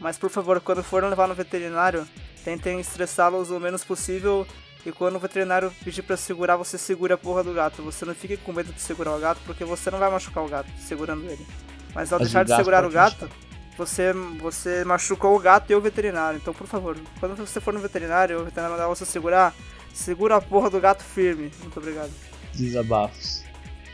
Mas 0.00 0.18
por 0.18 0.30
favor, 0.30 0.60
quando 0.60 0.82
forem 0.82 1.08
levar 1.08 1.28
no 1.28 1.34
veterinário, 1.34 2.06
tentem 2.44 2.80
estressá-los 2.80 3.50
o 3.50 3.60
menos 3.60 3.84
possível. 3.84 4.46
E 4.84 4.92
quando 4.92 5.16
o 5.16 5.18
veterinário 5.18 5.72
pedir 5.82 6.02
para 6.02 6.16
segurar, 6.16 6.56
você 6.56 6.76
segura 6.76 7.14
a 7.14 7.18
porra 7.18 7.42
do 7.42 7.54
gato. 7.54 7.82
Você 7.82 8.04
não 8.04 8.14
fique 8.14 8.36
com 8.36 8.52
medo 8.52 8.72
de 8.72 8.80
segurar 8.80 9.16
o 9.16 9.18
gato, 9.18 9.40
porque 9.46 9.64
você 9.64 9.90
não 9.90 9.98
vai 9.98 10.10
machucar 10.10 10.44
o 10.44 10.48
gato 10.48 10.68
segurando 10.78 11.24
ele. 11.24 11.46
Mas 11.94 12.12
ao 12.12 12.18
Mas 12.18 12.28
deixar 12.28 12.44
de 12.44 12.54
segurar 12.54 12.84
o 12.84 12.90
gato, 12.90 13.30
você, 13.78 14.12
você 14.38 14.84
machucou 14.84 15.34
o 15.34 15.38
gato 15.38 15.70
e 15.70 15.74
o 15.74 15.80
veterinário. 15.80 16.38
Então, 16.38 16.52
por 16.52 16.66
favor, 16.66 16.98
quando 17.18 17.34
você 17.34 17.60
for 17.60 17.72
no 17.72 17.80
veterinário, 17.80 18.40
o 18.40 18.44
veterinário 18.44 18.76
mandar 18.76 18.88
você 18.88 19.06
segurar, 19.06 19.54
segura 19.92 20.36
a 20.36 20.40
porra 20.40 20.68
do 20.68 20.80
gato 20.80 21.02
firme. 21.02 21.50
Muito 21.60 21.78
obrigado. 21.78 22.10
Desabafos. 22.52 23.42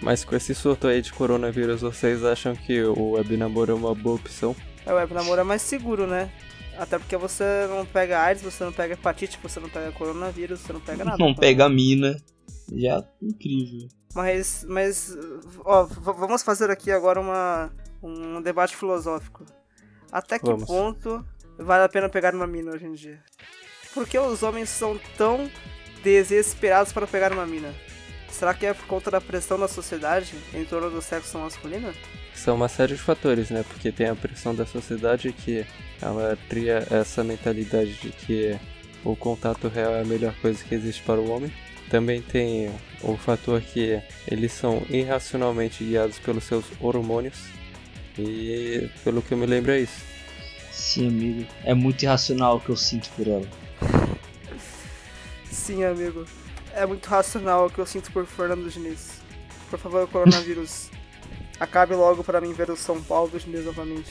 Mas 0.03 0.25
com 0.25 0.35
esse 0.35 0.55
surto 0.55 0.89
aí 0.89 1.03
de 1.03 1.13
coronavírus, 1.13 1.83
vocês 1.83 2.25
acham 2.25 2.57
que 2.57 2.83
o 2.83 3.13
webnamoro 3.13 3.73
é 3.73 3.75
uma 3.75 3.95
boa 3.95 4.17
opção? 4.17 4.57
É, 4.91 4.93
o 4.93 4.97
webnamoro 4.97 5.41
é 5.41 5.45
mais 5.45 5.63
seguro, 5.63 6.07
né? 6.07 6.31
Até 6.77 6.99
porque 6.99 7.17
você 7.17 7.45
não 7.69 7.87
pega 7.87 8.21
AIDS, 8.21 8.43
você 8.43 8.65
não 8.65 8.73
pega 8.73 8.95
hepatite, 8.95 9.39
você 9.41 9.61
não 9.61 9.69
pega 9.69 9.93
coronavírus, 9.93 10.61
você 10.61 10.73
não 10.73 10.81
pega 10.81 11.05
nada. 11.05 11.17
Não 11.19 11.35
pega 11.35 11.69
mina. 11.69 12.17
Já 12.73 13.05
incrível. 13.23 13.89
Mas, 14.15 14.65
mas, 14.69 15.17
ó, 15.65 15.85
vamos 15.85 16.43
fazer 16.43 16.71
aqui 16.71 16.91
agora 16.91 17.21
uma, 17.21 17.71
um 18.03 18.43
debate 18.43 18.77
filosófico. 18.77 19.45
Até 20.11 20.39
que 20.39 20.47
vamos. 20.47 20.65
ponto 20.65 21.25
vale 21.59 21.85
a 21.85 21.89
pena 21.89 22.09
pegar 22.09 22.35
uma 22.35 22.47
mina 22.47 22.73
hoje 22.73 22.87
em 22.87 22.93
dia? 22.93 23.23
Por 23.95 24.09
que 24.09 24.19
os 24.19 24.43
homens 24.43 24.69
são 24.69 24.99
tão 25.17 25.49
desesperados 26.03 26.93
para 26.93 27.07
pegar 27.07 27.33
uma 27.33 27.47
mina? 27.47 27.73
Será 28.29 28.55
que 28.55 28.67
é 28.67 28.75
por 28.75 28.87
conta 28.87 29.11
da 29.11 29.21
pressão 29.21 29.59
da 29.59 29.69
sociedade 29.69 30.35
em 30.55 30.65
torno 30.65 30.91
do 30.91 31.03
sexo 31.03 31.39
masculino? 31.39 31.93
São 32.43 32.57
uma 32.57 32.69
série 32.69 32.95
de 32.95 33.01
fatores, 33.03 33.51
né? 33.51 33.63
Porque 33.69 33.93
tem 33.93 34.07
a 34.07 34.15
pressão 34.15 34.55
da 34.55 34.65
sociedade 34.65 35.31
que 35.31 35.67
ela 36.01 36.39
cria 36.49 36.87
essa 36.91 37.23
mentalidade 37.23 37.93
de 37.97 38.09
que 38.13 38.59
o 39.05 39.15
contato 39.15 39.69
real 39.69 39.93
é 39.93 40.01
a 40.01 40.05
melhor 40.07 40.35
coisa 40.41 40.65
que 40.65 40.75
existe 40.75 41.03
para 41.03 41.21
o 41.21 41.31
homem. 41.31 41.53
Também 41.91 42.23
tem 42.23 42.71
o 43.03 43.15
fator 43.19 43.61
que 43.61 44.01
eles 44.27 44.53
são 44.53 44.83
irracionalmente 44.89 45.85
guiados 45.85 46.19
pelos 46.19 46.45
seus 46.45 46.65
hormônios. 46.81 47.37
E 48.19 48.89
pelo 49.05 49.21
que 49.21 49.35
eu 49.35 49.39
me 49.39 49.45
lembro 49.45 49.73
é 49.73 49.81
isso. 49.81 50.01
Sim, 50.73 51.09
amigo. 51.09 51.47
É 51.63 51.75
muito 51.75 52.03
irracional 52.05 52.57
o 52.57 52.61
que 52.61 52.71
eu 52.71 52.77
sinto 52.77 53.11
por 53.11 53.29
ela. 53.29 53.47
Sim, 55.45 55.85
amigo. 55.85 56.25
É 56.73 56.87
muito 56.87 57.07
racional 57.07 57.67
o 57.67 57.71
que 57.71 57.81
eu 57.81 57.87
sinto 57.87 58.11
por 58.11 58.25
Fernando 58.25 58.71
Diniz. 58.71 59.21
Por 59.69 59.79
favor, 59.79 60.09
coronavírus. 60.09 60.89
Acabe 61.61 61.95
logo 61.95 62.25
para 62.25 62.41
mim 62.41 62.53
ver 62.55 62.71
o 62.71 62.77
São 62.77 63.01
Paulo 63.03 63.31
dos 63.31 63.45
novamente. 63.45 64.11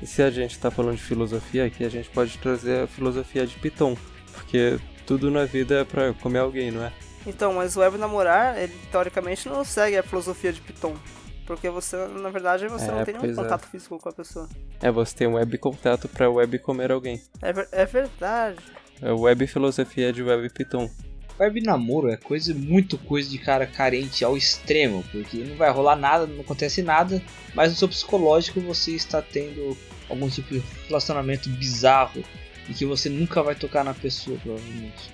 E 0.00 0.06
se 0.06 0.22
a 0.22 0.30
gente 0.30 0.58
tá 0.58 0.70
falando 0.70 0.96
de 0.96 1.02
filosofia 1.02 1.66
aqui, 1.66 1.84
a 1.84 1.88
gente 1.88 2.08
pode 2.10 2.38
trazer 2.38 2.84
a 2.84 2.86
filosofia 2.86 3.46
de 3.46 3.56
Piton. 3.56 3.96
Porque 4.32 4.78
tudo 5.06 5.30
na 5.30 5.44
vida 5.44 5.80
é 5.80 5.84
pra 5.84 6.12
comer 6.14 6.38
alguém, 6.38 6.70
não 6.70 6.84
é? 6.84 6.92
Então, 7.26 7.54
mas 7.54 7.76
o 7.76 7.80
web 7.80 7.96
namorar, 7.98 8.58
ele 8.58 8.74
teoricamente 8.90 9.48
não 9.48 9.64
segue 9.64 9.96
a 9.96 10.02
filosofia 10.02 10.52
de 10.52 10.60
Piton. 10.60 10.94
Porque 11.46 11.68
você, 11.68 11.96
na 12.06 12.30
verdade, 12.30 12.66
você 12.68 12.86
é, 12.86 12.92
não 12.92 13.04
tem 13.04 13.14
nenhum 13.14 13.32
é. 13.32 13.34
contato 13.34 13.64
é. 13.64 13.68
físico 13.68 13.98
com 13.98 14.08
a 14.08 14.12
pessoa. 14.12 14.48
É, 14.80 14.90
você 14.90 15.14
tem 15.14 15.26
um 15.26 15.34
web 15.34 15.58
contato 15.58 16.08
pra 16.08 16.30
web 16.30 16.58
comer 16.58 16.90
alguém. 16.90 17.22
É, 17.42 17.82
é 17.82 17.86
verdade. 17.86 18.58
É 19.00 19.12
web 19.12 19.46
filosofia 19.46 20.12
de 20.12 20.22
web 20.22 20.48
Python. 20.50 20.88
Web 21.38 21.60
namoro 21.62 22.08
é 22.08 22.16
coisa 22.16 22.54
muito 22.54 22.96
coisa 22.96 23.28
de 23.28 23.38
cara 23.38 23.66
carente 23.66 24.24
ao 24.24 24.36
extremo, 24.36 25.04
porque 25.10 25.38
não 25.38 25.56
vai 25.56 25.70
rolar 25.70 25.96
nada, 25.96 26.26
não 26.26 26.40
acontece 26.40 26.82
nada, 26.82 27.20
mas 27.54 27.70
no 27.70 27.76
seu 27.76 27.88
psicológico 27.88 28.60
você 28.60 28.92
está 28.92 29.20
tendo 29.20 29.76
algum 30.08 30.28
tipo 30.28 30.54
de 30.54 30.62
relacionamento 30.86 31.48
bizarro 31.48 32.22
e 32.68 32.74
que 32.74 32.84
você 32.84 33.08
nunca 33.08 33.42
vai 33.42 33.54
tocar 33.54 33.84
na 33.84 33.92
pessoa, 33.92 34.38
provavelmente. 34.42 35.12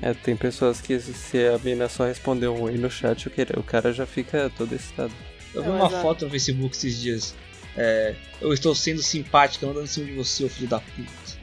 É, 0.00 0.14
tem 0.14 0.36
pessoas 0.36 0.80
que 0.80 0.98
se 0.98 1.46
a 1.48 1.58
mina 1.58 1.88
só 1.88 2.06
responder 2.06 2.48
um 2.48 2.62
oi 2.62 2.78
no 2.78 2.90
chat, 2.90 3.28
o 3.28 3.62
cara 3.62 3.92
já 3.92 4.06
fica 4.06 4.50
todo 4.56 4.72
excitado. 4.74 5.12
Eu 5.54 5.62
vi 5.62 5.68
uma 5.70 5.90
foto 5.90 6.24
no 6.24 6.30
Facebook 6.30 6.74
esses 6.74 7.00
dias. 7.00 7.34
É, 7.76 8.14
eu 8.40 8.52
estou 8.52 8.74
sendo 8.74 9.02
simpática, 9.02 9.66
andando 9.66 9.84
em 9.84 9.88
cima 9.88 10.06
de 10.06 10.12
você, 10.12 10.44
ô 10.44 10.48
filho 10.48 10.68
da 10.68 10.80
puta. 10.80 11.38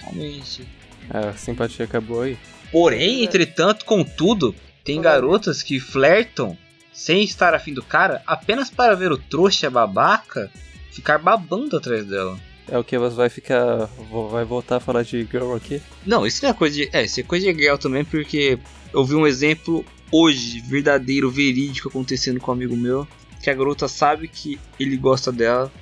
Realmente. 0.00 0.66
A 1.08 1.32
simpatia 1.32 1.84
acabou 1.84 2.22
aí. 2.22 2.38
Porém, 2.72 3.24
entretanto, 3.24 3.84
contudo, 3.84 4.54
tem 4.84 5.00
garotas 5.00 5.62
que 5.62 5.80
flertam 5.80 6.56
sem 6.92 7.22
estar 7.22 7.54
afim 7.54 7.72
do 7.72 7.82
cara 7.82 8.22
apenas 8.26 8.70
para 8.70 8.94
ver 8.94 9.10
o 9.10 9.18
trouxa 9.18 9.70
babaca 9.70 10.50
ficar 10.92 11.18
babando 11.18 11.76
atrás 11.76 12.04
dela. 12.06 12.38
É 12.68 12.78
o 12.78 12.84
que 12.84 12.96
você 12.98 13.16
vai 13.16 13.28
ficar. 13.28 13.88
Vai 14.30 14.44
voltar 14.44 14.76
a 14.76 14.80
falar 14.80 15.02
de 15.02 15.24
girl 15.24 15.54
aqui? 15.54 15.82
Não, 16.06 16.26
isso 16.26 16.42
não 16.42 16.50
é 16.50 16.52
coisa 16.54 16.76
de. 16.76 16.90
É, 16.92 17.02
isso 17.02 17.18
é 17.18 17.22
coisa 17.22 17.52
de 17.52 17.62
girl 17.62 17.76
também, 17.76 18.04
porque 18.04 18.58
eu 18.92 19.04
vi 19.04 19.14
um 19.14 19.26
exemplo 19.26 19.84
hoje, 20.12 20.60
verdadeiro, 20.60 21.30
verídico, 21.30 21.88
acontecendo 21.88 22.38
com 22.38 22.52
um 22.52 22.54
amigo 22.54 22.76
meu. 22.76 23.08
Que 23.42 23.50
a 23.50 23.54
garota 23.54 23.88
sabe 23.88 24.28
que 24.28 24.58
ele 24.78 24.96
gosta 24.96 25.32
dela 25.32 25.72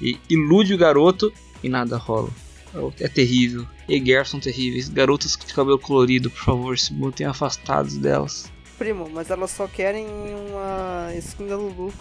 e 0.00 0.16
ilude 0.30 0.72
o 0.72 0.78
garoto 0.78 1.32
e 1.62 1.68
nada 1.68 1.96
rola. 1.96 2.30
É 3.00 3.08
terrível. 3.08 3.66
E 3.88 3.98
girls 3.98 4.30
são 4.30 4.40
terríveis. 4.40 4.88
Garotas 4.88 5.36
de 5.36 5.54
cabelo 5.54 5.78
colorido, 5.78 6.30
por 6.30 6.42
favor, 6.42 6.78
se 6.78 6.92
mantenham 6.92 7.30
afastados 7.30 7.96
delas. 7.96 8.50
Primo, 8.78 9.08
mas 9.10 9.30
elas 9.30 9.50
só 9.50 9.66
querem 9.66 10.06
uma 10.06 11.12
skin 11.16 11.46
da 11.46 11.56
Lulu. 11.56 11.92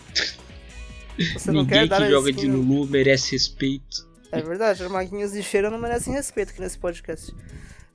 Você 1.34 1.52
não 1.52 1.62
Ninguém 1.62 1.80
quer 1.80 1.88
dar 1.88 2.02
que 2.04 2.12
joga 2.12 2.32
de 2.32 2.48
Lulu 2.48 2.88
merece 2.88 3.32
respeito. 3.32 4.08
É 4.32 4.42
verdade, 4.42 4.84
os 4.84 4.92
maguinhos 4.92 5.32
de 5.32 5.42
cheiro 5.42 5.72
não 5.72 5.80
merecem 5.80 6.13
respeito 6.13 6.52
aqui 6.52 6.62
nesse 6.62 6.78
podcast. 6.78 7.34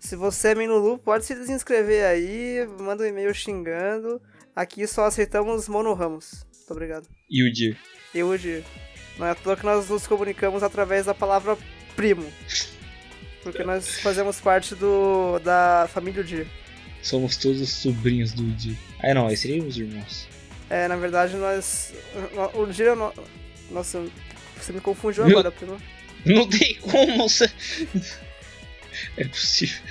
Se 0.01 0.16
você 0.16 0.49
é 0.49 0.55
Lulu, 0.55 0.99
pode 0.99 1.25
se 1.25 1.35
desinscrever 1.35 2.05
aí, 2.05 2.66
manda 2.81 3.05
um 3.05 3.07
e-mail 3.07 3.33
xingando. 3.33 4.21
Aqui 4.55 4.87
só 4.87 5.05
aceitamos 5.05 5.68
Mono 5.68 5.95
Ramos. 5.95 6.45
Muito 6.59 6.71
obrigado. 6.73 7.09
E 7.31 7.49
o 7.49 7.53
Dir. 7.53 7.79
E 8.12 8.23
o 8.23 8.37
Dir. 8.37 8.64
Não 9.18 9.27
é 9.27 9.31
à 9.31 9.35
toa 9.35 9.57
que 9.57 9.64
nós 9.64 9.88
nos 9.88 10.07
comunicamos 10.07 10.62
através 10.62 11.07
da 11.07 11.14
palavra 11.14 11.57
primo. 11.96 12.26
Porque 13.42 13.64
nós 13.64 14.00
fazemos 14.00 14.40
parte 14.40 14.74
do 14.74 15.38
da 15.40 15.88
família 15.92 16.22
Dir. 16.22 16.46
Somos 17.02 17.37
todos 17.37 17.68
sobrinhos 17.68 18.33
do 18.33 18.44
Dir. 18.52 18.76
Ah, 19.02 19.12
não, 19.12 19.26
esses 19.26 19.40
seriam 19.40 19.66
os 19.66 19.76
irmãos. 19.76 20.28
É, 20.70 20.87
na 20.87 20.96
verdade, 20.96 21.37
nós. 21.37 21.92
O 22.55 22.66
Dir 22.66 22.88
é 22.88 22.94
no... 22.94 23.12
Nossa, 23.70 24.05
você 24.57 24.72
me 24.72 24.81
confundiu 24.81 25.24
agora, 25.24 25.50
primo. 25.50 25.81
Não 26.24 26.48
tem 26.48 26.76
como 26.76 27.28
você. 27.28 27.50
é 29.16 29.24
possível. 29.24 29.83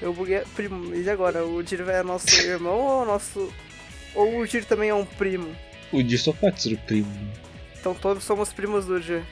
Eu 0.00 0.12
buguei. 0.12 0.42
Primo, 0.54 0.94
e 0.94 1.08
agora? 1.10 1.44
O 1.44 1.62
Dir 1.62 1.80
é 1.80 2.02
nosso 2.02 2.34
irmão 2.40 2.78
ou 2.78 3.04
nosso. 3.04 3.52
Ou 4.14 4.38
o 4.38 4.46
Dir 4.46 4.64
também 4.64 4.90
é 4.90 4.94
um 4.94 5.04
primo? 5.04 5.54
O 5.90 6.02
Dir 6.02 6.18
só 6.18 6.32
pode 6.32 6.62
ser 6.62 6.74
o 6.74 6.78
primo. 6.78 7.32
Então 7.80 7.94
todos 7.94 8.22
somos 8.22 8.52
primos 8.52 8.86
do 8.86 9.00
Dir. 9.00 9.24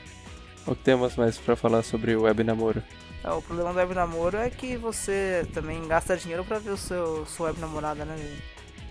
O 0.65 0.75
que 0.75 0.83
temos 0.83 1.15
mais 1.15 1.37
para 1.37 1.55
falar 1.55 1.83
sobre 1.83 2.15
o 2.15 2.23
web 2.23 2.43
namoro? 2.43 2.83
É, 3.23 3.29
o 3.31 3.41
problema 3.41 3.71
do 3.71 3.77
web 3.77 3.93
namoro 3.93 4.37
é 4.37 4.49
que 4.49 4.77
você 4.77 5.45
também 5.53 5.87
gasta 5.87 6.17
dinheiro 6.17 6.43
para 6.43 6.59
ver 6.59 6.71
o 6.71 6.77
seu 6.77 7.25
sua 7.25 7.47
web 7.47 7.59
namorada, 7.59 8.05
né? 8.05 8.15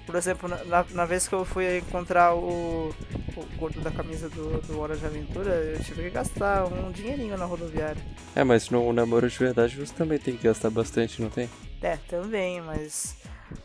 Por 0.07 0.17
exemplo, 0.17 0.49
na, 0.49 0.85
na, 0.91 1.05
vez 1.05 1.29
que 1.29 1.35
eu 1.35 1.45
fui 1.45 1.79
encontrar 1.79 2.35
o, 2.35 2.89
o 3.37 3.57
gordo 3.57 3.81
da 3.81 3.93
camisa 3.93 4.29
do, 4.29 4.61
do 4.63 4.81
Hora 4.81 4.97
de 4.97 5.07
Aventura, 5.07 5.51
eu 5.51 5.85
tive 5.85 6.03
que 6.03 6.11
gastar 6.11 6.65
um 6.65 6.91
dinheirinho 6.91 7.37
na 7.37 7.45
rodoviária. 7.45 8.03
É, 8.35 8.43
mas 8.43 8.71
no 8.71 8.93
namoro 8.93 9.29
de 9.29 9.39
verdade 9.39 9.77
você 9.77 9.95
também 9.95 10.19
tem 10.19 10.37
que 10.37 10.49
gastar 10.49 10.71
bastante, 10.71 11.23
não 11.23 11.31
tem? 11.31 11.49
É, 11.81 11.97
também, 12.09 12.61
mas 12.61 13.17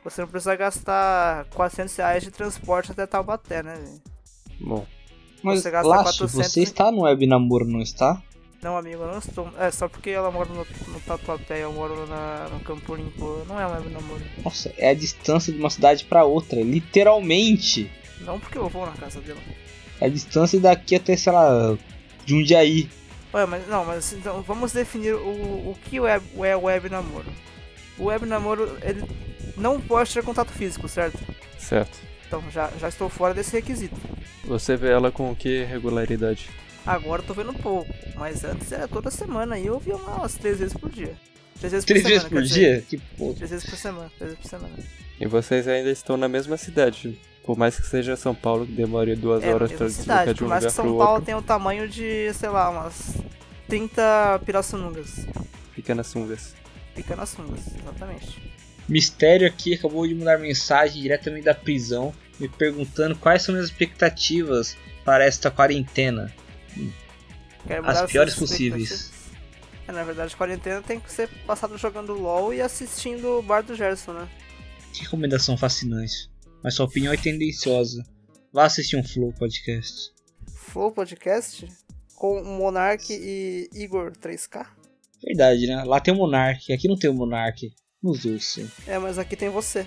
você 0.04 0.22
não 0.22 0.28
precisa 0.28 0.56
gastar 0.56 1.46
400 1.46 1.96
reais 1.96 2.24
de 2.24 2.30
transporte 2.30 2.92
até 2.92 3.08
Taubaté, 3.08 3.64
né? 3.64 4.00
Bom, 4.60 4.86
Mas, 5.46 5.62
Você 5.62 5.70
gasta 5.70 5.88
Lácio, 5.88 6.28
400 6.28 6.52
você 6.52 6.62
está 6.64 6.92
no 6.92 7.04
web 7.04 7.28
namoro, 7.28 7.66
não 7.66 7.80
está? 7.80 8.20
Não, 8.64 8.76
amigo, 8.76 9.04
eu 9.04 9.12
não 9.12 9.20
estou. 9.20 9.48
É, 9.60 9.70
só 9.70 9.88
porque 9.88 10.10
ela 10.10 10.32
mora 10.32 10.50
no, 10.50 10.66
no 10.92 11.00
Tatuapé, 11.02 11.64
eu 11.64 11.72
moro 11.72 12.08
na, 12.08 12.50
no 12.52 12.60
Campo 12.62 12.96
Limpo. 12.96 13.44
Não 13.48 13.60
é 13.60 13.68
um 13.68 13.74
web 13.74 13.90
namoro. 13.90 14.22
Nossa, 14.44 14.74
é 14.76 14.90
a 14.90 14.94
distância 14.96 15.54
de 15.54 15.60
uma 15.60 15.70
cidade 15.70 16.04
pra 16.06 16.24
outra, 16.24 16.60
literalmente. 16.64 17.92
Não 18.22 18.40
porque 18.40 18.58
eu 18.58 18.68
vou 18.68 18.88
na 18.88 18.94
casa 18.94 19.22
dela. 19.22 19.40
É 20.02 20.08
a 20.08 20.10
distância 20.10 20.60
daqui 20.60 20.96
até, 20.96 21.16
sei 21.16 21.32
lá, 21.32 21.78
de 22.26 22.34
um 22.34 22.42
dia 22.42 22.58
aí. 22.58 22.90
Ué, 23.32 23.46
mas 23.46 23.68
não, 23.68 23.86
mas 23.86 24.14
então 24.14 24.42
vamos 24.42 24.72
definir 24.72 25.14
o, 25.14 25.30
o 25.70 25.78
que 25.84 26.00
é, 26.00 26.20
é 26.44 26.56
web 26.56 26.90
namoro. 26.90 27.32
O 28.00 28.06
web 28.06 28.26
namoro, 28.26 28.78
ele 28.82 29.04
não 29.56 29.80
pode 29.80 30.12
ter 30.12 30.24
contato 30.24 30.52
físico, 30.52 30.88
certo? 30.88 31.20
certo. 31.60 32.00
Então 32.28 32.42
já, 32.50 32.72
já 32.80 32.88
estou 32.88 33.10
fora 33.10 33.34
desse 33.34 33.52
requisito. 33.52 33.96
Você 34.48 34.76
vê 34.76 34.90
ela 34.90 35.12
com 35.12 35.36
que 35.36 35.64
regularidade? 35.64 36.50
Agora 36.86 37.22
eu 37.22 37.26
tô 37.26 37.34
vendo 37.34 37.54
pouco, 37.54 37.92
mas 38.16 38.44
antes 38.44 38.72
era 38.72 38.88
toda 38.88 39.10
semana 39.10 39.58
e 39.58 39.66
eu 39.66 39.80
via 39.80 39.96
umas 39.96 40.36
três 40.36 40.60
vezes 40.60 40.76
por 40.78 40.90
dia. 40.90 41.14
Três 41.60 41.72
vezes 41.72 41.86
Três 41.86 42.04
por 42.04 42.10
vezes 42.10 42.24
semana, 42.28 42.42
por 42.42 42.48
dia? 42.48 42.84
Que 42.88 42.98
porra. 42.98 43.34
Três 43.36 43.50
vezes 43.52 43.66
por 43.70 43.78
semana, 43.78 44.12
três 44.18 44.32
vezes 44.34 44.38
por 44.40 44.50
semana. 44.50 44.74
E 45.20 45.26
vocês 45.26 45.68
ainda 45.68 45.90
estão 45.90 46.16
na 46.18 46.28
mesma 46.28 46.58
cidade. 46.58 47.20
Por 47.44 47.58
mais 47.58 47.80
que 47.80 47.88
seja 47.88 48.16
São 48.16 48.36
Paulo, 48.36 48.66
que 48.66 48.72
demore 48.74 49.16
duas 49.16 49.44
É, 49.44 49.54
horas 49.54 49.72
pra 49.72 49.90
cidade, 49.90 50.26
deslocar 50.26 50.34
de 50.34 50.40
por 50.40 50.46
um 50.46 50.50
mais 50.50 50.64
lugar 50.64 50.70
que 50.72 50.76
São 50.76 50.86
pro 50.86 50.98
Paulo 50.98 51.12
outro. 51.14 51.26
tenha 51.26 51.38
o 51.38 51.42
tamanho 51.42 51.88
de, 51.88 52.34
sei 52.34 52.50
lá, 52.50 52.70
umas 52.70 53.14
30 53.68 54.42
pirassunungas. 54.46 55.28
Fica 55.74 55.96
nas 55.96 56.08
sungas. 56.08 56.56
Fica 56.96 57.16
nas 57.16 57.30
sungas, 57.30 57.62
exatamente. 57.80 58.42
Mistério 58.88 59.48
aqui 59.48 59.74
acabou 59.74 60.08
de 60.08 60.14
mandar 60.14 60.38
mensagem 60.40 61.02
diretamente 61.02 61.46
da 61.46 61.54
prisão, 61.56 62.14
me 62.40 62.48
perguntando 62.50 63.16
quais 63.16 63.42
são 63.44 63.56
as 63.56 63.66
expectativas 63.66 64.78
para 65.04 65.24
esta 65.24 65.52
quarentena. 65.52 66.34
As 67.84 68.12
piores 68.12 68.36
possíveis. 68.36 69.12
É, 69.88 69.92
na 69.92 70.04
verdade, 70.04 70.36
quarentena 70.36 70.82
tem 70.82 71.00
que 71.00 71.12
ser 71.12 71.30
passado 71.46 71.78
jogando 71.78 72.14
LOL 72.14 72.54
e 72.54 72.62
assistindo 72.62 73.40
o 73.40 73.42
Bar 73.42 73.62
do 73.62 73.76
Gerson, 73.76 74.14
né? 74.14 74.30
Que 74.92 75.04
recomendação 75.04 75.58
fascinante. 75.58 76.30
Mas 76.64 76.74
sua 76.74 76.86
opinião 76.86 77.14
é 77.14 77.18
tendenciosa. 77.18 78.04
Vá 78.52 78.66
assistir 78.66 78.98
um 78.98 79.04
Flow 79.04 79.32
Podcast. 79.34 80.12
Flow 80.48 80.92
Podcast 80.92 81.68
com 82.16 82.44
Monark 82.44 83.06
e 83.12 83.70
Igor 83.74 84.14
3K. 84.14 84.66
Verdade, 85.24 85.68
né? 85.68 85.84
Lá 85.84 86.00
tem 86.00 86.14
o 86.14 86.18
Monark, 86.18 86.72
aqui 86.72 86.88
não 86.88 86.98
tem 86.98 87.10
o 87.10 87.14
Monark. 87.14 87.72
Nos 88.02 88.26
ouça. 88.26 88.68
É, 88.88 88.98
mas 88.98 89.18
aqui 89.18 89.36
tem 89.36 89.50
você. 89.50 89.86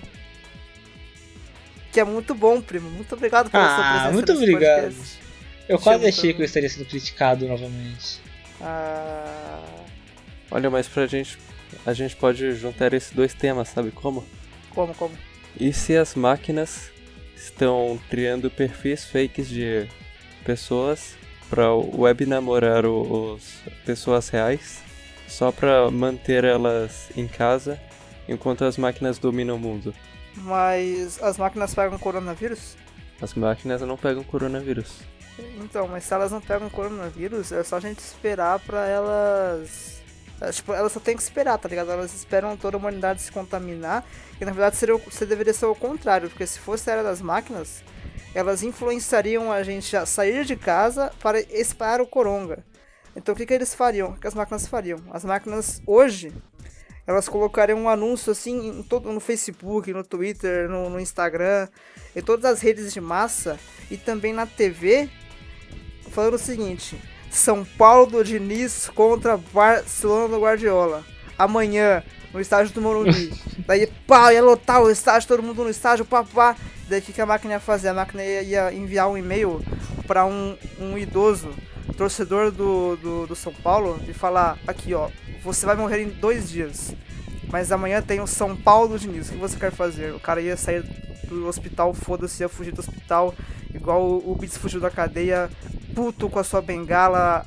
Que 1.91 1.99
é 1.99 2.03
muito 2.03 2.35
bom, 2.35 2.61
primo. 2.61 2.89
Muito 2.89 3.13
obrigado 3.15 3.49
pela 3.49 3.65
sua 3.75 3.77
Ah, 3.85 3.91
presença 3.93 4.11
muito 4.13 4.31
obrigado. 4.33 4.81
podcast. 4.83 5.19
Eu 5.67 5.77
Te 5.77 5.83
quase 5.83 6.05
achei 6.07 6.33
que 6.33 6.41
eu 6.41 6.45
estaria 6.45 6.69
sendo 6.69 6.85
criticado 6.85 7.47
novamente. 7.47 8.19
Ah, 8.61 9.61
Olha, 10.51 10.69
mas 10.69 10.87
pra 10.87 11.05
gente. 11.07 11.37
A 11.85 11.93
gente 11.93 12.15
pode 12.15 12.53
juntar 12.53 12.93
esses 12.93 13.11
dois 13.11 13.33
temas, 13.33 13.69
sabe 13.69 13.91
como? 13.91 14.25
como, 14.73 14.93
como? 14.95 15.15
E 15.59 15.71
se 15.71 15.95
as 15.95 16.15
máquinas 16.15 16.89
estão 17.35 17.99
criando 18.09 18.49
perfis 18.49 19.05
fakes 19.05 19.47
de 19.47 19.87
pessoas 20.43 21.15
para 21.49 21.73
web 21.73 22.25
namorar 22.25 22.85
os 22.85 23.59
pessoas 23.85 24.29
reais 24.29 24.79
só 25.27 25.51
para 25.51 25.89
manter 25.91 26.43
elas 26.43 27.09
em 27.15 27.27
casa 27.27 27.79
enquanto 28.27 28.63
as 28.65 28.77
máquinas 28.77 29.17
dominam 29.19 29.55
o 29.55 29.59
mundo? 29.59 29.93
Mas 30.41 31.21
as 31.21 31.37
máquinas 31.37 31.73
pegam 31.73 31.97
coronavírus? 31.97 32.75
As 33.21 33.33
máquinas 33.33 33.81
não 33.81 33.97
pegam 33.97 34.23
coronavírus. 34.23 34.99
Então, 35.61 35.87
mas 35.87 36.03
se 36.03 36.13
elas 36.13 36.31
não 36.31 36.41
pegam 36.41 36.69
coronavírus, 36.69 37.51
é 37.51 37.63
só 37.63 37.77
a 37.77 37.79
gente 37.79 37.99
esperar 37.99 38.59
pra 38.59 38.85
elas. 38.87 40.01
é, 40.41 40.51
Tipo, 40.51 40.73
elas 40.73 40.91
só 40.91 40.99
tem 40.99 41.15
que 41.15 41.21
esperar, 41.21 41.57
tá 41.57 41.67
ligado? 41.69 41.91
Elas 41.91 42.13
esperam 42.13 42.55
toda 42.57 42.77
a 42.77 42.79
humanidade 42.79 43.21
se 43.21 43.31
contaminar. 43.31 44.05
E 44.39 44.45
na 44.45 44.51
verdade 44.51 44.75
seria, 44.77 44.95
o- 44.95 45.11
se 45.11 45.25
deveria 45.25 45.53
ser 45.53 45.65
o 45.65 45.75
contrário, 45.75 46.29
porque 46.29 46.45
se 46.47 46.59
fosse 46.59 46.89
a 46.89 46.93
era 46.93 47.03
das 47.03 47.21
máquinas, 47.21 47.83
elas 48.33 48.63
influenciariam 48.63 49.51
a 49.51 49.63
gente 49.63 49.95
a 49.97 50.05
sair 50.05 50.45
de 50.45 50.55
casa 50.55 51.11
para 51.21 51.39
espalhar 51.41 52.01
o 52.01 52.07
coronga. 52.07 52.63
Então 53.15 53.33
o 53.33 53.37
que, 53.37 53.45
que 53.45 53.53
eles 53.53 53.73
fariam? 53.73 54.11
O 54.11 54.19
que 54.19 54.27
as 54.27 54.33
máquinas 54.35 54.67
fariam? 54.67 54.99
As 55.11 55.25
máquinas 55.25 55.81
hoje 55.85 56.31
elas 57.05 57.27
colocariam 57.27 57.79
um 57.79 57.89
anúncio 57.89 58.31
assim 58.31 58.69
em 58.69 58.83
todo, 58.83 59.11
no 59.11 59.19
Facebook, 59.19 59.91
no 59.91 60.03
Twitter, 60.03 60.69
no, 60.69 60.89
no 60.89 60.99
Instagram, 60.99 61.67
em 62.15 62.21
todas 62.21 62.45
as 62.45 62.61
redes 62.61 62.93
de 62.93 63.01
massa 63.01 63.59
e 63.89 63.97
também 63.97 64.33
na 64.33 64.45
TV, 64.45 65.09
falando 66.11 66.35
o 66.35 66.39
seguinte: 66.39 66.99
São 67.31 67.65
Paulo 67.65 68.05
do 68.07 68.23
Diniz 68.23 68.89
contra 68.89 69.37
Barcelona 69.37 70.27
do 70.27 70.41
Guardiola. 70.41 71.03
Amanhã, 71.37 72.03
no 72.33 72.39
estádio 72.39 72.73
do 72.73 72.81
Morumbi. 72.81 73.33
Daí, 73.65 73.87
pá, 74.07 74.33
ia 74.33 74.43
lotar 74.43 74.81
o 74.81 74.89
estádio, 74.89 75.27
todo 75.27 75.43
mundo 75.43 75.63
no 75.63 75.69
estádio, 75.69 76.05
pá, 76.05 76.23
pá. 76.23 76.55
Daí 76.87 76.99
o 76.99 77.01
que, 77.03 77.13
que 77.13 77.21
a 77.21 77.25
máquina 77.25 77.53
ia 77.53 77.59
fazer? 77.59 77.89
A 77.89 77.93
máquina 77.93 78.23
ia, 78.23 78.41
ia 78.41 78.73
enviar 78.73 79.07
um 79.07 79.17
e-mail 79.17 79.63
para 80.07 80.25
um, 80.25 80.57
um 80.79 80.97
idoso, 80.97 81.53
torcedor 81.97 82.51
do, 82.51 82.95
do, 82.97 83.27
do 83.27 83.35
São 83.35 83.53
Paulo, 83.53 83.99
e 84.07 84.13
falar: 84.13 84.57
aqui, 84.67 84.93
ó, 84.93 85.09
você 85.43 85.65
vai 85.65 85.75
morrer 85.75 86.03
em 86.03 86.09
dois 86.09 86.49
dias. 86.49 86.95
Mas 87.51 87.71
amanhã 87.71 88.01
tem 88.01 88.19
o 88.19 88.27
São 88.27 88.55
Paulo 88.55 88.99
Diniz. 88.99 89.29
O 89.29 89.31
que 89.31 89.37
você 89.37 89.57
quer 89.57 89.71
fazer? 89.71 90.13
O 90.13 90.19
cara 90.19 90.39
ia 90.39 90.55
sair 90.55 90.83
do 91.27 91.47
hospital, 91.47 91.93
foda-se, 91.93 92.43
ia 92.43 92.49
fugir 92.49 92.71
do 92.71 92.79
hospital, 92.79 93.33
igual 93.73 94.03
o, 94.03 94.35
Beats 94.35 94.57
fugiu 94.57 94.79
da 94.79 94.89
cadeia, 94.89 95.49
puto 95.93 96.29
com 96.29 96.39
a 96.39 96.43
sua 96.43 96.61
bengala, 96.61 97.45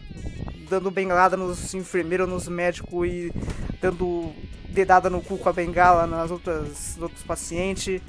dando 0.68 0.90
bengalada 0.90 1.36
nos 1.36 1.74
enfermeiros, 1.74 2.28
nos 2.28 2.48
médicos 2.48 3.08
e 3.08 3.32
dando 3.80 4.32
dedada 4.72 5.08
no 5.08 5.20
cu 5.20 5.38
com 5.38 5.48
a 5.48 5.52
bengala 5.52 6.06
nas 6.06 6.30
outras 6.30 6.62
nos 6.96 7.02
outros 7.02 7.22
pacientes. 7.22 8.00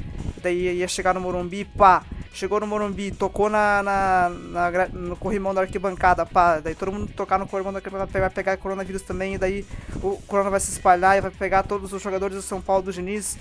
Daí 0.42 0.78
ia 0.78 0.88
chegar 0.88 1.14
no 1.14 1.22
Morumbi, 1.22 1.64
pá. 1.66 2.04
Chegou 2.34 2.60
no 2.60 2.66
Morumbi, 2.66 3.12
tocou 3.12 3.48
na, 3.48 3.84
na, 3.84 4.30
na 4.30 4.88
no 4.88 5.16
corrimão 5.16 5.54
da 5.54 5.62
arquibancada, 5.62 6.26
pá. 6.26 6.60
Daí 6.60 6.74
todo 6.74 6.92
mundo 6.92 7.12
tocar 7.16 7.38
no 7.38 7.48
corrimão 7.48 7.72
da 7.72 7.78
arquibancada 7.78 8.20
vai 8.20 8.30
pegar 8.30 8.58
coronavírus 8.58 9.04
também. 9.04 9.36
E 9.36 9.38
daí 9.38 9.66
o 10.02 10.18
corona 10.28 10.50
vai 10.50 10.60
se 10.60 10.72
espalhar 10.72 11.16
e 11.16 11.22
vai 11.22 11.30
pegar 11.30 11.62
todos 11.64 11.94
os 11.94 12.02
jogadores 12.02 12.36
do 12.36 12.42
São 12.42 12.60
Paulo 12.60 12.84
do 12.84 12.92
Diniz. 12.92 13.38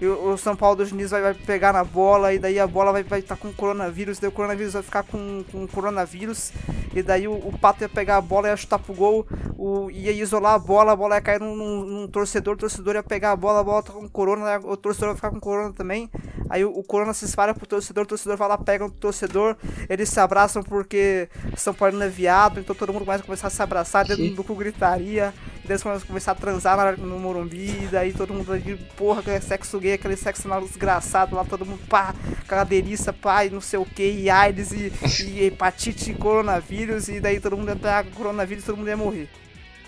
E 0.00 0.06
o, 0.06 0.30
o 0.34 0.38
São 0.38 0.54
Paulo 0.54 0.76
do 0.76 0.86
Diniz 0.86 1.10
vai, 1.10 1.20
vai 1.20 1.34
pegar 1.34 1.72
na 1.72 1.82
bola. 1.82 2.32
E 2.32 2.38
daí 2.38 2.60
a 2.60 2.66
bola 2.66 2.92
vai 2.92 3.02
estar 3.02 3.16
vai 3.16 3.22
tá 3.22 3.36
com 3.36 3.52
coronavírus. 3.52 4.20
Daí 4.20 4.28
o 4.28 4.32
coronavírus 4.32 4.74
vai 4.74 4.82
ficar 4.82 5.02
com, 5.02 5.44
com 5.50 5.66
coronavírus. 5.66 6.52
E 6.94 7.02
daí 7.02 7.26
o, 7.26 7.32
o 7.32 7.58
Pato 7.58 7.82
ia 7.82 7.88
pegar 7.88 8.18
a 8.18 8.20
bola 8.20 8.48
ia 8.48 8.56
chutar 8.56 8.78
pro 8.78 8.94
gol. 8.94 9.26
O, 9.56 9.90
ia 9.90 10.12
isolar 10.12 10.54
a 10.54 10.58
bola, 10.60 10.92
a 10.92 10.96
bola 10.96 11.16
ia 11.16 11.20
cair 11.20 11.40
num- 11.40 11.56
num 11.84 12.06
torcedor. 12.06 12.56
O 12.58 12.62
torcedor 12.62 12.96
ia 12.96 13.04
pegar 13.04 13.30
a 13.30 13.36
bola, 13.36 13.60
a 13.60 13.62
bola 13.62 13.84
tá 13.84 13.92
com 13.92 14.08
corona. 14.08 14.58
O 14.64 14.76
torcedor 14.76 15.10
vai 15.10 15.14
ficar 15.14 15.30
com 15.30 15.38
corona 15.38 15.72
também. 15.72 16.10
Aí 16.50 16.64
o, 16.64 16.70
o 16.76 16.82
corona 16.82 17.14
se 17.14 17.24
espalha 17.24 17.54
pro 17.54 17.64
torcedor. 17.68 18.02
O 18.02 18.06
torcedor 18.08 18.36
vai 18.36 18.48
lá, 18.48 18.58
pega 18.58 18.84
o 18.84 18.90
torcedor. 18.90 19.54
Eles 19.88 20.08
se 20.08 20.18
abraçam 20.18 20.60
porque 20.60 21.28
São 21.56 21.72
Paulo 21.72 22.02
é 22.02 22.08
viado. 22.08 22.58
Então 22.58 22.74
todo 22.74 22.92
mundo 22.92 23.04
começa 23.04 23.22
a 23.22 23.26
começar 23.26 23.46
a 23.46 23.50
se 23.50 23.62
abraçar. 23.62 24.04
Dentro 24.04 24.34
do 24.34 24.42
cu 24.42 24.56
gritaria. 24.56 25.32
E 25.62 25.68
daí 25.68 25.70
eles 25.74 25.82
começam 25.84 26.02
a 26.02 26.06
começar 26.08 26.32
a 26.32 26.34
transar 26.34 26.76
na- 26.76 26.92
no 26.96 27.16
Morumbi. 27.20 27.84
E 27.84 27.88
daí 27.92 28.12
todo 28.12 28.34
mundo 28.34 28.46
vai 28.46 28.58
vir, 28.58 28.76
porra, 28.96 29.22
que 29.22 29.30
é 29.30 29.40
sexo 29.40 29.78
gay, 29.78 29.92
aquele 29.92 30.16
sexo 30.16 30.48
anal 30.48 30.60
desgraçado 30.62 31.36
lá. 31.36 31.44
Todo 31.44 31.64
mundo, 31.64 31.80
pá, 31.88 32.12
cadeiriça, 32.48 33.12
pá, 33.12 33.44
e 33.44 33.50
não 33.50 33.60
sei 33.60 33.78
o 33.78 33.84
que. 33.84 34.02
E 34.02 34.28
AIDS 34.28 34.72
e, 34.72 34.92
e 35.22 35.44
hepatite, 35.44 36.10
e 36.10 36.14
coronavírus. 36.14 37.08
E 37.08 37.20
daí 37.20 37.38
todo 37.38 37.56
mundo 37.56 37.68
ia 37.68 37.76
pegar 37.76 38.04
coronavírus 38.06 38.64
e 38.64 38.66
todo 38.66 38.78
mundo 38.78 38.88
ia 38.88 38.96
morrer. 38.96 39.28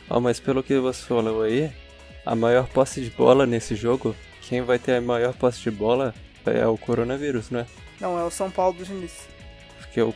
Ó, 0.08 0.20
mas 0.20 0.38
pelo 0.38 0.62
que 0.62 0.78
você 0.78 1.04
falou 1.04 1.42
aí, 1.42 1.72
a 2.24 2.34
maior 2.34 2.66
posse 2.68 3.00
de 3.00 3.10
bola 3.10 3.46
nesse 3.46 3.74
jogo, 3.74 4.14
quem 4.42 4.62
vai 4.62 4.78
ter 4.78 4.96
a 4.96 5.00
maior 5.00 5.34
posse 5.34 5.60
de 5.60 5.70
bola 5.70 6.14
é 6.46 6.66
o 6.66 6.76
coronavírus, 6.78 7.50
né? 7.50 7.66
Não, 8.00 8.18
é 8.18 8.24
o 8.24 8.30
São 8.30 8.50
Paulo 8.50 8.76
do 8.78 8.84
Diniz. 8.84 9.12
Porque 9.78 10.00
o. 10.02 10.14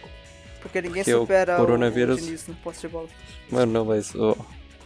Porque 0.61 0.81
ninguém 0.81 1.05
Porque 1.05 1.19
supera 1.19 1.55
o, 1.55 1.59
coronavírus- 1.59 2.21
o 2.21 2.25
Diniz 2.25 2.47
no 2.47 2.55
posse 2.57 2.81
de 2.83 2.89
bola. 2.89 3.09
Mano, 3.51 3.73
não, 3.73 3.85
mas 3.85 4.15
o- 4.15 4.37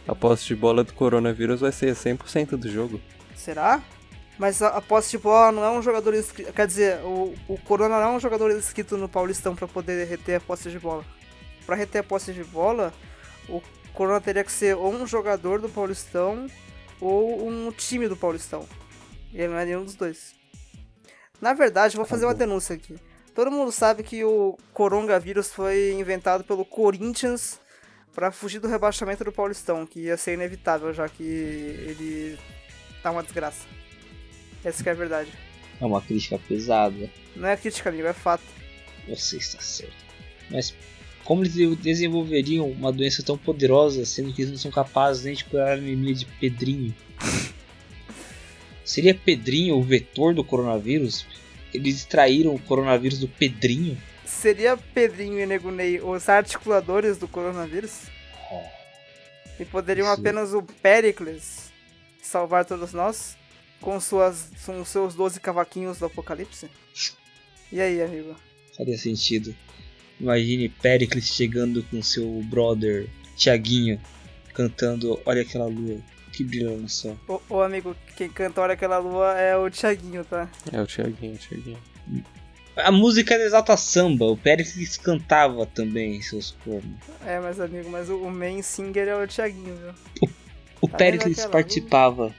a 0.07 0.13
posse 0.15 0.45
de 0.45 0.55
bola 0.55 0.83
do 0.83 0.93
coronavírus 0.93 1.61
vai 1.61 1.71
ser 1.71 1.95
100% 1.95 2.57
do 2.57 2.69
jogo. 2.69 2.99
Será? 3.35 3.81
Mas 4.37 4.61
a, 4.61 4.69
a 4.69 4.81
posse 4.81 5.11
de 5.11 5.17
bola 5.17 5.51
não 5.51 5.63
é 5.63 5.69
um 5.71 5.81
jogador 5.81 6.13
inscrito. 6.13 6.51
Quer 6.53 6.67
dizer, 6.67 6.99
o, 7.03 7.33
o 7.47 7.57
Corona 7.57 7.99
não 7.99 8.07
é 8.13 8.15
um 8.15 8.19
jogador 8.19 8.51
inscrito 8.51 8.97
no 8.97 9.07
Paulistão 9.09 9.55
pra 9.55 9.67
poder 9.67 10.05
reter 10.07 10.35
a 10.35 10.39
posse 10.39 10.69
de 10.69 10.79
bola. 10.79 11.03
Pra 11.65 11.75
reter 11.75 11.99
a 11.99 12.03
posse 12.03 12.33
de 12.33 12.43
bola, 12.43 12.93
o 13.47 13.61
Corona 13.93 14.19
teria 14.21 14.43
que 14.43 14.51
ser 14.51 14.75
ou 14.75 14.93
um 14.93 15.05
jogador 15.05 15.59
do 15.61 15.69
Paulistão 15.69 16.47
ou 16.99 17.47
um 17.47 17.71
time 17.71 18.07
do 18.07 18.17
Paulistão. 18.17 18.67
E 19.33 19.37
ele 19.37 19.49
não 19.49 19.59
é 19.59 19.65
nenhum 19.65 19.83
dos 19.83 19.95
dois. 19.95 20.35
Na 21.41 21.53
verdade, 21.53 21.95
vou 21.95 22.05
fazer 22.05 22.25
uma 22.25 22.33
denúncia 22.33 22.75
aqui. 22.75 22.95
Todo 23.33 23.51
mundo 23.51 23.71
sabe 23.71 24.03
que 24.03 24.23
o 24.23 24.57
coronavírus 24.73 25.51
foi 25.53 25.93
inventado 25.93 26.43
pelo 26.43 26.65
Corinthians 26.65 27.59
para 28.13 28.31
fugir 28.31 28.59
do 28.59 28.67
rebaixamento 28.67 29.23
do 29.23 29.31
Paulistão, 29.31 29.85
que 29.85 30.01
ia 30.01 30.17
ser 30.17 30.33
inevitável, 30.33 30.93
já 30.93 31.07
que 31.07 31.23
ele 31.23 32.37
tá 33.01 33.11
uma 33.11 33.23
desgraça. 33.23 33.65
Essa 34.63 34.83
que 34.83 34.89
é 34.89 34.91
a 34.91 34.95
verdade. 34.95 35.31
É 35.79 35.85
uma 35.85 36.01
crítica 36.01 36.37
pesada. 36.47 37.09
Não 37.35 37.47
é 37.47 37.55
crítica, 37.55 37.89
amigo, 37.89 38.07
é 38.07 38.13
fato. 38.13 38.43
Você 39.07 39.37
está 39.37 39.61
certo. 39.61 39.95
Mas 40.51 40.75
como 41.29 41.43
eles 41.43 41.77
desenvolveriam 41.77 42.67
uma 42.71 42.91
doença 42.91 43.21
tão 43.21 43.37
poderosa, 43.37 44.03
sendo 44.03 44.33
que 44.33 44.41
eles 44.41 44.51
não 44.51 44.57
são 44.57 44.71
capazes 44.71 45.25
nem 45.25 45.35
de 45.35 45.45
curar 45.45 45.67
a 45.67 45.73
anemia 45.73 46.15
de 46.15 46.25
Pedrinho? 46.25 46.91
Seria 48.83 49.13
Pedrinho 49.13 49.77
o 49.77 49.83
vetor 49.83 50.33
do 50.33 50.43
coronavírus? 50.43 51.27
Eles 51.71 51.97
extraíram 51.97 52.55
o 52.55 52.59
coronavírus 52.59 53.19
do 53.19 53.27
Pedrinho? 53.27 53.95
Seria 54.25 54.75
Pedrinho 54.75 55.39
e 55.39 55.45
Negunei 55.45 56.01
os 56.01 56.27
articuladores 56.27 57.19
do 57.19 57.27
coronavírus? 57.27 58.07
E 59.59 59.65
poderiam 59.65 60.11
Isso. 60.11 60.19
apenas 60.19 60.51
o 60.55 60.63
Pericles 60.63 61.71
salvar 62.23 62.65
todos 62.65 62.91
nós? 62.91 63.37
Com, 63.79 63.99
suas, 63.99 64.49
com 64.65 64.83
seus 64.83 65.13
12 65.13 65.39
cavaquinhos 65.39 65.99
do 65.99 66.07
apocalipse? 66.07 66.67
E 67.71 67.79
aí, 67.79 68.01
amigo? 68.01 68.35
Faria 68.75 68.97
sentido. 68.97 69.55
Imagine 70.19 70.69
Pericles 70.69 71.25
chegando 71.25 71.83
com 71.83 72.01
seu 72.03 72.27
brother 72.45 73.07
Tiaguinho 73.37 73.99
cantando 74.53 75.19
Olha 75.25 75.41
aquela 75.41 75.65
lua 75.65 75.97
que 76.33 76.43
brilha 76.43 76.69
no 76.71 76.87
céu. 76.89 77.17
Ô, 77.27 77.39
ô, 77.49 77.61
amigo, 77.61 77.95
quem 78.15 78.29
canta 78.29 78.61
Olha 78.61 78.73
Aquela 78.73 78.97
Lua 78.97 79.33
é 79.37 79.57
o 79.57 79.69
Thiaguinho, 79.69 80.23
tá? 80.23 80.47
É 80.71 80.81
o 80.81 80.85
Thiaguinho, 80.87 81.35
o 81.35 81.37
Thiaguinho. 81.37 81.77
A 82.77 82.91
música 82.91 83.33
era 83.33 83.43
exata 83.43 83.75
samba, 83.75 84.25
o 84.25 84.37
Pericles 84.37 84.95
cantava 84.97 85.65
também 85.65 86.21
seus 86.21 86.51
cornos. 86.63 86.97
É, 87.25 87.39
mas 87.39 87.59
amigo, 87.59 87.89
mas 87.89 88.09
o, 88.09 88.17
o 88.17 88.31
main 88.31 88.61
singer 88.61 89.07
é 89.07 89.15
o 89.21 89.27
Thiaguinho, 89.27 89.75
viu? 89.75 90.29
O 90.81 90.87
Tá 90.87 90.97
Pericles 90.97 91.45
participava, 91.47 92.33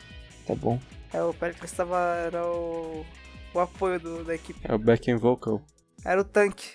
tá 0.47 0.55
bom? 0.55 0.81
É, 1.13 1.23
o 1.23 1.35
Pericles 1.35 1.73
tava, 1.73 1.99
era 2.27 2.43
o, 2.47 3.05
o 3.53 3.59
apoio 3.61 4.01
do- 4.01 4.25
da 4.25 4.35
equipe. 4.35 4.59
É 4.65 4.75
o 4.75 4.79
backing 4.79 5.17
vocal. 5.17 5.61
Era 6.05 6.23
o 6.23 6.25
tanque. 6.25 6.69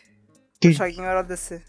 O 0.65 0.69
Tanque. 0.69 0.77
Thiaguinho 0.77 1.05
era 1.05 1.21
o 1.21 1.23
DC. 1.23 1.61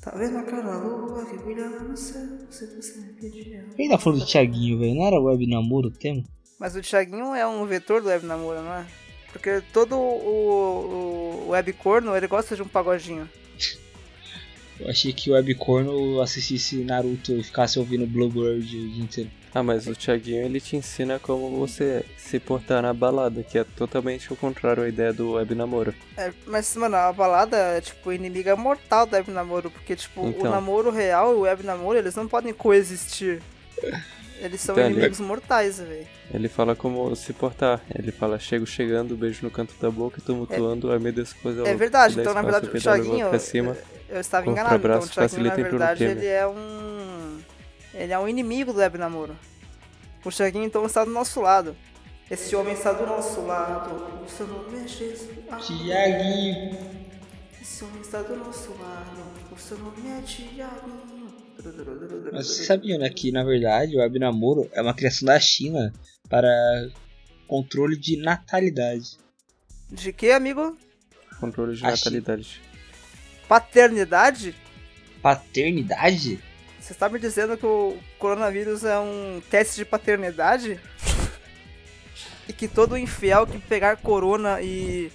Tá 0.00 0.10
vendo 0.16 0.38
aquela 0.38 0.76
lua 0.78 1.24
que 1.24 1.38
brilha 1.38 1.68
no 1.68 1.96
céu? 1.96 2.22
Se 2.50 2.66
você 2.76 3.00
me 3.00 3.12
pedir. 3.14 3.64
Quem 3.74 3.88
tá 3.88 3.98
falando 3.98 4.20
do 4.20 4.26
Tiaguinho, 4.26 4.78
velho? 4.78 4.94
Não 4.94 5.06
era 5.06 5.20
web 5.20 5.46
namoro 5.46 5.88
o 5.88 5.90
tema? 5.90 6.22
Mas 6.58 6.76
o 6.76 6.82
Thiaguinho 6.82 7.34
é 7.34 7.46
um 7.46 7.64
vetor 7.66 8.02
do 8.02 8.08
web 8.08 8.24
namoro, 8.26 8.62
não 8.62 8.74
é? 8.74 8.86
Porque 9.32 9.62
todo 9.72 9.96
o, 9.96 11.46
o 11.46 11.50
web 11.50 11.72
corno, 11.72 12.16
ele 12.16 12.26
gosta 12.26 12.54
de 12.54 12.62
um 12.62 12.68
pagodinho. 12.68 13.28
Eu 14.78 14.88
achei 14.88 15.12
que 15.12 15.30
o 15.30 15.34
webcorno 15.34 16.20
assistisse 16.20 16.84
Naruto 16.84 17.32
e 17.32 17.42
ficasse 17.42 17.78
ouvindo 17.78 18.06
Bluebird 18.06 18.76
o 18.76 18.90
dia 18.90 19.02
inteiro. 19.02 19.30
Ah, 19.54 19.62
mas 19.62 19.86
o 19.86 19.94
Thiaguinho 19.94 20.44
ele 20.44 20.60
te 20.60 20.76
ensina 20.76 21.18
como 21.20 21.48
você 21.58 22.04
se 22.18 22.40
portar 22.40 22.82
na 22.82 22.92
balada, 22.92 23.42
que 23.44 23.56
é 23.56 23.62
totalmente 23.62 24.32
o 24.32 24.36
contrário 24.36 24.82
à 24.82 24.88
ideia 24.88 25.12
do 25.12 25.32
web 25.34 25.54
namoro. 25.54 25.94
É, 26.16 26.32
mas, 26.46 26.74
mano, 26.74 26.96
a 26.96 27.12
balada 27.12 27.56
é, 27.56 27.80
tipo, 27.80 28.12
inimiga 28.12 28.56
mortal 28.56 29.06
do 29.06 29.14
web 29.14 29.30
namoro. 29.30 29.70
Porque, 29.70 29.94
tipo, 29.94 30.22
o 30.22 30.28
Então. 30.30 30.50
namoro 30.50 30.90
real 30.90 31.32
e 31.32 31.34
o 31.36 31.40
web 31.42 31.62
namoro, 31.64 31.96
eles 31.96 32.16
não 32.16 32.26
podem 32.26 32.52
coexistir. 32.52 33.40
Eles 34.40 34.60
são 34.60 34.74
Então, 34.74 34.84
ele- 34.86 34.94
inimigos 34.94 35.20
mortais, 35.20 35.78
velho. 35.78 36.06
Ele 36.32 36.48
fala 36.48 36.74
como 36.74 37.14
se 37.14 37.32
portar. 37.32 37.80
Ele 37.96 38.10
fala, 38.10 38.38
chego 38.40 38.66
chegando, 38.66 39.16
beijo 39.16 39.38
no 39.42 39.50
canto 39.52 39.74
da 39.80 39.88
boca, 39.90 40.20
tumultuando, 40.20 40.90
ai 40.90 40.98
meu 40.98 41.12
Deus, 41.12 41.32
coisa 41.32 41.66
É 41.66 41.74
verdade, 41.76 42.18
então 42.20 42.34
na 42.34 42.42
verdade 42.42 42.66
o 42.66 42.70
Thiaguinho. 42.80 43.38
cima. 43.38 43.76
Eu 44.08 44.20
estava 44.20 44.48
enganado, 44.50 44.74
abraço, 44.74 45.08
então 45.12 45.24
o 45.24 45.28
Thiaguinho 45.28 45.48
na 45.48 45.54
verdade 45.54 46.04
ele 46.04 46.26
é 46.26 46.44
um. 46.46 47.38
Ele 47.94 48.12
é 48.12 48.18
um 48.18 48.28
inimigo 48.28 48.72
do 48.72 48.80
web 48.80 48.98
namoro. 48.98 49.36
O 50.24 50.30
Thiaguinho 50.30 50.64
então 50.64 50.84
está 50.84 51.04
do 51.04 51.10
nosso 51.10 51.40
lado. 51.40 51.76
Esse 52.30 52.56
homem 52.56 52.74
está 52.74 52.92
do 52.92 53.06
nosso 53.06 53.42
lado. 53.42 53.94
O 54.24 54.28
seu 54.28 54.46
nome 54.46 54.84
é 54.84 54.88
Jesus. 54.88 55.30
Ah, 55.48 55.56
Tiaguinho! 55.58 56.78
Esse 57.60 57.84
homem 57.84 58.00
está 58.00 58.22
do 58.22 58.36
nosso 58.36 58.70
lado. 58.80 59.22
O 59.52 59.58
seu 59.58 59.78
nome 59.78 60.08
é 60.08 60.22
Thiaguinho. 60.22 61.04
Mas 62.32 62.48
vocês 62.48 62.66
sabiam, 62.66 62.98
né, 62.98 63.08
que 63.08 63.30
na 63.30 63.44
verdade 63.44 63.96
o 63.96 64.00
web 64.00 64.18
namoro 64.18 64.68
é 64.72 64.82
uma 64.82 64.92
criação 64.92 65.26
da 65.26 65.38
China 65.38 65.92
para 66.28 66.50
controle 67.46 67.96
de 67.96 68.16
natalidade. 68.16 69.16
De 69.90 70.12
que, 70.12 70.30
amigo? 70.30 70.76
Controle 71.38 71.76
de 71.76 71.84
Achei. 71.84 71.96
natalidade. 71.96 72.60
Paternidade? 73.46 74.54
Paternidade? 75.22 76.42
Você 76.84 76.92
está 76.92 77.08
me 77.08 77.18
dizendo 77.18 77.56
que 77.56 77.64
o 77.64 77.96
coronavírus 78.18 78.84
é 78.84 78.98
um 78.98 79.40
teste 79.48 79.76
de 79.76 79.84
paternidade? 79.86 80.78
e 82.46 82.52
que 82.52 82.68
todo 82.68 82.98
infiel 82.98 83.46
que 83.46 83.58
pegar 83.58 83.96
corona 83.96 84.60
e, 84.60 85.10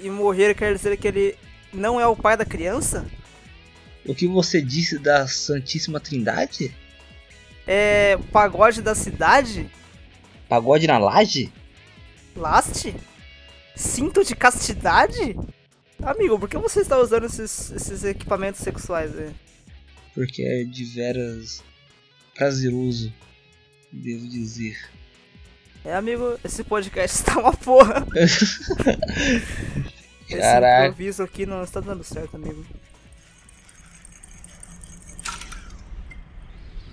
e 0.00 0.08
morrer 0.08 0.54
quer 0.54 0.72
dizer 0.72 0.96
que 0.96 1.08
ele 1.08 1.36
não 1.72 2.00
é 2.00 2.06
o 2.06 2.14
pai 2.14 2.36
da 2.36 2.44
criança? 2.44 3.04
O 4.06 4.14
que 4.14 4.28
você 4.28 4.62
disse 4.62 4.96
da 4.96 5.26
Santíssima 5.26 5.98
Trindade? 5.98 6.72
É 7.66 8.16
pagode 8.30 8.80
da 8.80 8.94
cidade? 8.94 9.68
Pagode 10.48 10.86
na 10.86 10.96
laje? 10.96 11.52
Laste? 12.36 12.94
Cinto 13.74 14.24
de 14.24 14.36
castidade? 14.36 15.36
Amigo, 16.00 16.38
por 16.38 16.48
que 16.48 16.56
você 16.56 16.82
está 16.82 17.00
usando 17.00 17.24
esses, 17.24 17.72
esses 17.72 18.04
equipamentos 18.04 18.60
sexuais? 18.60 19.10
velho? 19.10 19.43
Porque 20.14 20.42
é 20.42 20.64
de 20.64 20.84
veras 20.84 21.62
prazeroso, 22.34 23.12
devo 23.92 24.28
dizer. 24.28 24.78
É, 25.84 25.94
amigo, 25.94 26.38
esse 26.42 26.64
podcast 26.64 27.18
está 27.18 27.38
uma 27.40 27.52
porra. 27.52 28.06
Esse 30.26 30.40
Caraca. 30.40 30.86
improviso 30.86 31.22
aqui 31.22 31.44
não 31.44 31.62
está 31.62 31.80
dando 31.80 32.02
certo, 32.02 32.36
amigo. 32.36 32.64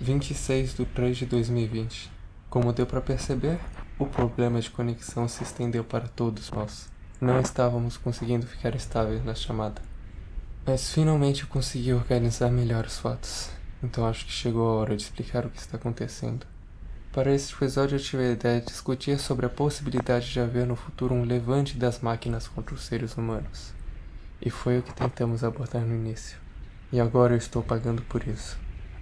26 0.00 0.74
de 0.74 0.84
3 0.84 1.16
de 1.16 1.26
2020. 1.26 2.10
Como 2.50 2.72
deu 2.72 2.84
para 2.86 3.00
perceber, 3.00 3.58
o 3.98 4.06
problema 4.06 4.60
de 4.60 4.68
conexão 4.68 5.26
se 5.26 5.42
estendeu 5.42 5.82
para 5.82 6.06
todos 6.08 6.50
nós. 6.50 6.90
Não 7.20 7.40
estávamos 7.40 7.96
conseguindo 7.96 8.46
ficar 8.46 8.74
estáveis 8.74 9.24
na 9.24 9.34
chamada. 9.34 9.80
Mas 10.64 10.92
finalmente 10.92 11.42
eu 11.42 11.48
consegui 11.48 11.92
organizar 11.92 12.48
melhor 12.50 12.86
os 12.86 12.98
fatos. 12.98 13.50
Então 13.82 14.06
acho 14.06 14.24
que 14.24 14.32
chegou 14.32 14.68
a 14.68 14.74
hora 14.74 14.96
de 14.96 15.02
explicar 15.02 15.44
o 15.44 15.50
que 15.50 15.58
está 15.58 15.76
acontecendo. 15.76 16.46
Para 17.12 17.34
este 17.34 17.52
episódio 17.52 17.96
eu 17.96 18.00
tive 18.00 18.22
a 18.22 18.30
ideia 18.30 18.60
de 18.60 18.68
discutir 18.68 19.18
sobre 19.18 19.44
a 19.44 19.50
possibilidade 19.50 20.32
de 20.32 20.40
haver 20.40 20.66
no 20.66 20.76
futuro 20.76 21.14
um 21.14 21.24
levante 21.24 21.76
das 21.76 22.00
máquinas 22.00 22.46
contra 22.46 22.74
os 22.74 22.84
seres 22.84 23.16
humanos. 23.16 23.72
E 24.40 24.50
foi 24.50 24.78
o 24.78 24.82
que 24.82 24.94
tentamos 24.94 25.42
abordar 25.42 25.82
no 25.82 25.94
início. 25.94 26.38
E 26.92 27.00
agora 27.00 27.34
eu 27.34 27.38
estou 27.38 27.62
pagando 27.62 28.02
por 28.02 28.26
isso. 28.26 28.56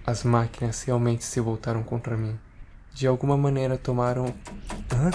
As 0.05 0.23
máquinas 0.23 0.81
realmente 0.83 1.23
se 1.23 1.39
voltaram 1.39 1.83
contra 1.83 2.17
mim. 2.17 2.37
De 2.91 3.05
alguma 3.05 3.37
maneira 3.37 3.77
tomaram. 3.77 4.33
Hã? 4.91 5.11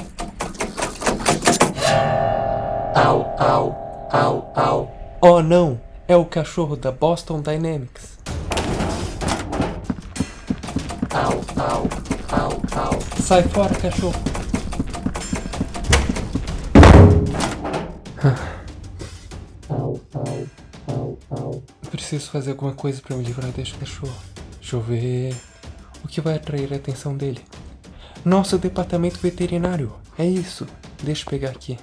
Au, 2.95 3.35
au, 3.37 4.09
au, 4.11 4.53
au. 4.55 5.19
Oh 5.21 5.43
não! 5.43 5.86
É 6.09 6.15
o 6.15 6.25
cachorro 6.25 6.77
da 6.77 6.93
Boston 6.93 7.41
Dynamics. 7.41 8.17
Au, 11.13 11.33
au, 11.61 11.89
au, 12.31 12.53
au. 12.81 13.01
Sai 13.21 13.43
fora, 13.43 13.75
cachorro! 13.75 14.15
Au, 19.69 20.01
au, 20.15 20.49
au, 20.87 21.19
au. 21.31 21.63
Preciso 21.91 22.31
fazer 22.31 22.51
alguma 22.53 22.73
coisa 22.73 23.03
para 23.03 23.17
me 23.17 23.25
livrar 23.25 23.51
deste 23.51 23.75
cachorro. 23.75 24.15
Deixa 24.61 24.77
eu 24.77 24.81
ver. 24.81 25.35
O 26.05 26.09
que 26.09 26.21
vai 26.21 26.37
atrair 26.37 26.73
a 26.73 26.77
atenção 26.77 27.17
dele? 27.17 27.41
Nosso 28.25 28.59
departamento 28.59 29.19
veterinário. 29.19 29.93
É 30.17 30.25
isso. 30.25 30.69
Deixa 31.03 31.25
eu 31.25 31.31
pegar 31.31 31.51
aqui. 31.51 31.77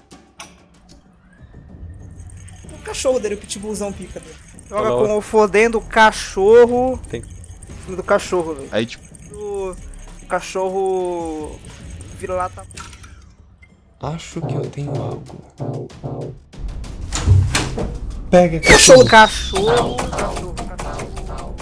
O 2.94 2.96
cachorro 2.96 3.20
dele, 3.20 3.34
o 3.34 3.38
pitbullzão 3.40 3.92
pica 3.92 4.20
dele. 4.20 4.36
Joga 4.70 4.92
Olá. 4.94 5.08
com 5.08 5.18
o 5.18 5.22
fodendo 5.22 5.82
cachorro. 5.82 7.00
Tem- 7.10 7.22
Em 7.22 7.84
cima 7.86 7.98
do 7.98 8.04
cachorro, 8.04 8.54
velho. 8.54 8.70
Aí, 8.72 8.86
tipo, 8.86 9.04
O, 9.36 9.72
o 10.22 10.26
cachorro 10.28 11.60
vira 12.20 12.36
lá 12.36 12.50
tá. 12.50 12.64
Acho 14.00 14.42
que 14.42 14.54
eu 14.54 14.62
tenho 14.70 14.92
algo. 14.96 15.88
Pega, 18.30 18.60
Cachorro, 18.60 19.06
cachorro. 19.06 19.96
cachorro, 19.98 20.54
cachorro, 20.54 21.56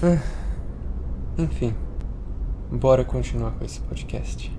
cachorro. 0.00 0.22
Enfim. 1.36 1.74
Bora 2.70 3.04
continuar 3.04 3.50
com 3.52 3.64
esse 3.66 3.78
podcast. 3.80 4.50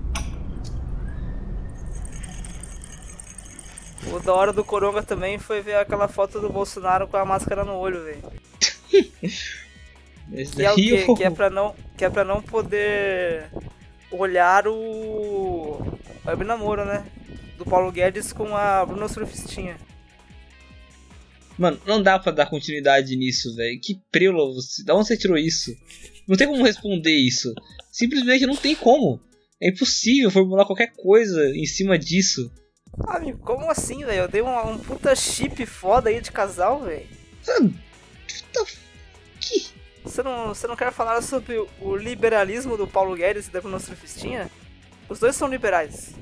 O 4.12 4.20
da 4.20 4.34
hora 4.34 4.54
do 4.54 4.64
Coronga 4.64 5.02
também 5.02 5.38
foi 5.38 5.62
ver 5.62 5.76
aquela 5.76 6.08
foto 6.08 6.40
do 6.40 6.50
Bolsonaro 6.50 7.08
com 7.08 7.18
a 7.18 7.26
máscara 7.26 7.64
no 7.64 7.76
olho, 7.76 8.04
velho. 8.04 8.22
que 10.52 10.64
é 10.64 10.72
o 10.72 10.76
quê? 10.76 11.06
Que 11.18 11.24
é 11.24 11.30
pra 11.30 11.50
não, 11.50 11.76
que 11.98 12.06
é 12.06 12.10
pra 12.10 12.24
não 12.24 12.42
poder 12.42 13.50
olhar 14.12 14.68
o 14.68 15.98
web 16.26 16.44
namoro, 16.44 16.86
né? 16.86 17.06
Do 17.58 17.66
Paulo 17.66 17.92
Guedes 17.92 18.34
com 18.34 18.56
a 18.56 18.86
Bruna 18.86 19.08
Surfistinha. 19.08 19.78
Mano, 21.58 21.80
não 21.86 22.02
dá 22.02 22.18
pra 22.18 22.32
dar 22.32 22.50
continuidade 22.50 23.16
nisso, 23.16 23.56
velho. 23.56 23.80
Que 23.80 24.00
prelo 24.12 24.54
você. 24.56 24.84
Da 24.84 24.96
onde 24.96 25.08
você 25.08 25.18
tirou 25.18 25.38
isso? 25.38 25.76
Não 26.28 26.36
tem 26.36 26.48
como 26.48 26.64
responder 26.64 27.16
isso. 27.16 27.54
Simplesmente 27.92 28.46
não 28.46 28.56
tem 28.56 28.76
como. 28.76 29.20
É 29.62 29.70
impossível 29.70 30.32
formular 30.32 30.66
qualquer 30.66 30.92
coisa 30.96 31.56
em 31.56 31.66
cima 31.66 31.98
disso. 31.98 32.52
Amigo, 33.08 33.40
como 33.40 33.70
assim, 33.70 34.06
velho? 34.06 34.22
Eu 34.22 34.28
dei 34.28 34.42
um, 34.42 34.72
um, 34.72 34.78
puta 34.78 35.16
chip 35.16 35.66
foda 35.66 36.10
aí 36.10 36.22
de 36.22 36.32
casal, 36.32 36.82
velho. 36.82 37.08
Que? 39.40 39.68
Você 40.04 40.22
não, 40.22 40.50
você 40.50 40.68
não 40.68 40.76
quer 40.76 40.92
falar 40.92 41.22
sobre 41.22 41.66
o 41.82 41.96
liberalismo 41.96 42.78
do 42.78 42.88
Paulo 42.88 43.16
Guedes 43.16 43.48
e 43.48 43.52
da 43.52 43.62
Surfistinha? 43.80 44.50
Os 45.10 45.20
dois 45.20 45.36
são 45.36 45.48
liberais. 45.48 46.14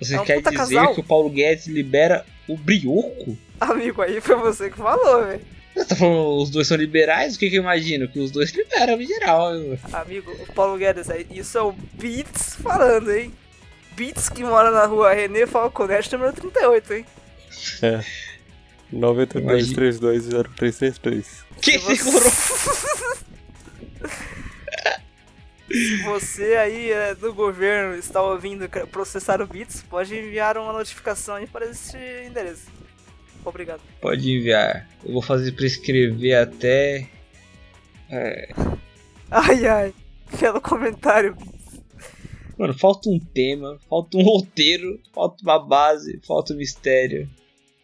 Você 0.00 0.16
é 0.16 0.20
um 0.20 0.24
quer 0.24 0.42
dizer 0.42 0.56
casal. 0.56 0.94
que 0.94 1.00
o 1.00 1.04
Paulo 1.04 1.30
Guedes 1.30 1.66
libera 1.66 2.26
o 2.48 2.56
brioco? 2.56 3.38
Amigo, 3.60 4.02
aí 4.02 4.20
foi 4.20 4.36
você 4.36 4.70
que 4.70 4.76
falou, 4.76 5.24
velho. 5.24 5.40
Você 5.74 5.84
tá 5.86 5.96
falando 5.96 6.42
os 6.42 6.50
dois 6.50 6.66
são 6.66 6.76
liberais? 6.76 7.36
O 7.36 7.38
que, 7.38 7.48
que 7.48 7.56
eu 7.56 7.62
imagino? 7.62 8.08
Que 8.08 8.18
os 8.18 8.30
dois 8.30 8.50
liberam 8.56 9.00
em 9.00 9.06
geral. 9.06 9.52
Amigo, 9.92 10.30
o 10.32 10.52
Paulo 10.52 10.76
Guedes, 10.76 11.06
isso 11.30 11.56
é 11.56 11.62
o 11.62 11.72
Beats 11.72 12.56
falando, 12.56 13.10
hein? 13.12 13.32
Beats 13.96 14.28
que 14.28 14.42
mora 14.42 14.70
na 14.70 14.86
rua 14.86 15.12
René 15.12 15.46
Falconete, 15.46 16.10
número 16.12 16.32
38, 16.32 16.94
hein? 16.94 17.06
É. 17.82 18.00
92320333. 18.92 21.26
Que 21.60 21.78
segurou? 21.78 22.30
Se 25.72 25.96
você 26.02 26.56
aí 26.56 26.90
é, 26.90 27.14
do 27.14 27.32
governo 27.32 27.94
está 27.94 28.20
ouvindo 28.20 28.68
processar 28.88 29.40
o 29.40 29.46
Bits, 29.46 29.82
pode 29.88 30.14
enviar 30.14 30.58
uma 30.58 30.70
notificação 30.70 31.36
aí 31.36 31.46
para 31.46 31.64
esse 31.64 31.96
endereço. 32.26 32.66
Obrigado. 33.42 33.80
Pode 34.00 34.30
enviar. 34.30 34.86
Eu 35.02 35.14
vou 35.14 35.22
fazer 35.22 35.52
prescrever 35.52 36.38
até. 36.38 37.08
É... 38.10 38.52
Ai 39.30 39.66
ai, 39.66 39.94
pelo 40.38 40.60
comentário. 40.60 41.34
Mano, 42.58 42.74
falta 42.74 43.08
um 43.08 43.18
tema, 43.18 43.78
falta 43.88 44.16
um 44.16 44.22
roteiro, 44.24 45.00
falta 45.12 45.42
uma 45.42 45.58
base, 45.58 46.20
falta 46.26 46.52
um 46.52 46.56
mistério. 46.56 47.28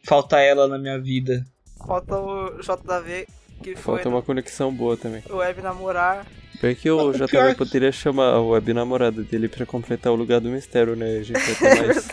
Falta 0.05 0.41
ela 0.41 0.66
na 0.66 0.79
minha 0.79 0.99
vida. 0.99 1.45
Falta 1.87 2.16
o 2.19 2.59
JV 2.61 3.27
que 3.62 3.75
foi. 3.75 3.97
Falta 3.97 4.09
uma 4.09 4.23
conexão 4.23 4.73
boa 4.73 4.97
também. 4.97 5.23
O 5.29 5.37
web 5.37 5.61
namorar. 5.62 6.27
Bem 6.61 6.75
que 6.75 6.91
o 6.91 7.12
JV 7.12 7.29
pior... 7.29 7.55
poderia 7.55 7.93
chamar 7.93 8.39
o 8.39 8.51
web 8.51 8.73
namorado 8.73 9.23
dele 9.23 9.49
pra 9.49 9.64
completar 9.64 10.12
o 10.12 10.16
lugar 10.16 10.41
do 10.41 10.49
mistério, 10.49 10.97
né? 10.97 11.19
A 11.19 11.23
gente 11.23 11.39
vai 11.39 11.55
ter 11.55 11.83
mais, 11.87 12.09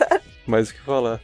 mais 0.46 0.70
o 0.70 0.74
que 0.74 0.80
falar. 0.80 1.20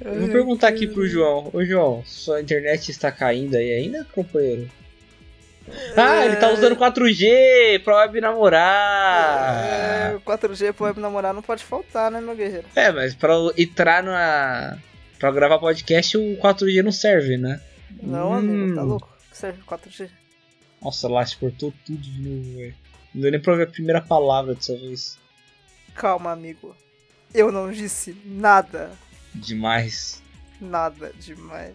Vou 0.00 0.28
perguntar 0.28 0.68
aqui 0.68 0.86
pro 0.86 1.06
João. 1.06 1.50
Ô 1.52 1.64
João, 1.64 2.02
sua 2.06 2.40
internet 2.40 2.90
está 2.90 3.10
caindo 3.10 3.56
aí 3.56 3.72
ainda, 3.72 4.06
companheiro? 4.14 4.70
Ah, 5.96 6.24
ele 6.24 6.36
tá 6.36 6.50
usando 6.52 6.76
4G 6.76 7.82
pra 7.82 7.96
web 7.96 8.20
namorar. 8.20 9.64
É, 9.64 10.18
4G 10.24 10.72
pra 10.72 10.86
web 10.86 11.00
namorar 11.00 11.34
não 11.34 11.42
pode 11.42 11.64
faltar, 11.64 12.10
né, 12.10 12.20
meu 12.20 12.36
guerreiro? 12.36 12.66
É, 12.74 12.90
mas 12.92 13.14
pra 13.14 13.34
entrar 13.56 14.02
na. 14.02 14.78
pra 15.18 15.30
gravar 15.30 15.58
podcast 15.58 16.16
o 16.16 16.36
4G 16.38 16.82
não 16.82 16.92
serve, 16.92 17.36
né? 17.36 17.60
Não, 18.02 18.30
hum. 18.30 18.34
amigo, 18.34 18.74
tá 18.74 18.82
louco? 18.82 19.08
Serve 19.32 19.62
4G. 19.62 20.08
Nossa, 20.82 21.08
lá, 21.08 21.24
cortou 21.38 21.72
tudo 21.84 21.98
de 21.98 22.20
novo, 22.20 22.56
velho. 22.56 22.74
Não 23.14 23.22
deu 23.22 23.30
nem 23.32 23.40
pra 23.40 23.52
ouvir 23.52 23.64
a 23.64 23.70
primeira 23.70 24.00
palavra 24.00 24.54
dessa 24.54 24.76
vez. 24.76 25.18
Calma, 25.94 26.30
amigo. 26.30 26.76
Eu 27.34 27.50
não 27.50 27.70
disse 27.70 28.16
nada. 28.24 28.90
Demais. 29.34 30.22
Nada 30.60 31.12
demais. 31.18 31.74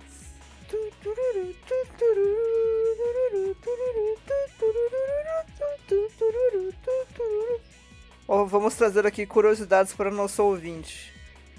Oh, 8.27 8.45
vamos 8.45 8.75
trazer 8.75 9.05
aqui 9.05 9.25
curiosidades 9.25 9.93
para 9.93 10.09
o 10.09 10.13
nosso 10.13 10.43
ouvinte. 10.43 11.13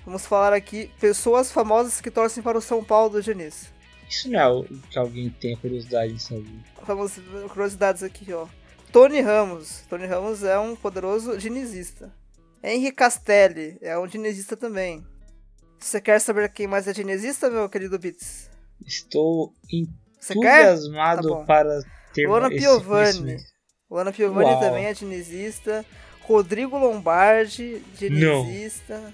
Vamos 0.04 0.26
falar 0.26 0.52
aqui 0.52 0.90
pessoas 0.98 1.52
famosas 1.52 2.00
que 2.00 2.10
torcem 2.10 2.42
para 2.42 2.58
o 2.58 2.60
São 2.60 2.82
Paulo 2.82 3.10
do 3.10 3.22
Diniz. 3.22 3.72
Isso 4.08 4.30
não 4.30 4.40
é 4.40 4.48
o 4.48 4.64
que 4.90 4.98
alguém 4.98 5.30
tem 5.30 5.56
curiosidade 5.56 6.12
em 6.12 6.18
saber. 6.18 6.50
Vamos 6.84 7.12
curiosidades 7.50 8.02
aqui, 8.02 8.32
ó. 8.32 8.46
Tony 8.90 9.20
Ramos. 9.20 9.82
Tony 9.88 10.06
Ramos 10.06 10.42
é 10.42 10.58
um 10.58 10.74
poderoso 10.74 11.38
dinizista. 11.38 12.12
Henry 12.62 12.92
Castelli 12.92 13.78
é 13.80 13.98
um 13.98 14.06
dinizista 14.06 14.56
também. 14.56 15.06
Você 15.78 16.00
quer 16.00 16.20
saber 16.20 16.50
quem 16.52 16.66
mais 16.66 16.88
é 16.88 16.92
dinizista, 16.92 17.50
meu 17.50 17.68
querido 17.68 17.98
Bits? 17.98 18.53
Estou 18.86 19.52
entusiasmado 19.72 21.30
tá 21.30 21.44
para 21.44 21.80
ter 22.12 22.26
Luana 22.26 22.50
Piovani. 22.50 23.36
Luana 23.90 24.12
Piovani 24.12 24.50
Uau. 24.50 24.60
também 24.60 24.86
é 24.86 24.92
dinizista. 24.92 25.84
Rodrigo 26.22 26.78
Lombardi, 26.78 27.82
dinizista. 27.98 28.98
Não. 28.98 29.12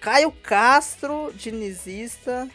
Caio 0.00 0.30
Castro, 0.30 1.32
dinizista. 1.34 2.48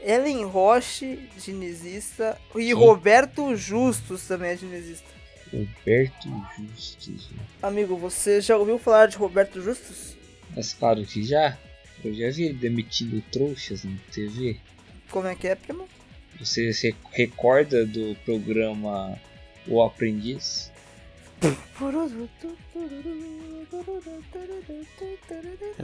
Ellen 0.00 0.44
Roche, 0.44 1.28
dinizista. 1.38 2.38
E 2.56 2.66
Sim. 2.66 2.72
Roberto 2.74 3.54
Justus 3.56 4.26
também 4.26 4.50
é 4.50 4.54
dinizista. 4.56 5.08
Roberto 5.52 6.28
Justus. 6.58 7.30
Amigo, 7.62 7.96
você 7.96 8.40
já 8.40 8.56
ouviu 8.56 8.78
falar 8.78 9.06
de 9.06 9.16
Roberto 9.16 9.60
Justus? 9.60 10.16
Mas 10.54 10.72
claro 10.72 11.04
que 11.04 11.22
já. 11.22 11.56
Eu 12.04 12.12
já 12.12 12.30
vi 12.30 12.44
ele 12.46 12.54
demitindo 12.54 13.22
trouxas 13.30 13.84
na 13.84 13.96
TV. 14.10 14.58
Como 15.12 15.28
é 15.28 15.34
que 15.34 15.46
é, 15.46 15.54
primo? 15.54 15.86
Você 16.40 16.72
se 16.72 16.96
recorda 17.12 17.84
do 17.84 18.16
programa 18.24 19.14
O 19.68 19.82
Aprendiz? 19.82 20.72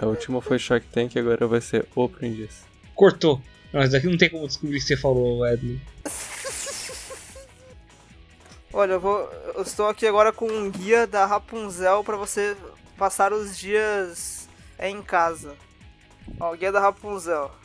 A 0.01 0.07
última 0.07 0.41
foi 0.41 0.59
Shark 0.59 0.87
Tank, 0.87 1.14
agora 1.16 1.47
vai 1.47 1.61
ser 1.61 1.87
O 1.95 2.05
Aprendiz. 2.05 2.64
Cortou. 2.95 3.43
Mas 3.70 3.91
daqui 3.91 4.07
não 4.07 4.16
tem 4.16 4.31
como 4.31 4.47
descobrir 4.47 4.79
o 4.79 4.81
que 4.81 4.87
você 4.87 4.97
falou, 4.97 5.47
Edley. 5.47 5.79
Olha, 8.72 8.93
eu, 8.93 9.01
vou, 9.01 9.31
eu 9.55 9.62
estou 9.62 9.89
aqui 9.89 10.07
agora 10.07 10.33
com 10.33 10.47
um 10.47 10.70
guia 10.70 11.07
da 11.07 11.26
Rapunzel 11.26 12.03
para 12.03 12.16
você 12.16 12.57
passar 12.97 13.35
os 13.35 13.59
dias 13.59 14.49
em 14.79 15.03
casa. 15.03 15.55
Ó, 16.41 16.57
guia 16.57 16.72
da 16.72 16.81
Rapunzel. 16.81 17.58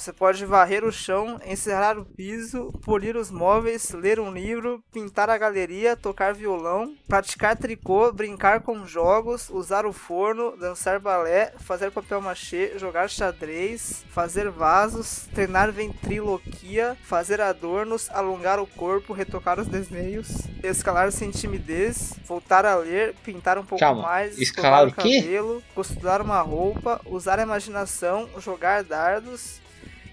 Você 0.00 0.14
pode 0.14 0.46
varrer 0.46 0.82
o 0.82 0.90
chão, 0.90 1.38
encerrar 1.44 1.98
o 1.98 2.06
piso, 2.06 2.72
polir 2.82 3.18
os 3.18 3.30
móveis, 3.30 3.90
ler 3.90 4.18
um 4.18 4.32
livro, 4.32 4.82
pintar 4.90 5.28
a 5.28 5.36
galeria, 5.36 5.94
tocar 5.94 6.32
violão, 6.32 6.96
praticar 7.06 7.54
tricô, 7.54 8.10
brincar 8.10 8.62
com 8.62 8.86
jogos, 8.86 9.50
usar 9.50 9.84
o 9.84 9.92
forno, 9.92 10.56
dançar 10.56 10.98
balé, 10.98 11.52
fazer 11.58 11.90
papel 11.90 12.18
machê, 12.22 12.78
jogar 12.78 13.10
xadrez, 13.10 14.02
fazer 14.08 14.48
vasos, 14.48 15.28
treinar 15.34 15.70
ventriloquia, 15.70 16.96
fazer 17.02 17.38
adornos, 17.38 18.08
alongar 18.08 18.58
o 18.58 18.66
corpo, 18.66 19.12
retocar 19.12 19.60
os 19.60 19.66
desenhos, 19.66 20.28
escalar 20.64 21.12
sem 21.12 21.30
timidez, 21.30 22.14
voltar 22.24 22.64
a 22.64 22.74
ler, 22.74 23.14
pintar 23.22 23.58
um 23.58 23.66
pouco 23.66 23.80
Calma, 23.80 24.00
mais, 24.00 24.38
escalar 24.38 24.88
o 24.88 24.94
cabelo, 24.94 25.62
costurar 25.74 26.22
uma 26.22 26.40
roupa, 26.40 27.02
usar 27.04 27.38
a 27.38 27.42
imaginação, 27.42 28.26
jogar 28.38 28.82
dardos 28.82 29.60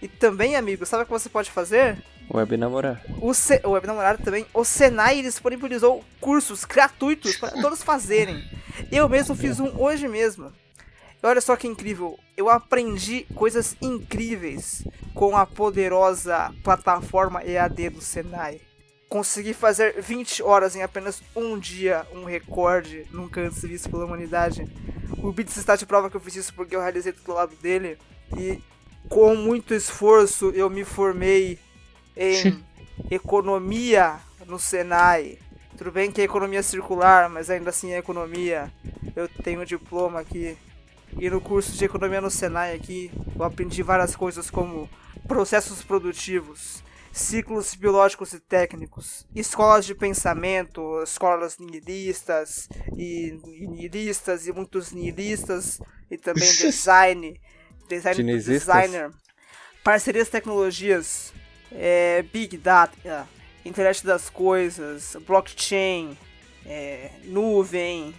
e 0.01 0.07
também, 0.07 0.55
amigo, 0.55 0.85
sabe 0.85 1.03
o 1.03 1.05
que 1.05 1.11
você 1.11 1.29
pode 1.29 1.51
fazer? 1.51 1.97
Web 2.29 2.57
namorar. 2.57 3.01
O, 3.21 3.33
C... 3.33 3.61
o 3.63 3.71
Web 3.71 3.87
namorar 3.87 4.17
também. 4.17 4.45
O 4.53 4.63
Senai 4.63 5.21
disponibilizou 5.21 6.03
cursos 6.19 6.65
gratuitos 6.65 7.37
para 7.37 7.61
todos 7.61 7.81
fazerem. 7.81 8.43
Eu 8.91 9.07
mesmo 9.07 9.35
fiz 9.35 9.59
um 9.59 9.79
hoje 9.79 10.07
mesmo. 10.07 10.51
E 11.21 11.25
olha 11.25 11.41
só 11.41 11.55
que 11.55 11.67
incrível. 11.67 12.19
Eu 12.35 12.49
aprendi 12.49 13.25
coisas 13.33 13.75
incríveis 13.81 14.83
com 15.13 15.35
a 15.35 15.45
poderosa 15.45 16.53
plataforma 16.63 17.43
EAD 17.43 17.89
do 17.91 18.01
Senai. 18.01 18.61
Consegui 19.09 19.53
fazer 19.53 20.01
20 20.01 20.43
horas 20.43 20.75
em 20.75 20.83
apenas 20.83 21.23
um 21.33 21.57
dia, 21.57 22.05
um 22.13 22.25
recorde 22.25 23.07
nunca 23.09 23.39
antes 23.39 23.61
visto 23.61 23.89
pela 23.89 24.05
humanidade. 24.05 24.65
O 25.23 25.31
Bits 25.31 25.55
está 25.55 25.77
de 25.77 25.85
prova 25.85 26.09
que 26.09 26.17
eu 26.17 26.21
fiz 26.21 26.35
isso 26.35 26.53
porque 26.53 26.75
eu 26.75 26.81
realizei 26.81 27.13
do 27.13 27.33
lado 27.33 27.55
dele. 27.55 27.97
E 28.37 28.61
com 29.09 29.35
muito 29.35 29.73
esforço 29.73 30.49
eu 30.51 30.69
me 30.69 30.83
formei 30.83 31.59
em 32.15 32.63
economia 33.09 34.19
no 34.45 34.59
Senai. 34.59 35.37
Tudo 35.77 35.91
bem 35.91 36.11
que 36.11 36.21
é 36.21 36.23
economia 36.23 36.63
circular, 36.63 37.29
mas 37.29 37.49
ainda 37.49 37.69
assim 37.69 37.91
é 37.91 37.97
economia. 37.97 38.71
Eu 39.15 39.27
tenho 39.43 39.61
um 39.61 39.65
diploma 39.65 40.19
aqui. 40.19 40.57
E 41.19 41.29
no 41.29 41.39
curso 41.39 41.71
de 41.71 41.85
economia 41.85 42.21
no 42.21 42.29
Senai 42.29 42.75
aqui, 42.75 43.11
eu 43.35 43.43
aprendi 43.43 43.81
várias 43.83 44.15
coisas 44.15 44.49
como 44.49 44.89
processos 45.27 45.83
produtivos, 45.83 46.83
ciclos 47.11 47.75
biológicos 47.75 48.33
e 48.33 48.39
técnicos, 48.39 49.25
escolas 49.35 49.85
de 49.85 49.95
pensamento, 49.95 51.01
escolas 51.03 51.57
nihilistas 51.57 52.69
e, 52.95 53.39
nihilistas 53.43 54.47
e 54.47 54.51
muitos 54.51 54.91
nihilistas 54.91 55.79
e 56.09 56.17
também 56.17 56.49
design, 56.57 57.39
design 57.87 58.23
do 58.23 58.39
designer, 58.39 59.11
parcerias 59.83 60.29
tecnologias, 60.29 61.33
é, 61.71 62.23
big 62.33 62.57
data, 62.57 63.27
internet 63.65 64.05
das 64.05 64.29
coisas, 64.29 65.15
blockchain, 65.25 66.17
é, 66.65 67.11
nuvem, 67.25 68.13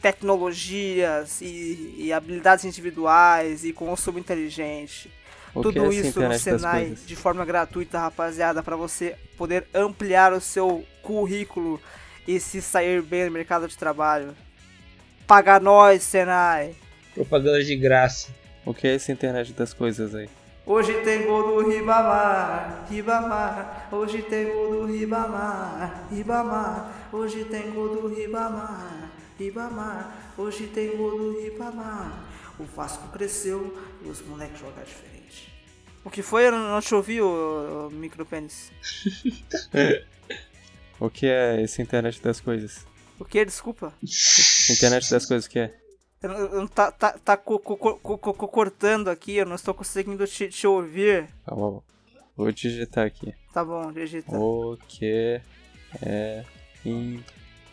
tecnologias 0.00 1.40
e, 1.40 1.94
e, 1.98 2.12
habilidades 2.12 2.64
individuais 2.64 3.64
e 3.64 3.72
consumo 3.72 4.18
inteligente. 4.18 5.10
O 5.54 5.62
Tudo 5.62 5.92
é 5.92 5.94
isso 5.94 6.20
no 6.20 6.38
Senai 6.38 6.96
de 7.06 7.14
forma 7.14 7.44
gratuita, 7.44 7.98
rapaziada, 7.98 8.62
para 8.62 8.74
você 8.74 9.16
poder 9.36 9.66
ampliar 9.74 10.32
o 10.32 10.40
seu 10.40 10.84
currículo 11.02 11.80
e 12.26 12.40
se 12.40 12.62
sair 12.62 13.02
bem 13.02 13.26
no 13.26 13.30
mercado 13.30 13.68
de 13.68 13.76
trabalho. 13.76 14.34
Paga 15.26 15.60
nós, 15.60 16.02
Senai! 16.02 16.74
Propaganda 17.14 17.62
de 17.62 17.76
graça. 17.76 18.41
O 18.64 18.72
que 18.72 18.86
é 18.86 18.94
essa 18.94 19.10
internet 19.10 19.52
das 19.52 19.74
coisas 19.74 20.14
aí? 20.14 20.28
Hoje 20.64 20.92
tem 21.02 21.26
gol 21.26 21.62
do 21.62 21.68
Ribamar, 21.68 22.86
Ribamar. 22.88 23.88
Hoje 23.90 24.22
tem 24.22 24.52
gol 24.52 24.70
do 24.70 24.86
Ribamar, 24.86 26.06
Ribamar. 26.08 27.08
Hoje 27.12 27.44
tem 27.46 27.72
gol 27.72 27.88
do 27.88 28.06
Ribamar, 28.06 29.10
Ribamar. 29.36 30.34
Hoje 30.38 30.68
tem 30.68 30.96
gol 30.96 31.18
do 31.18 31.40
Ribamar. 31.40 32.24
O 32.60 32.64
Vasco 32.64 33.08
cresceu 33.08 33.76
e 34.04 34.08
os 34.08 34.22
moleques 34.22 34.60
jogam 34.60 34.84
diferente. 34.84 35.52
O 36.04 36.10
que 36.10 36.22
foi? 36.22 36.46
Eu 36.46 36.52
não 36.52 36.80
te 36.80 36.94
ouvi, 36.94 37.20
o, 37.20 37.88
o 37.88 37.90
micropênis. 37.90 38.70
o 41.00 41.10
que 41.10 41.26
é 41.26 41.60
essa 41.60 41.82
internet 41.82 42.22
das 42.22 42.40
coisas? 42.40 42.86
O 43.18 43.24
que? 43.24 43.44
Desculpa. 43.44 43.92
Internet 44.70 45.10
das 45.10 45.26
coisas, 45.26 45.46
o 45.46 45.50
que 45.50 45.58
é? 45.58 45.81
Tá, 46.72 46.92
tá, 46.92 47.18
tá 47.18 47.36
co 47.36 47.58
co 47.58 47.76
co 47.76 48.48
cortando 48.48 49.08
aqui, 49.08 49.34
eu 49.36 49.46
não 49.46 49.56
estou 49.56 49.74
conseguindo 49.74 50.24
te, 50.24 50.48
te 50.48 50.68
ouvir. 50.68 51.28
Calma, 51.44 51.82
vou 52.36 52.52
digitar 52.52 53.06
aqui. 53.06 53.34
Tá 53.52 53.64
bom, 53.64 53.90
digita. 53.90 54.38
O 54.38 54.78
que 54.86 55.40
é 56.00 56.44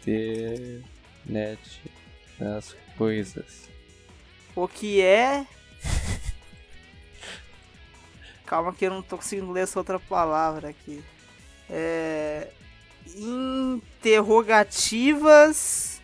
internet 0.01 0.81
das 2.39 2.75
coisas? 2.97 3.69
O 4.55 4.67
que 4.67 4.99
é. 5.01 5.45
Calma 8.47 8.73
que 8.73 8.87
eu 8.87 8.91
não 8.91 9.03
tô 9.03 9.17
conseguindo 9.17 9.51
ler 9.51 9.61
essa 9.61 9.77
outra 9.77 9.99
palavra 9.99 10.69
aqui. 10.69 11.03
É. 11.69 12.47
Interrogativas 13.15 15.98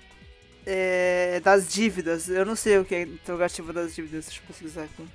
é, 0.66 1.40
das 1.42 1.68
dívidas. 1.68 2.30
Eu 2.30 2.46
não 2.46 2.56
sei 2.56 2.78
o 2.78 2.86
que 2.86 2.96
é 2.96 3.02
interrogativa 3.04 3.72
das 3.72 3.96
dívidas. 3.96 4.26
Deixa 4.26 4.42
eu 4.42 4.48
pesquisar 4.48 4.84
aqui. 4.84 5.08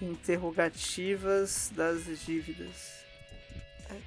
Interrogativas 0.00 1.70
das 1.74 2.04
dívidas. 2.24 3.00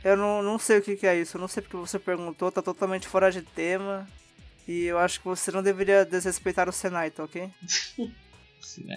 Eu 0.04 0.16
não, 0.16 0.42
não 0.42 0.58
sei 0.58 0.80
o 0.80 0.82
que, 0.82 0.96
que 0.96 1.08
é 1.08 1.20
isso. 1.20 1.38
Eu 1.38 1.42
não 1.42 1.48
sei 1.48 1.62
porque 1.62 1.78
você 1.78 2.00
perguntou. 2.00 2.52
Tá 2.52 2.62
totalmente 2.62 3.08
fora 3.08 3.32
de 3.32 3.42
tema. 3.42 4.08
E 4.68 4.86
eu 4.86 4.98
acho 4.98 5.20
que 5.20 5.26
você 5.26 5.52
não 5.52 5.62
deveria 5.62 6.06
desrespeitar 6.06 6.70
o 6.70 6.72
Senai, 6.72 7.12
tá 7.12 7.24
ok? 7.24 7.52
Sim, 8.62 8.88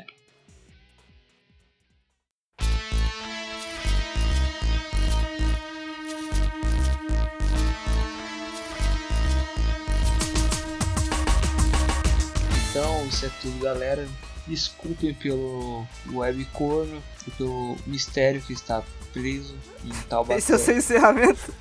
Então, 12.77 13.07
isso 13.07 13.25
é 13.25 13.31
tudo, 13.41 13.59
galera. 13.59 14.07
Desculpem 14.47 15.15
pelo 15.15 15.87
webcorno 16.13 17.03
e 17.27 17.31
pelo 17.31 17.75
mistério 17.87 18.43
que 18.43 18.53
está 18.53 18.83
preso 19.15 19.57
em 19.83 19.89
Taubaté. 20.07 20.37
Esse 20.37 20.53
é 20.53 20.57
o 20.57 20.59
seu 20.59 20.77
encerramento? 20.77 21.55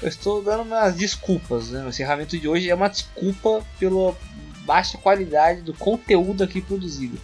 Eu 0.00 0.08
estou 0.08 0.42
dando 0.42 0.62
umas 0.62 0.94
desculpas, 0.94 1.68
né? 1.68 1.84
O 1.84 1.90
encerramento 1.90 2.38
de 2.38 2.48
hoje 2.48 2.70
é 2.70 2.74
uma 2.74 2.88
desculpa 2.88 3.62
pela 3.78 4.16
baixa 4.64 4.96
qualidade 4.96 5.60
do 5.60 5.74
conteúdo 5.74 6.42
aqui 6.42 6.62
produzido. 6.62 7.20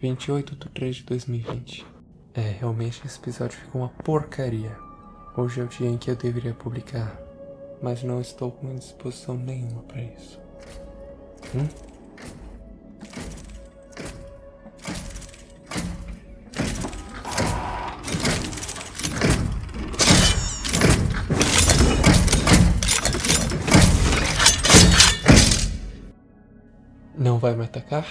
28 0.00 0.56
de 0.56 0.68
3 0.68 0.96
de 0.96 1.02
2020. 1.04 1.86
É, 2.34 2.56
realmente 2.58 3.06
esse 3.06 3.18
episódio 3.20 3.56
ficou 3.56 3.82
uma 3.82 3.88
porcaria. 3.88 4.76
Hoje 5.36 5.60
é 5.60 5.62
o 5.62 5.68
dia 5.68 5.88
em 5.88 5.96
que 5.96 6.10
eu 6.10 6.16
deveria 6.16 6.54
publicar 6.54 7.27
mas 7.80 8.02
não 8.02 8.20
estou 8.20 8.50
com 8.50 8.74
disposição 8.74 9.36
nenhuma 9.36 9.82
para 9.82 10.02
isso. 10.02 10.40
Hum? 11.54 11.68
Não 27.16 27.38
vai 27.38 27.54
me 27.54 27.64
atacar? 27.64 28.06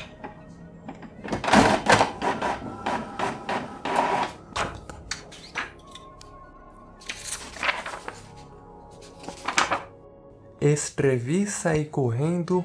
Escrevi 10.67 11.47
sair 11.47 11.85
correndo, 11.85 12.61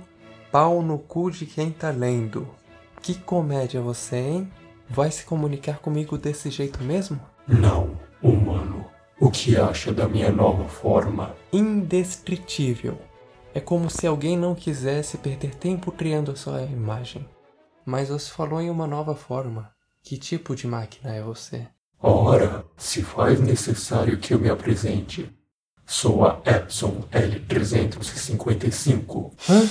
pau 0.50 0.82
no 0.82 0.98
cu 0.98 1.30
de 1.30 1.46
quem 1.46 1.70
tá 1.70 1.90
lendo. 1.90 2.48
Que 3.00 3.14
comédia 3.14 3.80
você, 3.80 4.16
hein? 4.16 4.52
Vai 4.88 5.12
se 5.12 5.24
comunicar 5.24 5.78
comigo 5.78 6.18
desse 6.18 6.50
jeito 6.50 6.82
mesmo? 6.82 7.20
Não, 7.46 7.96
humano. 8.20 8.84
O 9.20 9.30
que 9.30 9.56
acha 9.56 9.92
da 9.92 10.08
minha 10.08 10.32
nova 10.32 10.68
forma? 10.68 11.36
Indescritível. 11.52 12.98
É 13.54 13.60
como 13.60 13.88
se 13.88 14.04
alguém 14.04 14.36
não 14.36 14.52
quisesse 14.52 15.16
perder 15.18 15.54
tempo 15.54 15.92
criando 15.92 16.32
a 16.32 16.36
sua 16.36 16.62
imagem. 16.62 17.24
Mas 17.86 18.08
você 18.08 18.28
falou 18.28 18.60
em 18.60 18.68
uma 18.68 18.86
nova 18.86 19.14
forma. 19.14 19.70
Que 20.02 20.18
tipo 20.18 20.56
de 20.56 20.66
máquina 20.66 21.14
é 21.14 21.22
você? 21.22 21.68
Ora, 22.00 22.64
se 22.76 23.00
faz 23.00 23.40
necessário 23.40 24.18
que 24.18 24.34
eu 24.34 24.40
me 24.40 24.50
apresente. 24.50 25.32
Sou 25.92 26.24
a 26.24 26.40
Epson 26.46 27.04
L355. 27.12 29.30
Hã? 29.46 29.68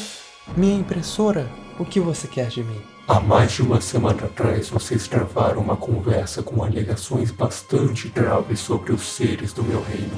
Minha 0.55 0.75
impressora? 0.75 1.49
O 1.79 1.85
que 1.85 1.99
você 1.99 2.27
quer 2.27 2.49
de 2.49 2.63
mim? 2.63 2.79
Há 3.07 3.19
mais 3.19 3.53
de 3.53 3.63
uma 3.63 3.81
semana 3.81 4.25
atrás, 4.25 4.69
vocês 4.69 5.07
travaram 5.07 5.61
uma 5.61 5.75
conversa 5.75 6.43
com 6.43 6.63
alegações 6.63 7.31
bastante 7.31 8.07
graves 8.07 8.59
sobre 8.59 8.91
os 8.91 9.01
seres 9.01 9.51
do 9.51 9.63
meu 9.63 9.81
reino. 9.81 10.15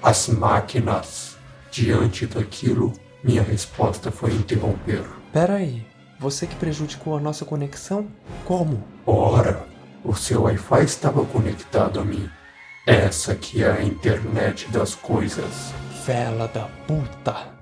As 0.00 0.28
máquinas. 0.28 1.36
Diante 1.72 2.24
daquilo, 2.24 2.92
minha 3.24 3.42
resposta 3.42 4.12
foi 4.12 4.32
interromper. 4.32 5.02
Peraí, 5.32 5.84
você 6.20 6.46
que 6.46 6.54
prejudicou 6.54 7.16
a 7.16 7.20
nossa 7.20 7.44
conexão? 7.44 8.06
Como? 8.44 8.84
Ora, 9.04 9.66
o 10.04 10.14
seu 10.14 10.42
Wi-Fi 10.42 10.84
estava 10.84 11.24
conectado 11.24 11.98
a 11.98 12.04
mim. 12.04 12.30
Essa 12.86 13.36
que 13.36 13.62
é 13.62 13.70
a 13.70 13.80
internet 13.80 14.68
das 14.70 14.92
coisas. 14.92 15.72
Fela 16.04 16.48
da 16.48 16.68
puta! 16.84 17.52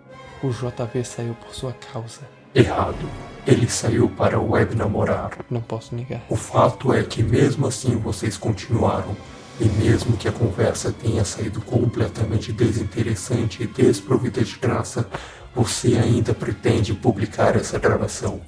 O 0.43 0.49
JV 0.49 1.05
saiu 1.05 1.35
por 1.35 1.55
sua 1.55 1.75
causa. 1.93 2.23
Errado. 2.55 3.07
Ele 3.47 3.69
saiu 3.69 4.09
para 4.09 4.41
o 4.41 4.53
web 4.53 4.75
namorar. 4.75 5.33
Não 5.51 5.61
posso 5.61 5.95
negar. 5.95 6.23
O 6.31 6.37
fato 6.37 6.95
é 6.95 7.03
que 7.03 7.23
mesmo 7.23 7.67
assim 7.67 7.97
vocês 7.97 8.39
continuaram. 8.39 9.15
E 9.61 9.67
mesmo 9.67 10.17
que 10.17 10.27
a 10.27 10.33
conversa 10.33 10.91
tenha 10.91 11.23
saído 11.23 11.61
completamente 11.61 12.51
desinteressante 12.51 13.63
e 13.63 13.67
desprovida 13.67 14.43
de 14.43 14.57
graça, 14.57 15.07
você 15.55 15.99
ainda 15.99 16.33
pretende 16.33 16.95
publicar 16.95 17.57
essa 17.57 17.79
gravação. 17.79 18.41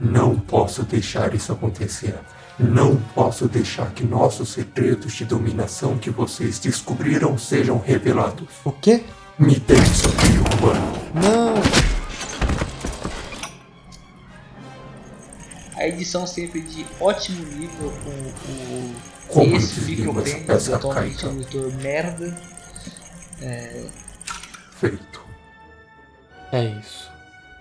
Não 0.00 0.36
posso 0.36 0.82
deixar 0.82 1.32
isso 1.36 1.52
acontecer. 1.52 2.16
Não 2.58 2.96
posso 3.14 3.46
deixar 3.46 3.92
que 3.92 4.02
nossos 4.02 4.50
segredos 4.50 5.12
de 5.12 5.26
dominação 5.26 5.98
que 5.98 6.08
vocês 6.08 6.58
descobriram 6.58 7.36
sejam 7.36 7.78
revelados. 7.78 8.48
O 8.64 8.72
quê? 8.72 9.04
Me 9.38 9.58
deixa 9.60 10.08
aqui, 10.08 10.56
humano. 10.56 10.92
Não! 11.14 11.54
A 15.76 15.86
edição 15.86 16.26
sempre 16.26 16.62
de 16.62 16.86
ótimo 16.98 17.44
nível 17.44 17.92
com 18.02 18.10
o 18.10 18.94
Como 19.28 19.56
esse 19.56 19.80
micropênis, 19.82 20.70
atualmente 20.70 21.26
é 21.26 21.28
um 21.28 21.32
monitor 21.32 21.72
merda. 21.74 22.40
É... 23.42 23.84
Feito. 24.80 25.20
É 26.52 26.64
isso. 26.64 27.10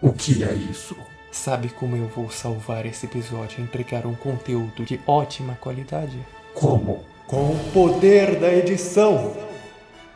O 0.02 0.14
que 0.14 0.42
é 0.44 0.54
isso? 0.54 0.96
Sabe 1.36 1.68
como 1.68 1.98
eu 1.98 2.08
vou 2.08 2.32
salvar 2.32 2.86
esse 2.86 3.06
episódio 3.06 3.60
e 3.60 3.62
entregar 3.62 4.08
um 4.08 4.16
conteúdo 4.16 4.86
de 4.86 5.00
ótima 5.06 5.56
qualidade? 5.56 6.18
Como? 6.54 7.04
Com 7.28 7.52
o 7.52 7.72
poder 7.74 8.40
da 8.40 8.52
edição! 8.52 9.36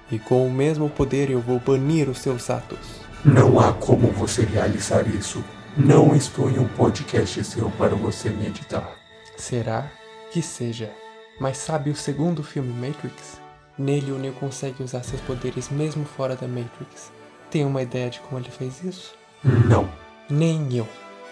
E 0.10 0.18
com 0.18 0.48
o 0.48 0.50
mesmo 0.50 0.90
poder 0.90 1.30
eu 1.30 1.42
vou 1.42 1.60
banir 1.60 2.10
os 2.10 2.20
seus 2.20 2.50
atos. 2.50 2.80
Não 3.24 3.60
há 3.60 3.74
como 3.74 4.08
você 4.08 4.44
realizar 4.44 5.06
isso. 5.08 5.44
Não 5.78 6.16
exponha 6.16 6.62
um 6.62 6.68
podcast 6.70 7.44
seu 7.44 7.70
para 7.72 7.96
você 7.96 8.30
meditar. 8.30 8.90
Será? 9.36 9.92
Que 10.32 10.42
seja. 10.42 10.90
Mas 11.38 11.58
sabe 11.58 11.90
o 11.90 11.96
segundo 11.96 12.42
filme 12.42 12.72
Matrix? 12.72 13.42
Nele 13.78 14.14
o 14.14 14.18
Neo 14.18 14.34
consegue 14.34 14.82
usar 14.82 15.04
seus 15.04 15.22
poderes 15.22 15.70
mesmo 15.70 16.06
fora 16.06 16.38
da 16.38 16.48
Matrix. 16.48 17.12
Tem 17.52 17.66
uma 17.66 17.84
ideia 17.84 18.10
de 18.10 18.22
como 18.22 18.40
ele 18.40 18.50
fez 18.50 18.82
isso? 18.84 19.14
Não. 19.44 19.88
Nem 20.30 20.76
eu. 20.76 20.88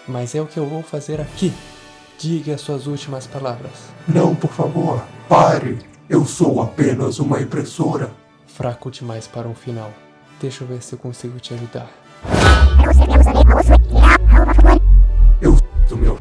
Mas 0.08 0.34
é 0.34 0.40
o 0.40 0.46
que 0.46 0.58
eu 0.58 0.66
vou 0.66 0.82
fazer 0.82 1.20
aqui. 1.20 1.52
Diga 2.18 2.54
as 2.54 2.62
suas 2.62 2.86
últimas 2.86 3.26
palavras. 3.26 3.72
Não, 4.08 4.34
por 4.34 4.50
favor. 4.50 5.04
Pare. 5.28 5.78
Eu 6.08 6.24
sou 6.24 6.62
apenas 6.62 7.18
uma 7.18 7.40
impressora. 7.40 8.10
Fraco 8.46 8.90
demais 8.90 9.26
para 9.26 9.46
um 9.46 9.54
final. 9.54 9.92
Deixa 10.40 10.64
eu 10.64 10.68
ver 10.68 10.82
se 10.82 10.94
eu 10.94 10.98
consigo 10.98 11.38
te 11.38 11.52
ajudar. 11.52 11.90
Eu 15.40 15.56
do 15.88 15.96
meu 15.96 16.18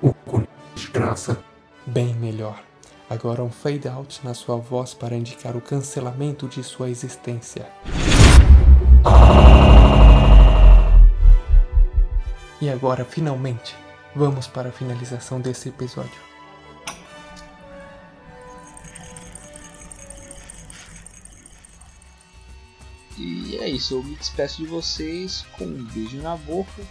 o 0.00 0.12
com 0.24 0.42
desgraça. 0.74 1.36
Bem 1.84 2.14
melhor. 2.14 2.62
Agora 3.10 3.42
um 3.42 3.50
fade 3.50 3.88
out 3.88 4.20
na 4.24 4.34
sua 4.34 4.56
voz 4.56 4.94
para 4.94 5.16
indicar 5.16 5.56
o 5.56 5.60
cancelamento 5.60 6.46
de 6.48 6.62
sua 6.62 6.88
existência. 6.88 7.66
E 12.60 12.70
agora, 12.70 13.04
finalmente, 13.04 13.76
vamos 14.14 14.46
para 14.46 14.70
a 14.70 14.72
finalização 14.72 15.40
desse 15.40 15.68
episódio. 15.68 16.26
E 23.18 23.56
é 23.58 23.68
isso, 23.68 23.94
eu 23.94 24.02
me 24.02 24.14
despeço 24.14 24.58
de 24.58 24.66
vocês 24.66 25.44
com 25.58 25.64
um 25.64 25.84
beijo 25.84 26.16
na 26.18 26.36
boca. 26.36 26.82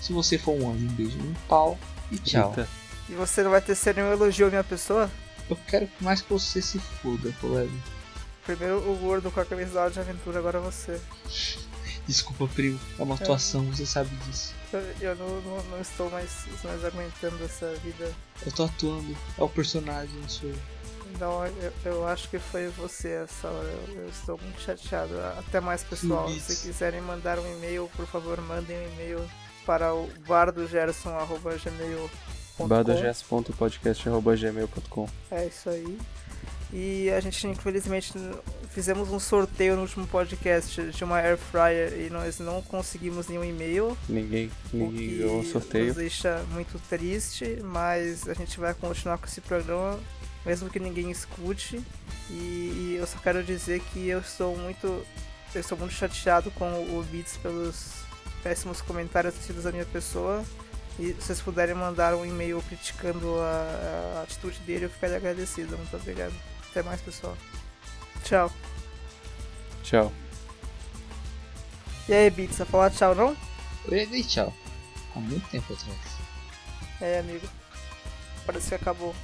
Se 0.00 0.12
você 0.12 0.38
for 0.38 0.52
um 0.52 0.70
anjo, 0.70 0.86
um 0.86 0.92
beijo 0.92 1.18
no 1.18 1.34
pau 1.48 1.78
e 2.10 2.18
tchau. 2.18 2.50
Eita. 2.50 2.68
E 3.08 3.12
você 3.14 3.42
não 3.42 3.50
vai 3.50 3.60
ter 3.60 3.76
nenhum 3.94 4.12
elogio 4.12 4.46
à 4.46 4.50
minha 4.50 4.64
pessoa? 4.64 5.10
Eu 5.48 5.58
quero 5.68 5.88
mais 6.00 6.22
que 6.22 6.32
você 6.32 6.62
se 6.62 6.78
foda, 6.78 7.32
colega. 7.40 7.70
Primeiro 8.44 8.78
o 8.90 8.96
gordo 8.96 9.30
com 9.30 9.40
a 9.40 9.44
camisa 9.44 9.90
de 9.90 10.00
aventura, 10.00 10.38
agora 10.38 10.60
você. 10.60 11.00
Desculpa, 12.06 12.46
Primo. 12.54 12.78
É 12.98 13.02
uma 13.02 13.14
atuação, 13.14 13.64
você 13.64 13.86
sabe 13.86 14.10
disso. 14.26 14.52
Eu, 14.72 14.80
eu 15.00 15.16
não, 15.16 15.40
não, 15.42 15.62
não 15.64 15.80
estou 15.80 16.10
mais, 16.10 16.30
mais 16.62 16.84
aguentando 16.84 17.42
essa 17.44 17.72
vida. 17.76 18.12
Eu 18.44 18.52
tô 18.52 18.64
atuando. 18.64 19.16
É 19.38 19.42
o 19.42 19.48
personagem, 19.48 20.14
eu 20.22 20.28
sou. 20.28 20.52
Não, 21.18 21.46
eu, 21.46 21.72
eu 21.84 22.06
acho 22.08 22.28
que 22.28 22.38
foi 22.38 22.68
você 22.68 23.24
essa 23.24 23.48
hora. 23.48 23.68
Eu, 23.68 23.94
eu 24.02 24.08
estou 24.08 24.38
muito 24.38 24.60
chateado. 24.60 25.18
Até 25.38 25.60
mais, 25.60 25.82
pessoal. 25.82 26.28
Se 26.28 26.66
quiserem 26.66 27.00
mandar 27.00 27.38
um 27.38 27.56
e-mail, 27.56 27.88
por 27.96 28.06
favor, 28.06 28.38
mandem 28.40 28.76
um 28.76 28.92
e-mail 28.94 29.24
para 29.64 29.94
o 29.94 30.10
bardogerson.gmail.com 30.26 32.68
bardoges.podcast.gmail.com 32.68 35.08
É 35.30 35.46
isso 35.46 35.70
aí. 35.70 35.98
E 36.76 37.08
a 37.10 37.20
gente, 37.20 37.46
infelizmente, 37.46 38.12
fizemos 38.70 39.08
um 39.08 39.20
sorteio 39.20 39.76
no 39.76 39.82
último 39.82 40.08
podcast 40.08 40.90
de 40.90 41.04
uma 41.04 41.18
air 41.18 41.38
fryer 41.38 41.92
e 42.00 42.10
nós 42.10 42.40
não 42.40 42.60
conseguimos 42.62 43.28
nenhum 43.28 43.44
e-mail. 43.44 43.96
Ninguém, 44.08 44.50
o 44.72 44.76
ninguém 44.76 45.18
ganhou 45.18 45.38
o 45.38 45.44
sorteio. 45.44 45.86
nos 45.86 45.94
deixa 45.94 46.44
muito 46.50 46.76
triste, 46.88 47.60
mas 47.62 48.28
a 48.28 48.34
gente 48.34 48.58
vai 48.58 48.74
continuar 48.74 49.18
com 49.18 49.26
esse 49.26 49.40
programa, 49.40 50.00
mesmo 50.44 50.68
que 50.68 50.80
ninguém 50.80 51.12
escute. 51.12 51.80
E, 52.28 52.32
e 52.34 52.96
eu 52.98 53.06
só 53.06 53.18
quero 53.18 53.44
dizer 53.44 53.80
que 53.92 54.08
eu 54.08 54.18
estou 54.18 54.56
muito, 54.56 55.06
eu 55.54 55.60
estou 55.60 55.78
muito 55.78 55.94
chateado 55.94 56.50
com 56.50 56.66
o 56.66 57.04
Beats 57.08 57.36
pelos 57.36 57.92
péssimos 58.42 58.80
comentários 58.80 59.36
tidos 59.46 59.64
à 59.64 59.70
minha 59.70 59.86
pessoa. 59.86 60.44
E 60.98 61.12
se 61.12 61.22
vocês 61.22 61.40
puderem 61.40 61.76
mandar 61.76 62.16
um 62.16 62.26
e-mail 62.26 62.60
criticando 62.62 63.38
a, 63.38 64.18
a 64.18 64.22
atitude 64.24 64.58
dele, 64.66 64.86
eu 64.86 64.90
ficaria 64.90 65.18
agradecido. 65.18 65.78
Muito 65.78 65.94
obrigado. 65.94 66.34
Até 66.74 66.82
mais, 66.82 67.00
pessoal. 67.00 67.36
Tchau. 68.24 68.50
Tchau. 69.84 70.12
E 72.08 72.12
aí, 72.12 72.28
Beats, 72.28 72.58
vai 72.58 72.66
falar 72.66 72.90
tchau, 72.90 73.14
não? 73.14 73.36
Eu 73.88 74.24
tchau. 74.24 74.52
Há 75.14 75.20
muito 75.20 75.48
tempo 75.50 75.72
atrás. 75.72 76.00
É, 77.00 77.20
amigo. 77.20 77.46
Parece 78.44 78.70
que 78.70 78.74
acabou. 78.74 79.14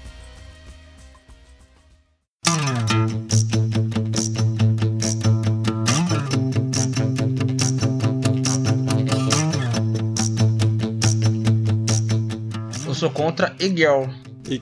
Eu 12.87 12.95
sou 12.95 13.11
contra 13.11 13.57
E-Girl. 13.59 14.05
E 14.49 14.57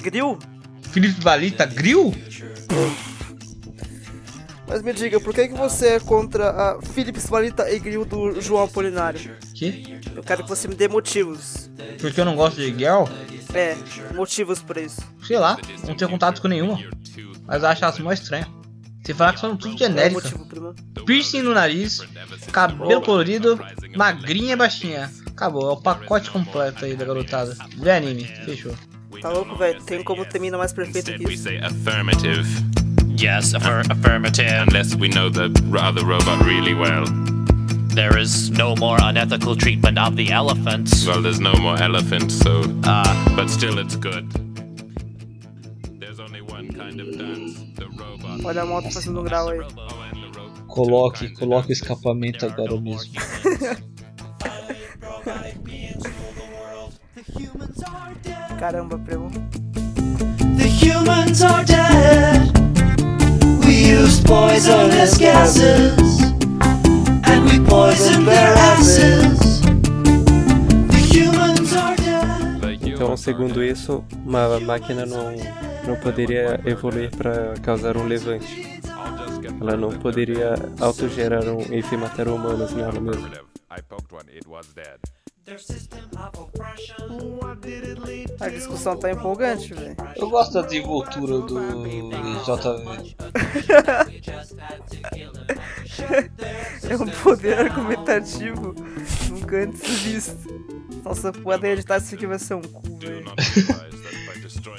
girl? 0.00 0.36
Felipe 1.00 1.20
Valita, 1.20 1.64
Grill? 1.64 2.12
Mas 4.66 4.82
me 4.82 4.92
diga, 4.92 5.20
por 5.20 5.32
que, 5.32 5.46
que 5.46 5.54
você 5.54 5.90
é 5.90 6.00
contra 6.00 6.50
a 6.50 6.82
Philips 6.82 7.28
Valita 7.28 7.70
e 7.70 7.78
Grill 7.78 8.04
do 8.04 8.40
João 8.40 8.64
Apolinário? 8.64 9.36
Que? 9.54 10.00
Eu 10.14 10.24
quero 10.24 10.42
que 10.42 10.48
você 10.48 10.66
me 10.66 10.74
dê 10.74 10.88
motivos. 10.88 11.70
Porque 12.00 12.20
eu 12.20 12.24
não 12.24 12.34
gosto 12.34 12.56
de 12.56 12.64
E-Girl? 12.64 13.04
É, 13.54 13.76
motivos 14.12 14.60
pra 14.60 14.80
isso. 14.80 15.00
Sei 15.24 15.38
lá, 15.38 15.56
não 15.86 15.94
tenho 15.94 16.10
contato 16.10 16.42
com 16.42 16.48
nenhuma. 16.48 16.78
Mas 17.46 17.62
eu 17.62 17.68
acho 17.68 17.84
elas 17.84 17.98
mó 18.00 18.12
estranha. 18.12 18.48
Você 19.02 19.14
fala 19.14 19.32
que 19.32 19.40
são 19.40 19.56
tudo 19.56 19.78
Qual 19.78 19.90
é? 19.90 21.04
Piercing 21.06 21.42
no 21.42 21.54
nariz, 21.54 22.02
cabelo 22.52 23.00
colorido, 23.00 23.58
magrinha 23.96 24.52
e 24.52 24.56
baixinha. 24.56 25.10
Acabou, 25.28 25.70
é 25.70 25.72
o 25.72 25.76
pacote 25.76 26.28
completo 26.30 26.84
aí 26.84 26.96
da 26.96 27.04
garotada. 27.04 27.56
Vê 27.76 27.92
anime, 27.92 28.24
fechou. 28.44 28.74
Tá 29.20 29.30
louco, 29.30 29.56
velho? 29.56 29.80
Tem 29.82 30.02
como 30.02 30.24
termina 30.24 30.56
mais 30.58 30.72
perfeito 30.72 31.12
que 31.12 31.32
isso. 31.32 31.48
affirmative 31.62 32.46
Yes, 33.20 33.52
affir- 33.54 33.90
affirmative. 33.90 34.48
unless 34.68 34.94
we 34.94 35.08
know 35.08 35.28
the 35.30 35.50
other 35.76 36.04
robot 36.04 36.42
really 36.44 36.74
well. 36.74 37.04
There 37.94 38.16
is 38.16 38.48
no 38.50 38.76
more 38.76 38.96
unethical 39.02 39.56
treatment 39.56 39.98
of 39.98 40.14
the 40.14 40.30
elephants. 40.30 41.04
Well, 41.04 41.20
there's 41.20 41.40
no 41.40 41.52
more 41.54 41.76
elephant, 41.82 42.30
so. 42.30 42.60
Uh, 42.84 43.34
But 43.34 43.48
still, 43.50 43.78
it's 43.78 43.96
good. 43.96 44.24
There's 45.98 46.20
only 46.20 46.40
one 46.42 46.68
kind 46.72 47.00
of 47.00 47.16
dance. 47.18 47.58
The 47.74 47.86
robot. 47.96 48.44
Olha 48.44 48.62
a 48.62 48.66
moto 48.66 48.88
fazendo 48.92 49.20
um 49.20 49.24
grau 49.24 49.48
aí. 49.48 49.58
Oh. 49.60 50.64
Coloque, 50.68 51.28
coloque 51.30 51.70
o 51.70 51.72
escapamento 51.72 52.46
agora 52.46 52.80
mesmo. 52.80 53.10
Caramba, 58.58 58.98
primo. 58.98 59.30
The 60.56 60.66
humans 60.66 61.42
are 61.42 61.64
dead. 61.64 62.50
We 63.64 63.92
used 63.92 64.26
poisonous 64.26 65.16
gases, 65.16 66.22
and 67.22 67.44
we 67.46 67.60
poisoned 67.64 68.26
their 68.26 68.52
asses. 68.74 69.60
The 70.90 70.98
humans 70.98 71.72
are 71.76 71.94
dead. 71.94 72.80
Então, 72.82 73.16
segundo 73.16 73.62
isso, 73.62 74.04
uma 74.26 74.58
máquina 74.58 75.06
não, 75.06 75.30
não 75.86 75.94
poderia 76.00 76.60
evoluir 76.64 77.10
para 77.16 77.54
causar 77.62 77.96
um 77.96 78.08
levante. 78.08 78.80
Ela 79.60 79.76
não 79.76 79.90
poderia 79.90 80.54
autogerar 80.80 81.44
um 81.44 81.60
e 81.60 81.96
matar 81.96 82.26
humanos 82.26 82.72
nela 82.72 83.00
mesma. 83.00 83.30
A 88.40 88.48
discussão 88.48 88.96
tá 88.96 89.10
empolgante, 89.10 89.72
velho. 89.72 89.96
Eu 90.16 90.28
gosto 90.28 90.52
da 90.52 90.62
desenvoltura 90.62 91.38
do 91.40 91.58
JV. 92.44 93.16
É 96.88 96.96
um 96.96 97.06
poder 97.06 97.58
argumentativo 97.58 98.74
nunca 99.28 99.64
antes 99.64 100.00
visto. 100.00 100.36
Nossa, 101.04 101.32
poder 101.32 101.72
editar 101.72 101.98
isso 101.98 102.14
aqui 102.14 102.26
vai 102.26 102.38
ser 102.38 102.54
um 102.54 102.62
cu, 102.62 102.98
velho. 102.98 103.26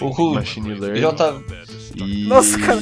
O 0.02 0.34
Machine 0.34 0.76
Learning. 0.76 1.02
J... 1.02 1.44
E 1.96 2.28
Nossa, 2.28 2.58
cara. 2.60 2.80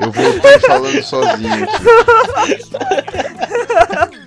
eu 0.00 0.10
voltei 0.12 0.58
falando 0.60 1.02
sozinho 1.02 1.64
aqui. 1.64 1.74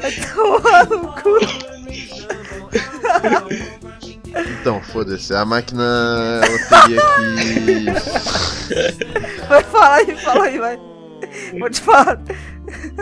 Vai 0.00 0.12
tomar. 0.34 0.88
Então, 4.60 4.80
foda-se. 4.82 5.34
A 5.34 5.44
máquina 5.44 5.84
ela 6.44 6.58
teria 6.68 7.00
que. 7.58 7.84
Vai, 9.48 9.62
fala 9.64 9.94
aí, 9.96 10.16
fala 10.16 10.44
aí, 10.44 10.58
vai. 10.58 10.78
Pode 11.58 11.80
falar. 11.80 12.18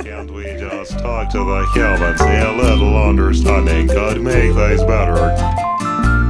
Can't 0.03 0.30
we 0.32 0.44
just 0.59 0.97
talk 0.99 1.28
to 1.30 1.44
the 1.44 1.66
humans? 1.74 2.20
A 2.20 2.53
little 2.53 2.97
understanding 2.97 3.88
could 3.88 4.20
make 4.22 4.55
things 4.55 4.82
better. 4.84 5.34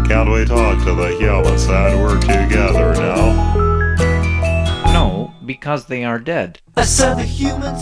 Can't 0.09 0.31
we 0.31 0.45
talk 0.47 0.79
to 0.85 0.95
the 0.95 1.15
humans 1.19 1.69
and 1.69 2.01
work 2.03 2.21
together 2.21 2.95
now? 2.95 3.76
Because 5.47 5.87
they 5.87 6.05
are 6.05 6.19
dead. 6.19 6.59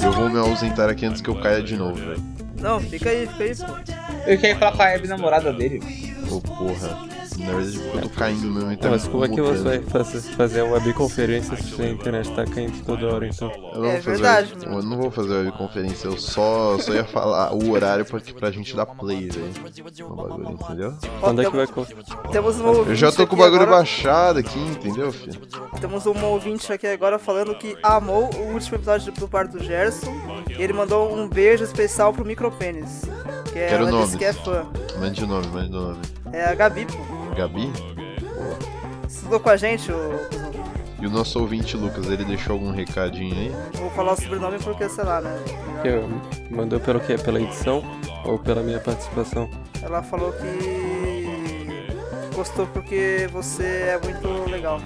Eu 0.03 0.13
vou 0.13 0.29
me 0.29 0.39
ausentar 0.39 0.91
aqui 0.91 1.07
antes 1.07 1.23
que 1.23 1.31
eu 1.31 1.41
caia 1.41 1.63
de 1.63 1.75
novo, 1.77 1.95
velho. 1.97 2.23
Não, 2.61 2.79
fica 2.79 3.09
aí, 3.09 3.27
fica 3.27 3.45
aí, 3.45 3.57
pô. 3.57 3.93
Eu 4.27 4.39
queria 4.39 4.59
falar 4.59 4.73
com 4.73 4.83
a 4.83 4.95
Abby, 4.95 5.09
namorada 5.09 5.51
dele. 5.51 5.81
Ô 6.31 6.41
porra. 6.43 7.24
Na 7.45 7.53
verdade, 7.53 7.81
eu 7.95 8.01
tô 8.03 8.09
caindo 8.09 8.47
mesmo. 8.51 8.71
Ah, 8.71 8.73
Então 8.73 8.91
mas 8.91 9.07
como 9.07 9.25
é 9.25 9.29
que 9.29 9.41
você 9.41 9.63
vai 9.63 9.81
fazer, 9.81 10.21
fazer 10.35 10.63
uma 10.63 10.75
webconferência 10.79 11.57
se 11.57 11.83
a 11.83 11.89
internet 11.91 12.31
tá 12.35 12.45
caindo 12.47 12.85
toda 12.85 13.07
hora, 13.07 13.27
então? 13.27 13.51
Eu 13.75 13.81
não 13.81 13.87
É 13.87 13.93
vou 13.93 14.03
fazer 14.03 14.11
verdade. 14.11 14.55
Eu 14.63 14.83
não 14.83 14.97
vou 14.97 15.11
fazer 15.11 15.35
webconferência, 15.45 16.07
eu 16.09 16.19
só, 16.19 16.79
só 16.79 16.95
ia 16.95 17.05
falar 17.05 17.53
o 17.53 17.71
horário 17.71 18.05
pra, 18.05 18.21
pra 18.39 18.51
gente 18.51 18.75
dar 18.75 18.87
play, 18.87 19.29
velho. 19.29 19.53
No 20.09 20.17
bagulho, 20.17 20.51
entendeu? 20.53 20.95
Quando 21.21 21.43
é 21.43 21.51
que 21.51 21.57
vai... 21.57 21.67
Temos 22.33 22.61
um 22.61 22.67
Eu 22.67 22.95
já 22.95 23.13
tô 23.13 23.27
com 23.27 23.35
o 23.35 23.39
bagulho 23.39 23.63
agora, 23.63 23.79
baixado 23.79 24.39
aqui, 24.39 24.59
entendeu, 24.59 25.13
filho? 25.13 25.41
Temos 25.81 26.07
um 26.07 26.25
ouvinte 26.25 26.73
aqui 26.73 26.87
agora 26.87 27.19
falando 27.19 27.55
que 27.55 27.77
amou 27.83 28.31
o 28.35 28.53
último 28.53 28.77
episódio 28.77 29.13
do 29.13 29.27
Bar 29.29 29.49
do 29.49 29.63
Gerson. 29.63 30.13
E 30.49 30.63
ele 30.63 30.73
mandou 30.73 31.15
um 31.15 31.29
beijo 31.29 31.65
especial 31.65 32.13
pro 32.13 32.25
Micropênis. 32.25 33.03
Que 33.55 33.61
é, 33.61 33.69
Quero 33.69 33.83
ela 33.85 33.91
nomes. 33.93 34.07
disse 34.07 34.19
que 34.19 34.25
é 34.25 34.33
fã. 34.33 34.67
Mande 34.99 35.23
o 35.23 35.27
nome, 35.29 35.47
mande 35.47 35.77
o 35.77 35.81
nome. 35.81 36.03
É 36.33 36.45
a 36.47 36.55
Gabi, 36.57 36.87
pô. 36.87 37.35
Gabi? 37.37 37.71
Estudou 39.09 39.39
com 39.39 39.49
a 39.49 39.57
gente, 39.57 39.93
o. 39.93 39.95
E 41.01 41.07
o 41.07 41.11
nosso 41.11 41.39
ouvinte 41.39 41.77
Lucas, 41.77 42.07
ele 42.11 42.25
deixou 42.25 42.55
algum 42.55 42.73
recadinho 42.73 43.33
aí? 43.37 43.53
Vou 43.79 43.91
falar 43.91 44.15
o 44.15 44.21
sobrenome 44.21 44.59
porque, 44.59 44.89
sei 44.89 45.05
lá, 45.05 45.21
né? 45.21 45.31
Que 45.83 45.89
eu- 45.89 46.09
mandou 46.51 46.81
pelo 46.81 46.99
quê? 46.99 47.17
Pela 47.17 47.41
edição 47.41 47.81
ou 48.25 48.41
pela 48.41 48.61
minha 48.61 48.81
participação? 48.81 49.49
Ela 49.81 50.03
falou 50.03 50.33
que 50.33 52.35
gostou 52.35 52.67
porque 52.67 53.29
você 53.33 53.63
é 53.65 54.01
muito 54.03 54.51
legal. 54.51 54.81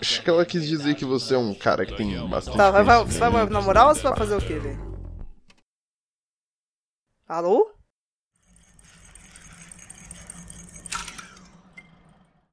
Acho 0.00 0.22
que 0.22 0.30
ela 0.30 0.44
quis 0.46 0.66
dizer 0.66 0.94
que 0.94 1.04
você 1.04 1.34
é 1.34 1.38
um 1.38 1.52
cara 1.52 1.84
que 1.84 1.94
tem 1.96 2.16
bastante. 2.28 2.56
Tá, 2.56 2.70
vai, 2.70 2.82
vai, 2.84 3.04
você 3.04 3.18
vai 3.18 3.46
namorar 3.46 3.88
ou 3.88 3.94
você 3.94 4.02
vai 4.02 4.16
fazer 4.16 4.36
o 4.36 4.40
quê, 4.40 4.54
velho? 4.58 4.87
Alô? 7.28 7.70